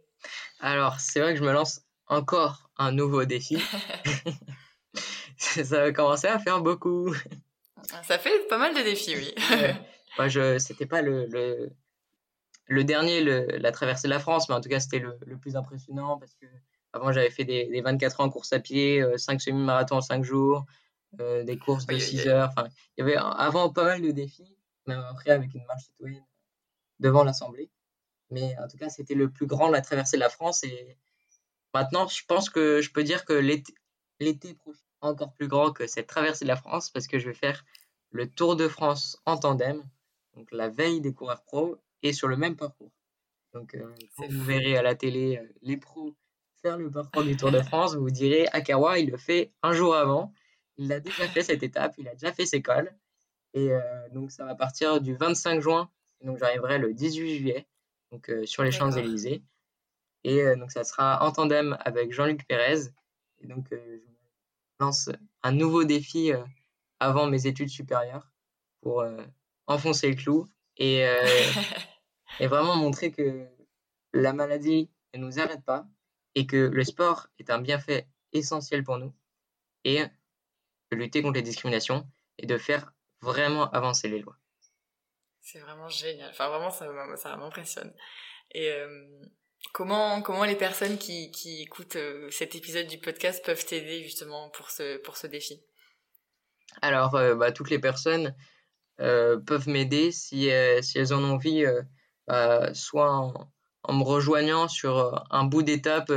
Alors, 0.61 1.01
c'est 1.01 1.21
vrai 1.21 1.33
que 1.33 1.39
je 1.39 1.45
me 1.45 1.53
lance 1.53 1.81
encore 2.07 2.71
un 2.77 2.93
nouveau 2.93 3.25
défi. 3.25 3.63
ça 5.37 5.63
va 5.81 5.93
commencer 5.93 6.27
à 6.27 6.39
faire 6.39 6.63
beaucoup. 6.63 7.15
Ça 8.03 8.19
fait 8.19 8.49
pas 8.49 8.57
mal 8.57 8.75
de 8.75 8.81
défis, 8.81 9.15
oui. 9.15 9.35
Moi, 10.17 10.29
je, 10.29 10.59
c'était 10.59 10.87
pas 10.87 11.03
le, 11.03 11.27
le, 11.27 11.71
le 12.67 12.85
dernier, 12.85 13.21
le, 13.21 13.47
la 13.59 13.73
traversée 13.73 14.09
de 14.09 14.11
la 14.11 14.19
France, 14.19 14.49
mais 14.49 14.55
en 14.55 14.63
tout 14.63 14.71
cas, 14.71 14.81
c'était 14.81 15.01
le, 15.01 15.19
le 15.27 15.37
plus 15.37 15.55
impressionnant 15.55 16.19
parce 16.19 16.35
que 16.35 16.47
avant, 16.95 17.13
j'avais 17.13 17.29
fait 17.29 17.45
des, 17.45 17.67
des, 17.67 17.83
24 17.83 18.21
ans 18.21 18.25
en 18.25 18.31
course 18.31 18.55
à 18.55 18.61
pied, 18.61 19.05
5 19.17 19.35
euh, 19.35 19.39
semi-marathons 19.39 19.97
en 19.97 20.01
5 20.01 20.25
jours, 20.25 20.65
euh, 21.21 21.45
des 21.45 21.59
courses 21.59 21.87
de 21.87 21.99
6 21.99 22.27
heures. 22.27 22.49
Enfin, 22.57 22.69
il 22.97 23.01
y 23.01 23.03
avait 23.03 23.17
avant 23.17 23.71
pas 23.71 23.85
mal 23.85 24.01
de 24.01 24.13
défis, 24.13 24.57
même 24.87 25.05
après 25.11 25.31
avec 25.31 25.53
une 25.55 25.65
marche 25.67 25.85
citoyenne 25.85 26.25
devant 27.01 27.23
l'Assemblée. 27.23 27.71
Mais 28.31 28.57
en 28.65 28.69
tout 28.69 28.79
cas, 28.79 28.89
c'était 28.89 29.15
le 29.15 29.29
plus 29.31 29.47
grand, 29.47 29.69
la 29.69 29.83
traversée 29.83 30.17
de 30.17 30.23
la 30.23 30.31
France. 30.31 30.65
Et 30.65 30.97
maintenant, 31.75 32.09
je 32.09 32.25
pense 32.27 32.49
que 32.49 32.81
je 32.81 32.91
peux 32.91 33.03
dire 33.03 33.25
que 33.25 33.35
l'été 33.35 34.55
prochain, 34.55 34.79
encore 35.01 35.35
plus 35.35 35.49
grand 35.49 35.73
que 35.73 35.87
cette 35.87 36.07
traversée 36.07 36.47
de 36.47 36.49
la 36.49 36.57
France, 36.57 36.89
parce 36.91 37.07
que 37.07 37.19
je 37.19 37.27
vais 37.27 37.35
faire 37.35 37.65
le 38.11 38.31
Tour 38.31 38.57
de 38.57 38.69
France 38.69 39.21
en 39.27 39.37
tandem, 39.37 39.83
donc 40.35 40.51
la 40.51 40.69
veille 40.69 41.01
des 41.01 41.13
coureurs 41.13 41.43
pro, 41.43 41.77
et 42.03 42.13
sur 42.13 42.29
le 42.29 42.37
même 42.37 42.57
parcours. 42.57 42.93
Donc, 43.53 43.75
euh, 43.75 43.95
quand 44.17 44.27
vous 44.29 44.43
verrez 44.43 44.77
à 44.77 44.83
la 44.83 44.95
télé 44.95 45.37
euh, 45.37 45.47
les 45.63 45.77
pros 45.77 46.15
faire 46.65 46.79
le 46.79 46.91
parcours 46.91 47.23
du 47.23 47.37
Tour 47.37 47.51
de 47.51 47.61
France, 47.61 47.95
vous 47.95 48.11
direz, 48.11 48.49
Akawa, 48.53 48.99
il 48.99 49.11
le 49.11 49.19
fait 49.19 49.53
un 49.63 49.75
jour 49.75 49.95
avant. 49.95 50.33
Il 50.79 50.91
a 50.93 50.99
déjà 50.99 51.29
fait 51.29 51.43
cette 51.43 51.63
étape, 51.63 51.95
il 51.99 52.09
a 52.09 52.15
déjà 52.15 52.33
fait 52.33 52.47
ses 52.47 52.63
cols. 52.63 52.91
Et 53.53 53.71
euh, 53.71 53.81
donc, 54.13 54.33
ça 54.33 54.47
va 54.47 54.55
partir 54.55 55.01
du 55.03 55.15
25 55.15 55.61
juin. 55.61 55.91
Donc, 56.23 56.39
j'arriverai 56.39 56.79
le 56.79 56.95
18 56.95 57.37
juillet, 57.37 57.67
donc 58.11 58.31
euh, 58.31 58.47
sur 58.47 58.63
les 58.63 58.71
Champs-Élysées. 58.71 59.43
Et 60.25 60.41
euh, 60.43 60.57
donc, 60.57 60.73
ça 60.73 60.85
sera 60.85 61.23
en 61.23 61.33
tandem 61.33 61.77
avec 61.81 62.13
Jean-Luc 62.13 62.47
Pérez. 62.47 62.89
Et 63.41 63.47
donc, 63.47 63.67
je 63.71 64.01
lance 64.81 65.11
un 65.43 65.53
nouveau 65.53 65.85
défi 65.85 66.33
avant 66.99 67.27
mes 67.27 67.47
études 67.47 67.69
supérieures 67.69 68.33
pour 68.81 69.05
enfoncer 69.67 70.09
le 70.09 70.17
clou 70.17 70.49
et, 70.79 71.05
et 72.41 72.47
vraiment 72.47 72.77
montrer 72.77 73.13
que 73.13 73.47
la 74.13 74.33
maladie 74.33 74.91
ne 75.15 75.21
nous 75.21 75.39
arrête 75.39 75.65
pas 75.65 75.87
et 76.35 76.47
que 76.47 76.57
le 76.57 76.85
sport 76.85 77.29
est 77.39 77.51
un 77.51 77.61
bienfait 77.61 78.09
essentiel 78.33 78.83
pour 78.83 78.99
nous 78.99 79.15
et 79.85 80.03
de 80.91 80.97
lutter 80.97 81.23
contre 81.23 81.35
les 81.35 81.43
discriminations 81.43 82.07
et 82.39 82.47
de 82.47 82.59
faire 82.59 82.93
vraiment 83.21 83.71
avancer 83.71 84.09
les 84.09 84.21
lois. 84.21 84.37
C'est 85.41 85.61
vraiment 85.61 85.89
génial. 85.89 86.31
Enfin, 86.31 86.49
vraiment, 86.49 86.71
ça, 86.71 86.87
ça 87.17 87.37
m'impressionne. 87.37 87.93
Et 88.53 88.71
euh, 88.71 89.05
comment, 89.73 90.23
comment 90.23 90.45
les 90.45 90.57
personnes 90.57 90.99
qui, 90.99 91.31
qui 91.31 91.63
écoutent 91.63 91.97
euh, 91.97 92.31
cet 92.31 92.55
épisode 92.55 92.87
du 92.87 92.99
podcast 92.99 93.45
peuvent 93.45 93.65
t'aider 93.65 94.03
justement 94.03 94.51
pour 94.51 94.71
ce, 94.71 94.99
pour 94.99 95.17
ce 95.17 95.27
défi? 95.27 95.61
Alors, 96.83 97.15
euh, 97.15 97.35
bah, 97.35 97.53
toutes 97.53 97.71
les 97.71 97.79
personnes 97.79 98.35
peuvent 98.97 99.69
m'aider 99.69 100.13
si, 100.13 100.51
si 100.83 100.99
elles 100.99 101.13
en 101.13 101.25
ont 101.25 101.33
envie, 101.33 101.65
bah, 102.29 102.73
soit 102.75 103.11
en, 103.11 103.51
en, 103.83 103.93
me 103.93 104.05
rejoignant 104.05 104.69
sur 104.69 105.25
un 105.31 105.45
bout 105.45 105.65
d'étape 105.65 106.13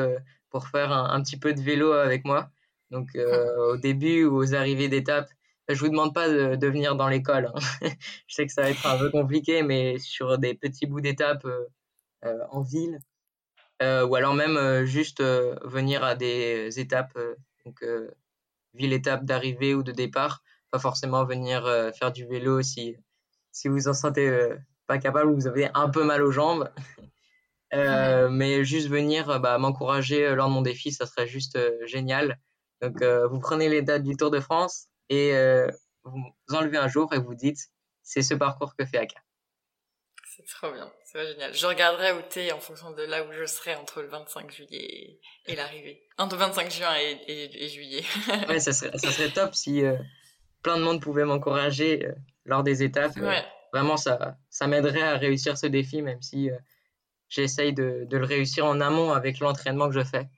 pour 0.51 0.67
faire 0.67 0.91
un, 0.91 1.09
un, 1.09 1.23
petit 1.23 1.39
peu 1.39 1.53
de 1.53 1.59
vélo 1.59 1.91
avec 1.91 2.23
moi. 2.23 2.51
Donc 2.91 3.15
euh, 3.15 3.73
au 3.73 3.77
début 3.77 4.25
ou 4.25 4.37
aux 4.37 4.53
arrivées 4.53 4.87
d'étape, 4.87 5.29
je 5.67 5.79
vous 5.79 5.89
demande 5.89 6.13
pas 6.13 6.29
de, 6.29 6.67
venir 6.67 6.95
dans 6.95 7.09
l'école. 7.09 7.51
Hein. 7.53 7.59
je 8.27 8.35
sais 8.35 8.45
que 8.45 8.53
ça 8.53 8.61
va 8.63 8.69
être 8.69 8.85
un 8.85 8.97
peu 8.97 9.09
compliqué, 9.09 9.63
mais 9.63 9.99
sur 9.99 10.37
des 10.37 10.53
petits 10.53 10.85
bouts 10.85 11.01
d'étape 11.01 11.43
euh, 11.45 11.65
euh, 12.25 12.43
en 12.51 12.61
ville, 12.61 12.99
ou 13.81 14.15
alors 14.15 14.33
même 14.33 14.85
juste 14.85 15.21
venir 15.21 16.03
à 16.03 16.15
des 16.15 16.79
étapes, 16.79 17.17
donc 17.65 17.83
ville-étape 18.73 19.25
d'arrivée 19.25 19.75
ou 19.75 19.83
de 19.83 19.91
départ, 19.91 20.41
pas 20.71 20.79
forcément 20.79 21.25
venir 21.25 21.63
faire 21.97 22.11
du 22.11 22.25
vélo 22.25 22.61
si, 22.61 22.97
si 23.51 23.67
vous 23.67 23.87
en 23.87 23.93
sentez 23.93 24.31
pas 24.87 24.97
capable 24.97 25.29
ou 25.29 25.35
vous 25.35 25.47
avez 25.47 25.69
un 25.73 25.89
peu 25.89 26.03
mal 26.03 26.23
aux 26.23 26.31
jambes. 26.31 26.69
mais 28.31 28.63
juste 28.63 28.87
venir 28.87 29.39
bah, 29.39 29.57
m'encourager 29.57 30.33
lors 30.35 30.47
de 30.47 30.53
mon 30.53 30.61
défi, 30.61 30.91
ça 30.91 31.05
serait 31.05 31.27
juste 31.27 31.59
génial. 31.85 32.39
Donc, 32.81 33.01
euh, 33.01 33.27
vous 33.27 33.39
prenez 33.39 33.69
les 33.69 33.81
dates 33.81 34.03
du 34.03 34.15
Tour 34.15 34.31
de 34.31 34.39
France 34.39 34.87
et 35.09 35.33
euh, 35.33 35.69
vous 36.03 36.31
enlevez 36.51 36.77
un 36.77 36.87
jour 36.87 37.13
et 37.13 37.19
vous 37.19 37.33
dites 37.33 37.69
c'est 38.03 38.21
ce 38.21 38.35
parcours 38.35 38.75
que 38.75 38.85
fait 38.85 38.97
Aka. 38.97 39.19
C'est 40.47 40.55
trop 40.55 40.71
bien, 40.71 40.89
c'est 41.03 41.27
génial. 41.27 41.53
Je 41.53 41.67
regarderai 41.67 42.13
où 42.13 42.21
t'es 42.29 42.51
en 42.53 42.59
fonction 42.59 42.91
de 42.91 43.03
là 43.03 43.23
où 43.23 43.33
je 43.33 43.45
serai 43.45 43.75
entre 43.75 44.01
le 44.01 44.07
25 44.07 44.49
juillet 44.49 45.19
et, 45.45 45.55
l'arrivée. 45.55 46.01
Entre 46.17 46.37
25 46.37 46.71
juin 46.71 46.95
et, 47.27 47.67
juillet. 47.67 48.03
ouais, 48.47 48.59
ça 48.59 48.71
serait, 48.71 48.97
ça 48.97 49.11
serait 49.11 49.29
top 49.29 49.53
si 49.53 49.83
euh, 49.83 49.97
plein 50.63 50.77
de 50.77 50.83
monde 50.83 51.01
pouvait 51.01 51.25
m'encourager 51.25 52.07
lors 52.45 52.63
des 52.63 52.81
étapes. 52.81 53.17
Ouais. 53.17 53.43
vraiment, 53.73 53.97
ça, 53.97 54.37
ça 54.49 54.67
m'aiderait 54.67 55.03
à 55.03 55.17
réussir 55.17 55.57
ce 55.57 55.67
défi, 55.67 56.01
même 56.01 56.21
si 56.21 56.49
j'essaye 57.27 57.73
de, 57.73 58.05
de, 58.05 58.17
le 58.17 58.25
réussir 58.25 58.65
en 58.65 58.79
amont 58.79 59.11
avec 59.11 59.39
l'entraînement 59.39 59.89
que 59.89 59.95
je 59.95 60.03
fais. 60.03 60.29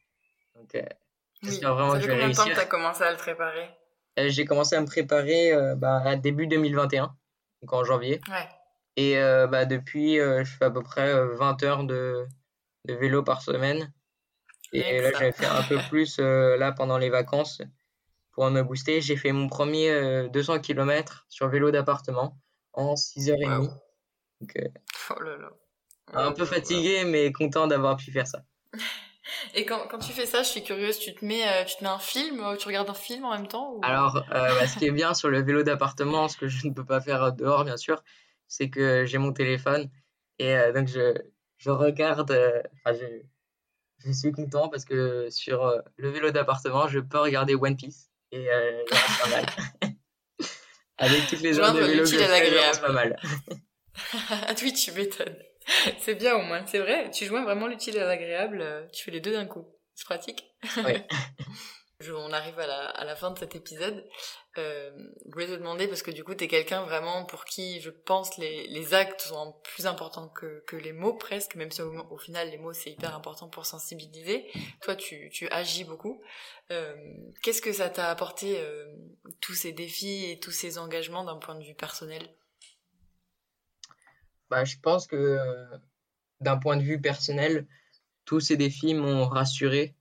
Donc, 0.55 0.75
J'espère 1.43 1.73
vraiment 1.73 1.93
ça 1.93 2.01
fait 2.01 2.07
combien 2.07 2.29
de 2.29 2.35
temps 2.35 2.45
que 2.45 2.53
tu 2.53 2.59
as 2.59 2.65
commencé 2.65 3.03
à 3.03 3.11
le 3.11 3.17
préparer? 3.17 3.69
Euh, 4.17 4.29
J'ai 4.29 4.45
commencé 4.45 4.75
à 4.75 4.81
me 4.81 4.85
préparer 4.85 5.53
euh, 5.53 5.75
bah, 5.75 6.01
à 6.03 6.15
début 6.15 6.47
2021, 6.47 7.15
donc 7.61 7.73
en 7.73 7.83
janvier. 7.83 8.19
Ouais. 8.27 8.47
Et 8.95 9.17
euh, 9.17 9.47
bah, 9.47 9.65
depuis, 9.65 10.17
je 10.17 10.43
fais 10.57 10.65
à 10.65 10.71
peu 10.71 10.81
près 10.81 11.25
20 11.35 11.63
heures 11.63 11.83
de, 11.83 12.25
de 12.85 12.93
vélo 12.93 13.23
par 13.23 13.41
semaine. 13.41 13.93
Et 14.71 15.01
là, 15.01 15.11
j'ai 15.17 15.31
fait 15.31 15.45
un 15.45 15.63
peu 15.63 15.77
plus 15.89 16.19
là 16.19 16.71
pendant 16.71 16.97
les 16.97 17.09
vacances 17.09 17.61
pour 18.31 18.49
me 18.51 18.61
booster. 18.61 19.01
J'ai 19.01 19.15
fait 19.15 19.31
mon 19.31 19.47
premier 19.47 20.29
200 20.29 20.59
km 20.59 21.25
sur 21.29 21.49
vélo 21.49 21.71
d'appartement 21.71 22.37
en 22.73 22.93
6h30. 22.93 23.69
Donc, 24.41 24.57
oh 25.09 25.23
là 25.23 25.37
là. 25.37 25.49
Un 26.13 26.31
peu 26.31 26.45
fatigué, 26.45 27.03
mais 27.05 27.31
content 27.31 27.67
d'avoir 27.67 27.97
pu 27.97 28.11
faire 28.11 28.27
ça. 28.27 28.43
Et 29.53 29.65
quand, 29.65 29.87
quand 29.89 29.99
tu 29.99 30.11
fais 30.11 30.25
ça, 30.25 30.43
je 30.43 30.49
suis 30.49 30.63
curieuse, 30.63 30.99
tu 30.99 31.13
te 31.13 31.23
mets, 31.23 31.47
euh, 31.47 31.63
tu 31.63 31.77
te 31.77 31.83
mets 31.83 31.89
un 31.89 31.99
film, 31.99 32.57
tu 32.57 32.67
regardes 32.67 32.89
un 32.89 32.95
film 32.95 33.25
en 33.25 33.31
même 33.31 33.47
temps 33.47 33.73
ou... 33.73 33.79
Alors, 33.83 34.17
euh, 34.17 34.21
bah, 34.31 34.67
ce 34.67 34.77
qui 34.77 34.85
est 34.85 34.91
bien 34.91 35.13
sur 35.13 35.29
le 35.29 35.41
vélo 35.41 35.63
d'appartement, 35.63 36.27
ce 36.27 36.37
que 36.37 36.47
je 36.47 36.67
ne 36.67 36.73
peux 36.73 36.85
pas 36.85 37.01
faire 37.01 37.31
dehors, 37.33 37.63
bien 37.63 37.77
sûr, 37.77 38.03
c'est 38.49 38.69
que 38.69 39.05
j'ai 39.05 39.17
mon 39.17 39.31
téléphone 39.31 39.89
et 40.39 40.53
euh, 40.57 40.73
donc 40.73 40.89
je, 40.89 41.13
je 41.57 41.69
regarde, 41.69 42.31
enfin, 42.31 42.97
je, 42.97 43.05
je, 44.05 44.11
suis 44.11 44.33
content 44.33 44.67
parce 44.67 44.83
que 44.83 45.29
sur 45.29 45.81
le 45.95 46.09
vélo 46.09 46.31
d'appartement, 46.31 46.89
je 46.89 46.99
peux 46.99 47.19
regarder 47.19 47.55
One 47.55 47.77
Piece 47.77 48.09
et 48.33 48.47
pas 48.89 49.29
mal. 49.29 49.45
Avec 50.99 51.27
toutes 51.27 51.41
les 51.41 51.57
heures 51.59 51.73
de 51.73 51.79
vélo 51.79 52.05
je 52.05 52.17
fais, 52.17 52.73
c'est 52.73 52.81
pas 52.81 52.91
mal. 52.91 53.17
ah 54.29 54.53
oui, 54.61 54.73
tu 54.73 54.91
m'étonnes. 54.91 55.37
c'est 55.99 56.15
bien 56.15 56.35
au 56.35 56.41
moins, 56.41 56.65
c'est 56.67 56.79
vrai. 56.79 57.09
Tu 57.11 57.25
joins 57.25 57.43
vraiment 57.43 57.67
l'utile 57.67 57.95
et 57.95 58.01
l'agréable. 58.01 58.59
Euh, 58.61 58.85
tu 58.91 59.05
fais 59.05 59.11
les 59.11 59.21
deux 59.21 59.31
d'un 59.31 59.45
coup. 59.45 59.65
C'est 59.95 60.05
pratique. 60.05 60.45
Oui. 60.77 60.93
On 62.13 62.31
arrive 62.31 62.57
à 62.59 62.67
la, 62.67 62.85
à 62.85 63.03
la, 63.03 63.15
fin 63.15 63.31
de 63.31 63.37
cet 63.37 63.55
épisode. 63.55 64.05
Euh, 64.59 64.91
je 65.25 65.31
voulais 65.31 65.47
te 65.47 65.53
demander, 65.53 65.87
parce 65.87 66.03
que 66.03 66.11
du 66.11 66.23
coup, 66.23 66.35
tu 66.35 66.43
es 66.43 66.47
quelqu'un 66.47 66.83
vraiment 66.83 67.23
pour 67.23 67.45
qui, 67.45 67.79
je 67.79 67.89
pense, 67.89 68.37
les, 68.37 68.67
les 68.67 68.93
actes 68.93 69.21
sont 69.21 69.55
plus 69.63 69.87
importants 69.87 70.27
que, 70.27 70.75
les 70.75 70.91
mots 70.91 71.13
presque, 71.13 71.55
même 71.55 71.71
si 71.71 71.81
au, 71.81 72.17
final, 72.17 72.49
les 72.49 72.57
mots, 72.57 72.73
c'est 72.73 72.91
hyper 72.91 73.15
important 73.15 73.47
pour 73.47 73.65
sensibiliser. 73.65 74.45
Toi, 74.81 74.95
tu, 74.95 75.31
agis 75.51 75.85
beaucoup. 75.85 76.21
Euh, 76.71 76.95
Qu'est-ce 77.41 77.61
que 77.61 77.71
ça 77.71 77.89
t'a 77.89 78.09
apporté, 78.09 78.59
euh, 78.59 78.85
tous 79.39 79.53
ces 79.53 79.71
défis 79.71 80.25
et 80.29 80.39
tous 80.39 80.51
ces 80.51 80.77
engagements 80.77 81.23
d'un 81.23 81.37
point 81.37 81.55
de 81.55 81.63
vue 81.63 81.75
personnel? 81.75 82.27
Bah, 84.49 84.65
je 84.65 84.75
pense 84.81 85.07
que 85.07 85.39
d'un 86.41 86.57
point 86.57 86.75
de 86.75 86.83
vue 86.83 86.99
personnel, 86.99 87.67
tous 88.25 88.39
ces 88.39 88.57
défis 88.57 88.93
m'ont 88.93 89.25
rassuré 89.25 89.95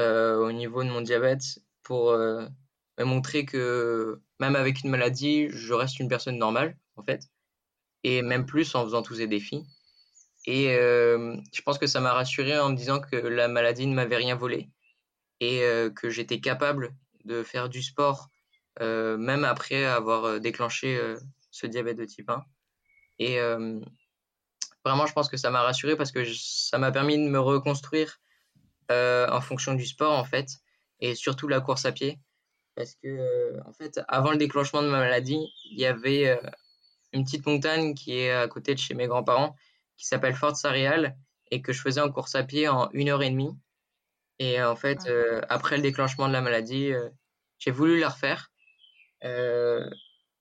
euh, 0.00 0.36
au 0.36 0.52
niveau 0.52 0.84
de 0.84 0.90
mon 0.90 1.00
diabète 1.00 1.60
pour 1.82 2.16
euh, 3.00 3.04
me 3.04 3.10
montrer 3.10 3.44
que 3.44 4.20
même 4.40 4.56
avec 4.56 4.82
une 4.82 4.90
maladie, 4.90 5.48
je 5.50 5.72
reste 5.74 5.98
une 6.00 6.08
personne 6.08 6.38
normale, 6.38 6.76
en 6.96 7.02
fait, 7.02 7.22
et 8.04 8.22
même 8.22 8.46
plus 8.46 8.74
en 8.74 8.84
faisant 8.84 9.02
tous 9.02 9.16
ces 9.16 9.26
défis. 9.26 9.64
Et 10.46 10.74
euh, 10.76 11.36
je 11.52 11.62
pense 11.62 11.78
que 11.78 11.86
ça 11.86 12.00
m'a 12.00 12.12
rassuré 12.12 12.58
en 12.58 12.70
me 12.70 12.76
disant 12.76 13.00
que 13.00 13.16
la 13.16 13.48
maladie 13.48 13.86
ne 13.86 13.94
m'avait 13.94 14.16
rien 14.16 14.36
volé 14.36 14.70
et 15.40 15.60
que 15.94 16.08
j'étais 16.08 16.40
capable 16.40 16.94
de 17.26 17.42
faire 17.42 17.68
du 17.68 17.82
sport 17.82 18.30
même 18.80 19.44
après 19.44 19.84
avoir 19.84 20.40
déclenché 20.40 20.98
ce 21.50 21.66
diabète 21.66 21.98
de 21.98 22.06
type 22.06 22.30
1. 22.30 22.42
Et 23.18 23.38
vraiment, 24.82 25.06
je 25.06 25.12
pense 25.12 25.28
que 25.28 25.36
ça 25.36 25.50
m'a 25.50 25.60
rassuré 25.60 25.94
parce 25.94 26.10
que 26.10 26.24
ça 26.32 26.78
m'a 26.78 26.90
permis 26.90 27.18
de 27.18 27.28
me 27.28 27.40
reconstruire 27.40 28.18
en 28.88 29.40
fonction 29.42 29.74
du 29.74 29.84
sport 29.84 30.18
en 30.18 30.24
fait 30.24 30.48
et 31.00 31.14
surtout 31.14 31.48
la 31.48 31.60
course 31.60 31.84
à 31.84 31.92
pied 31.92 32.18
parce 32.76 32.94
que 33.02 33.58
en 33.66 33.72
fait 33.72 34.00
avant 34.06 34.30
le 34.30 34.36
déclenchement 34.36 34.82
de 34.82 34.88
ma 34.88 34.98
maladie 34.98 35.48
il 35.70 35.78
y 35.80 35.86
avait 35.86 36.38
une 37.12 37.24
petite 37.24 37.46
montagne 37.46 37.94
qui 37.94 38.18
est 38.18 38.30
à 38.30 38.46
côté 38.46 38.74
de 38.74 38.78
chez 38.78 38.94
mes 38.94 39.06
grands-parents 39.06 39.56
qui 39.96 40.06
s'appelle 40.06 40.34
Fort 40.34 40.56
Sarial 40.56 41.16
et 41.50 41.62
que 41.62 41.72
je 41.72 41.80
faisais 41.80 42.00
en 42.00 42.10
course 42.10 42.34
à 42.34 42.44
pied 42.44 42.68
en 42.68 42.90
une 42.92 43.08
heure 43.08 43.22
et 43.22 43.30
demie. 43.30 43.56
Et 44.38 44.62
en 44.62 44.76
fait, 44.76 45.00
ah. 45.06 45.10
euh, 45.10 45.40
après 45.48 45.76
le 45.76 45.82
déclenchement 45.82 46.28
de 46.28 46.32
la 46.32 46.40
maladie, 46.40 46.92
euh, 46.92 47.08
j'ai 47.58 47.70
voulu 47.70 47.98
la 47.98 48.10
refaire. 48.10 48.50
Euh, 49.24 49.88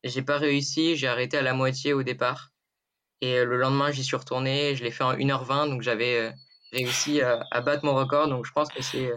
j'ai 0.03 0.21
pas 0.21 0.37
réussi, 0.37 0.95
j'ai 0.95 1.07
arrêté 1.07 1.37
à 1.37 1.41
la 1.41 1.53
moitié 1.53 1.93
au 1.93 2.03
départ. 2.03 2.51
Et 3.21 3.43
le 3.43 3.57
lendemain, 3.57 3.91
j'y 3.91 4.03
suis 4.03 4.17
retourné, 4.17 4.75
je 4.75 4.83
l'ai 4.83 4.91
fait 4.91 5.03
en 5.03 5.13
1h20, 5.13 5.69
donc 5.69 5.81
j'avais 5.81 6.33
réussi 6.73 7.21
à, 7.21 7.45
à, 7.49 7.61
battre 7.61 7.85
mon 7.85 7.95
record. 7.95 8.27
Donc 8.27 8.45
je 8.45 8.51
pense 8.51 8.67
que 8.69 8.83
c'est 8.83 9.09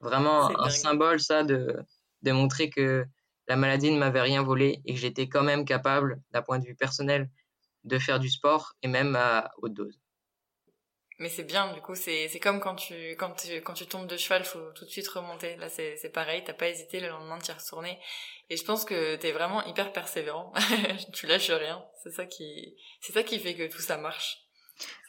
vraiment 0.00 0.58
un 0.60 0.70
symbole, 0.70 1.20
ça, 1.20 1.42
de, 1.42 1.76
de 2.22 2.32
montrer 2.32 2.70
que 2.70 3.04
la 3.48 3.56
maladie 3.56 3.90
ne 3.90 3.98
m'avait 3.98 4.20
rien 4.20 4.42
volé 4.42 4.80
et 4.84 4.94
que 4.94 5.00
j'étais 5.00 5.28
quand 5.28 5.42
même 5.42 5.64
capable, 5.64 6.22
d'un 6.30 6.42
point 6.42 6.58
de 6.58 6.64
vue 6.64 6.76
personnel, 6.76 7.30
de 7.84 7.98
faire 7.98 8.20
du 8.20 8.30
sport 8.30 8.74
et 8.82 8.88
même 8.88 9.16
à 9.16 9.50
haute 9.58 9.74
dose. 9.74 9.98
Mais 11.18 11.28
c'est 11.28 11.44
bien, 11.44 11.72
du 11.72 11.80
coup, 11.80 11.94
c'est 11.94 12.28
comme 12.40 12.58
quand 12.58 12.74
tu, 12.74 12.94
quand, 13.12 13.32
tu, 13.32 13.60
quand 13.60 13.74
tu 13.74 13.86
tombes 13.86 14.08
de 14.08 14.16
cheval, 14.16 14.44
faut 14.44 14.72
tout 14.74 14.84
de 14.84 14.90
suite 14.90 15.06
remonter. 15.08 15.56
Là, 15.56 15.68
c'est 15.68 16.12
pareil, 16.12 16.42
t'as 16.44 16.52
pas 16.52 16.68
hésité 16.68 16.98
le 16.98 17.08
lendemain 17.08 17.38
de 17.38 17.42
t'y 17.42 17.52
retourner. 17.52 17.98
Et 18.50 18.56
je 18.56 18.64
pense 18.64 18.84
que 18.84 19.14
t'es 19.16 19.30
vraiment 19.30 19.64
hyper 19.66 19.92
persévérant. 19.92 20.52
tu 21.12 21.26
lâches 21.26 21.50
rien. 21.50 21.84
C'est 22.02 22.10
ça 22.10 22.26
qui, 22.26 22.74
c'est 23.00 23.12
ça 23.12 23.22
qui 23.22 23.38
fait 23.38 23.54
que 23.54 23.70
tout 23.70 23.80
ça 23.80 23.98
marche. 23.98 24.38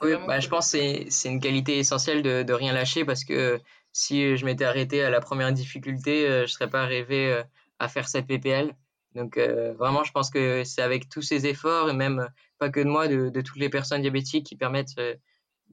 Oui, 0.01 0.11
bah, 0.27 0.39
je 0.39 0.49
pense 0.49 0.71
que 0.73 1.09
c'est 1.09 1.29
une 1.29 1.39
qualité 1.39 1.79
essentielle 1.79 2.21
de, 2.21 2.43
de 2.43 2.53
rien 2.53 2.73
lâcher 2.73 3.05
parce 3.05 3.23
que 3.23 3.59
si 3.93 4.35
je 4.35 4.45
m'étais 4.45 4.65
arrêté 4.65 5.03
à 5.03 5.09
la 5.09 5.21
première 5.21 5.53
difficulté, 5.53 6.27
euh, 6.27 6.45
je 6.45 6.51
serais 6.51 6.69
pas 6.69 6.83
arrivé 6.83 7.31
euh, 7.31 7.43
à 7.79 7.87
faire 7.87 8.09
cette 8.09 8.27
PPL. 8.27 8.75
Donc 9.15 9.37
euh, 9.37 9.73
vraiment, 9.73 10.03
je 10.03 10.11
pense 10.11 10.29
que 10.29 10.63
c'est 10.63 10.81
avec 10.81 11.07
tous 11.07 11.21
ces 11.21 11.45
efforts 11.45 11.89
et 11.89 11.93
même 11.93 12.27
pas 12.57 12.69
que 12.69 12.79
de 12.79 12.89
moi, 12.89 13.07
de, 13.07 13.41
toutes 13.41 13.59
les 13.59 13.69
personnes 13.69 14.01
diabétiques 14.01 14.45
qui 14.47 14.55
permettent 14.55 14.99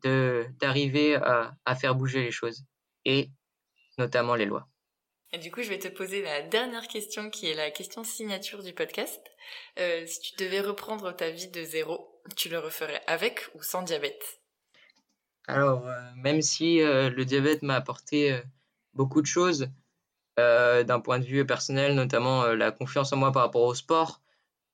d'arriver 0.02 1.16
à, 1.16 1.74
faire 1.74 1.94
bouger 1.94 2.22
les 2.22 2.30
choses 2.30 2.64
et 3.04 3.30
notamment 3.98 4.34
les 4.34 4.44
lois. 4.44 4.68
Et 5.32 5.38
du 5.38 5.52
coup, 5.52 5.62
je 5.62 5.68
vais 5.68 5.78
te 5.78 5.88
poser 5.88 6.22
la 6.22 6.42
dernière 6.42 6.88
question 6.88 7.30
qui 7.30 7.48
est 7.48 7.54
la 7.54 7.70
question 7.70 8.02
signature 8.02 8.62
du 8.64 8.72
podcast. 8.72 9.20
Euh, 9.78 10.04
si 10.06 10.20
tu 10.20 10.44
devais 10.44 10.60
reprendre 10.60 11.14
ta 11.14 11.30
vie 11.30 11.48
de 11.48 11.62
zéro, 11.62 12.20
tu 12.36 12.48
le 12.48 12.58
referais 12.58 13.00
avec 13.06 13.48
ou 13.54 13.62
sans 13.62 13.82
diabète? 13.82 14.39
Alors, 15.51 15.84
euh, 15.88 16.01
même 16.16 16.42
si 16.42 16.80
euh, 16.80 17.11
le 17.11 17.24
diabète 17.24 17.62
m'a 17.62 17.74
apporté 17.74 18.32
euh, 18.32 18.40
beaucoup 18.94 19.20
de 19.20 19.26
choses, 19.26 19.68
d'un 20.38 21.01
point 21.01 21.18
de 21.18 21.24
vue 21.26 21.44
personnel, 21.44 21.94
notamment 21.94 22.46
la 22.46 22.70
confiance 22.70 23.12
en 23.12 23.18
moi 23.18 23.30
par 23.30 23.42
rapport 23.42 23.61
au 23.61 23.74
sport, 23.74 24.22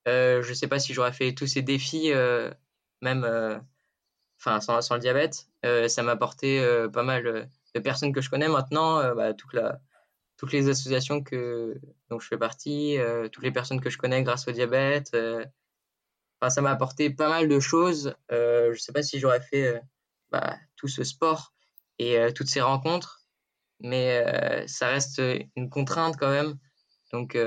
je 0.05 0.47
ne 0.47 0.53
sais 0.53 0.69
pas 0.69 0.79
si 0.79 0.93
j'aurais 0.93 1.11
fait 1.11 1.33
tous 1.33 1.45
ces 1.45 1.61
défis, 1.61 2.09
même 3.01 3.25
enfin 4.39 4.61
sans, 4.61 4.93
le 4.93 4.99
diabète. 5.01 5.49
Ça 5.89 6.03
m'a 6.03 6.13
apporté 6.13 6.65
pas 6.93 7.03
mal 7.03 7.49
de 7.75 7.79
personnes 7.81 8.13
que 8.13 8.21
je 8.21 8.29
connais 8.29 8.47
maintenant, 8.47 9.13
bah, 9.13 9.33
toutes 9.33 10.53
les 10.53 10.69
associations 10.69 11.21
que, 11.21 11.77
dont 12.09 12.19
je 12.19 12.27
fais 12.29 12.37
partie, 12.37 12.97
toutes 13.33 13.43
les 13.43 13.51
personnes 13.51 13.81
que 13.81 13.89
je 13.89 13.97
connais 13.97 14.23
grâce 14.23 14.47
au 14.47 14.53
diabète. 14.53 15.17
Ça 16.47 16.61
m'a 16.61 16.71
apporté 16.71 17.09
pas 17.09 17.27
mal 17.27 17.49
de 17.49 17.59
choses. 17.59 18.15
je 18.29 18.69
ne 18.69 18.75
sais 18.75 18.93
pas 18.93 19.03
si 19.03 19.19
j'aurais 19.19 19.41
fait 19.41 19.81
bah, 20.31 20.55
tout 20.77 20.87
ce 20.87 21.03
sport 21.03 21.53
et 21.99 22.17
toutes 22.33 22.47
ces 22.47 22.61
rencontres, 22.61 23.21
mais 23.79 24.23
ça 24.67 24.87
reste 24.87 25.21
une 25.55 25.69
contrainte 25.69 26.15
quand 26.17 26.29
même. 26.29 26.57
Donc, 27.11 27.37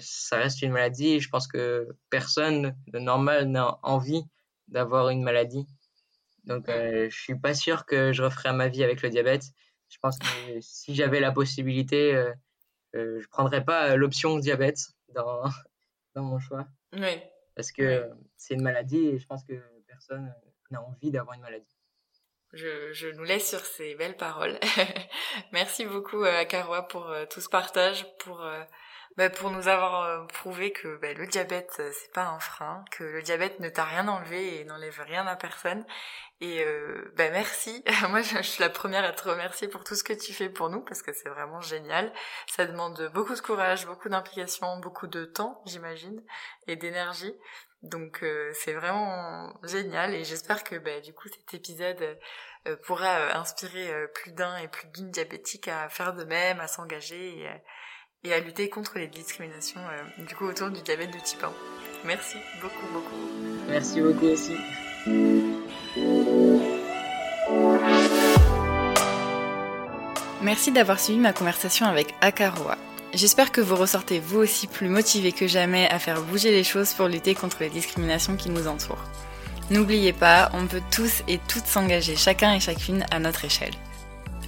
ça 0.00 0.36
reste 0.36 0.62
une 0.62 0.72
maladie. 0.72 1.10
Et 1.10 1.20
je 1.20 1.28
pense 1.28 1.46
que 1.46 1.88
personne 2.10 2.76
de 2.88 2.98
normal 2.98 3.48
n'a 3.48 3.78
envie 3.82 4.24
d'avoir 4.68 5.10
une 5.10 5.22
maladie. 5.22 5.66
Donc, 6.44 6.68
euh, 6.68 7.08
je 7.10 7.18
suis 7.18 7.38
pas 7.38 7.54
sûr 7.54 7.84
que 7.84 8.12
je 8.12 8.22
referais 8.22 8.52
ma 8.52 8.68
vie 8.68 8.82
avec 8.82 9.02
le 9.02 9.10
diabète. 9.10 9.44
Je 9.88 9.98
pense 9.98 10.18
que 10.18 10.60
si 10.60 10.94
j'avais 10.94 11.20
la 11.20 11.32
possibilité, 11.32 12.14
euh, 12.14 12.32
euh, 12.94 13.20
je 13.20 13.28
prendrais 13.28 13.64
pas 13.64 13.96
l'option 13.96 14.38
diabète 14.38 14.78
dans, 15.14 15.42
dans 16.14 16.22
mon 16.22 16.38
choix. 16.38 16.66
Oui. 16.92 17.20
Parce 17.54 17.72
que 17.72 18.08
c'est 18.36 18.54
une 18.54 18.62
maladie 18.62 18.98
et 18.98 19.18
je 19.18 19.26
pense 19.26 19.44
que 19.44 19.60
personne 19.86 20.32
n'a 20.70 20.82
envie 20.82 21.10
d'avoir 21.10 21.34
une 21.34 21.42
maladie. 21.42 21.76
Je, 22.52 22.92
je, 22.92 23.08
nous 23.08 23.24
laisse 23.24 23.48
sur 23.48 23.64
ces 23.64 23.94
belles 23.94 24.16
paroles. 24.16 24.58
Merci 25.52 25.86
beaucoup 25.86 26.24
à 26.24 26.44
Caroa 26.44 26.88
pour 26.88 27.12
tout 27.30 27.40
ce 27.40 27.48
partage, 27.48 28.06
pour 28.18 28.44
bah, 29.16 29.28
pour 29.28 29.50
nous 29.50 29.66
avoir 29.66 30.02
euh, 30.04 30.24
prouvé 30.26 30.72
que 30.72 30.96
bah, 30.96 31.12
le 31.12 31.26
diabète 31.26 31.76
euh, 31.80 31.90
c'est 31.92 32.12
pas 32.12 32.26
un 32.26 32.38
frein, 32.38 32.84
que 32.92 33.02
le 33.02 33.22
diabète 33.22 33.58
ne 33.58 33.68
t'a 33.68 33.84
rien 33.84 34.06
enlevé 34.06 34.60
et 34.60 34.64
n'enlève 34.64 35.00
rien 35.04 35.26
à 35.26 35.34
personne. 35.34 35.84
Et 36.40 36.64
euh, 36.64 37.12
bah, 37.16 37.28
merci. 37.30 37.84
Moi 38.08 38.22
je, 38.22 38.40
suis 38.42 38.62
la 38.62 38.70
première 38.70 39.04
à 39.04 39.12
te 39.12 39.28
remercier 39.28 39.66
pour 39.66 39.82
tout 39.82 39.96
ce 39.96 40.04
que 40.04 40.12
tu 40.12 40.32
fais 40.32 40.48
pour 40.48 40.70
nous 40.70 40.80
parce 40.80 41.02
que 41.02 41.12
c'est 41.12 41.28
vraiment 41.28 41.60
génial. 41.60 42.12
Ça 42.46 42.66
demande 42.66 43.10
beaucoup 43.12 43.34
de 43.34 43.40
courage, 43.40 43.84
beaucoup 43.86 44.08
d'implication, 44.08 44.78
beaucoup 44.78 45.08
de 45.08 45.24
temps 45.24 45.60
j'imagine 45.66 46.22
et 46.68 46.76
d'énergie. 46.76 47.34
Donc 47.82 48.22
c'est 48.52 48.74
vraiment 48.74 49.52
génial 49.62 50.14
et 50.14 50.24
j'espère 50.24 50.64
que 50.64 50.76
bah, 50.76 51.00
du 51.00 51.14
coup 51.14 51.28
cet 51.28 51.54
épisode 51.54 52.18
pourra 52.84 53.38
inspirer 53.38 53.90
plus 54.14 54.32
d'un 54.32 54.58
et 54.58 54.68
plus 54.68 54.86
d'une 54.88 55.10
diabétique 55.10 55.68
à 55.68 55.88
faire 55.88 56.12
de 56.12 56.24
même, 56.24 56.60
à 56.60 56.66
s'engager 56.66 57.38
et, 57.38 57.48
et 58.24 58.32
à 58.32 58.40
lutter 58.40 58.68
contre 58.68 58.98
les 58.98 59.06
discriminations 59.08 59.80
euh, 59.80 60.24
du 60.24 60.34
coup 60.34 60.44
autour 60.44 60.70
du 60.70 60.82
diabète 60.82 61.10
de 61.12 61.18
type 61.18 61.42
1. 61.42 61.52
Merci 62.04 62.36
beaucoup 62.60 62.86
beaucoup. 62.92 63.16
Merci 63.68 64.00
beaucoup 64.00 64.26
aussi. 64.26 64.56
Merci 70.42 70.72
d'avoir 70.72 70.98
suivi 70.98 71.18
ma 71.18 71.32
conversation 71.32 71.86
avec 71.86 72.14
Akaroa. 72.20 72.76
J'espère 73.12 73.50
que 73.50 73.60
vous 73.60 73.74
ressortez 73.74 74.20
vous 74.20 74.38
aussi 74.38 74.68
plus 74.68 74.88
motivé 74.88 75.32
que 75.32 75.48
jamais 75.48 75.88
à 75.90 75.98
faire 75.98 76.22
bouger 76.22 76.52
les 76.52 76.62
choses 76.62 76.92
pour 76.92 77.08
lutter 77.08 77.34
contre 77.34 77.56
les 77.60 77.68
discriminations 77.68 78.36
qui 78.36 78.50
nous 78.50 78.68
entourent. 78.68 79.04
N'oubliez 79.70 80.12
pas, 80.12 80.50
on 80.52 80.66
peut 80.66 80.82
tous 80.92 81.22
et 81.26 81.38
toutes 81.48 81.66
s'engager, 81.66 82.14
chacun 82.14 82.54
et 82.54 82.60
chacune 82.60 83.04
à 83.10 83.18
notre 83.18 83.44
échelle. 83.44 83.74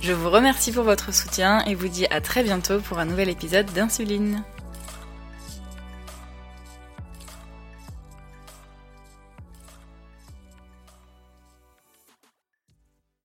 Je 0.00 0.12
vous 0.12 0.30
remercie 0.30 0.72
pour 0.72 0.84
votre 0.84 1.12
soutien 1.12 1.64
et 1.64 1.74
vous 1.74 1.88
dis 1.88 2.06
à 2.06 2.20
très 2.20 2.44
bientôt 2.44 2.78
pour 2.80 2.98
un 2.98 3.04
nouvel 3.04 3.28
épisode 3.28 3.66
d'Insuline. 3.72 4.42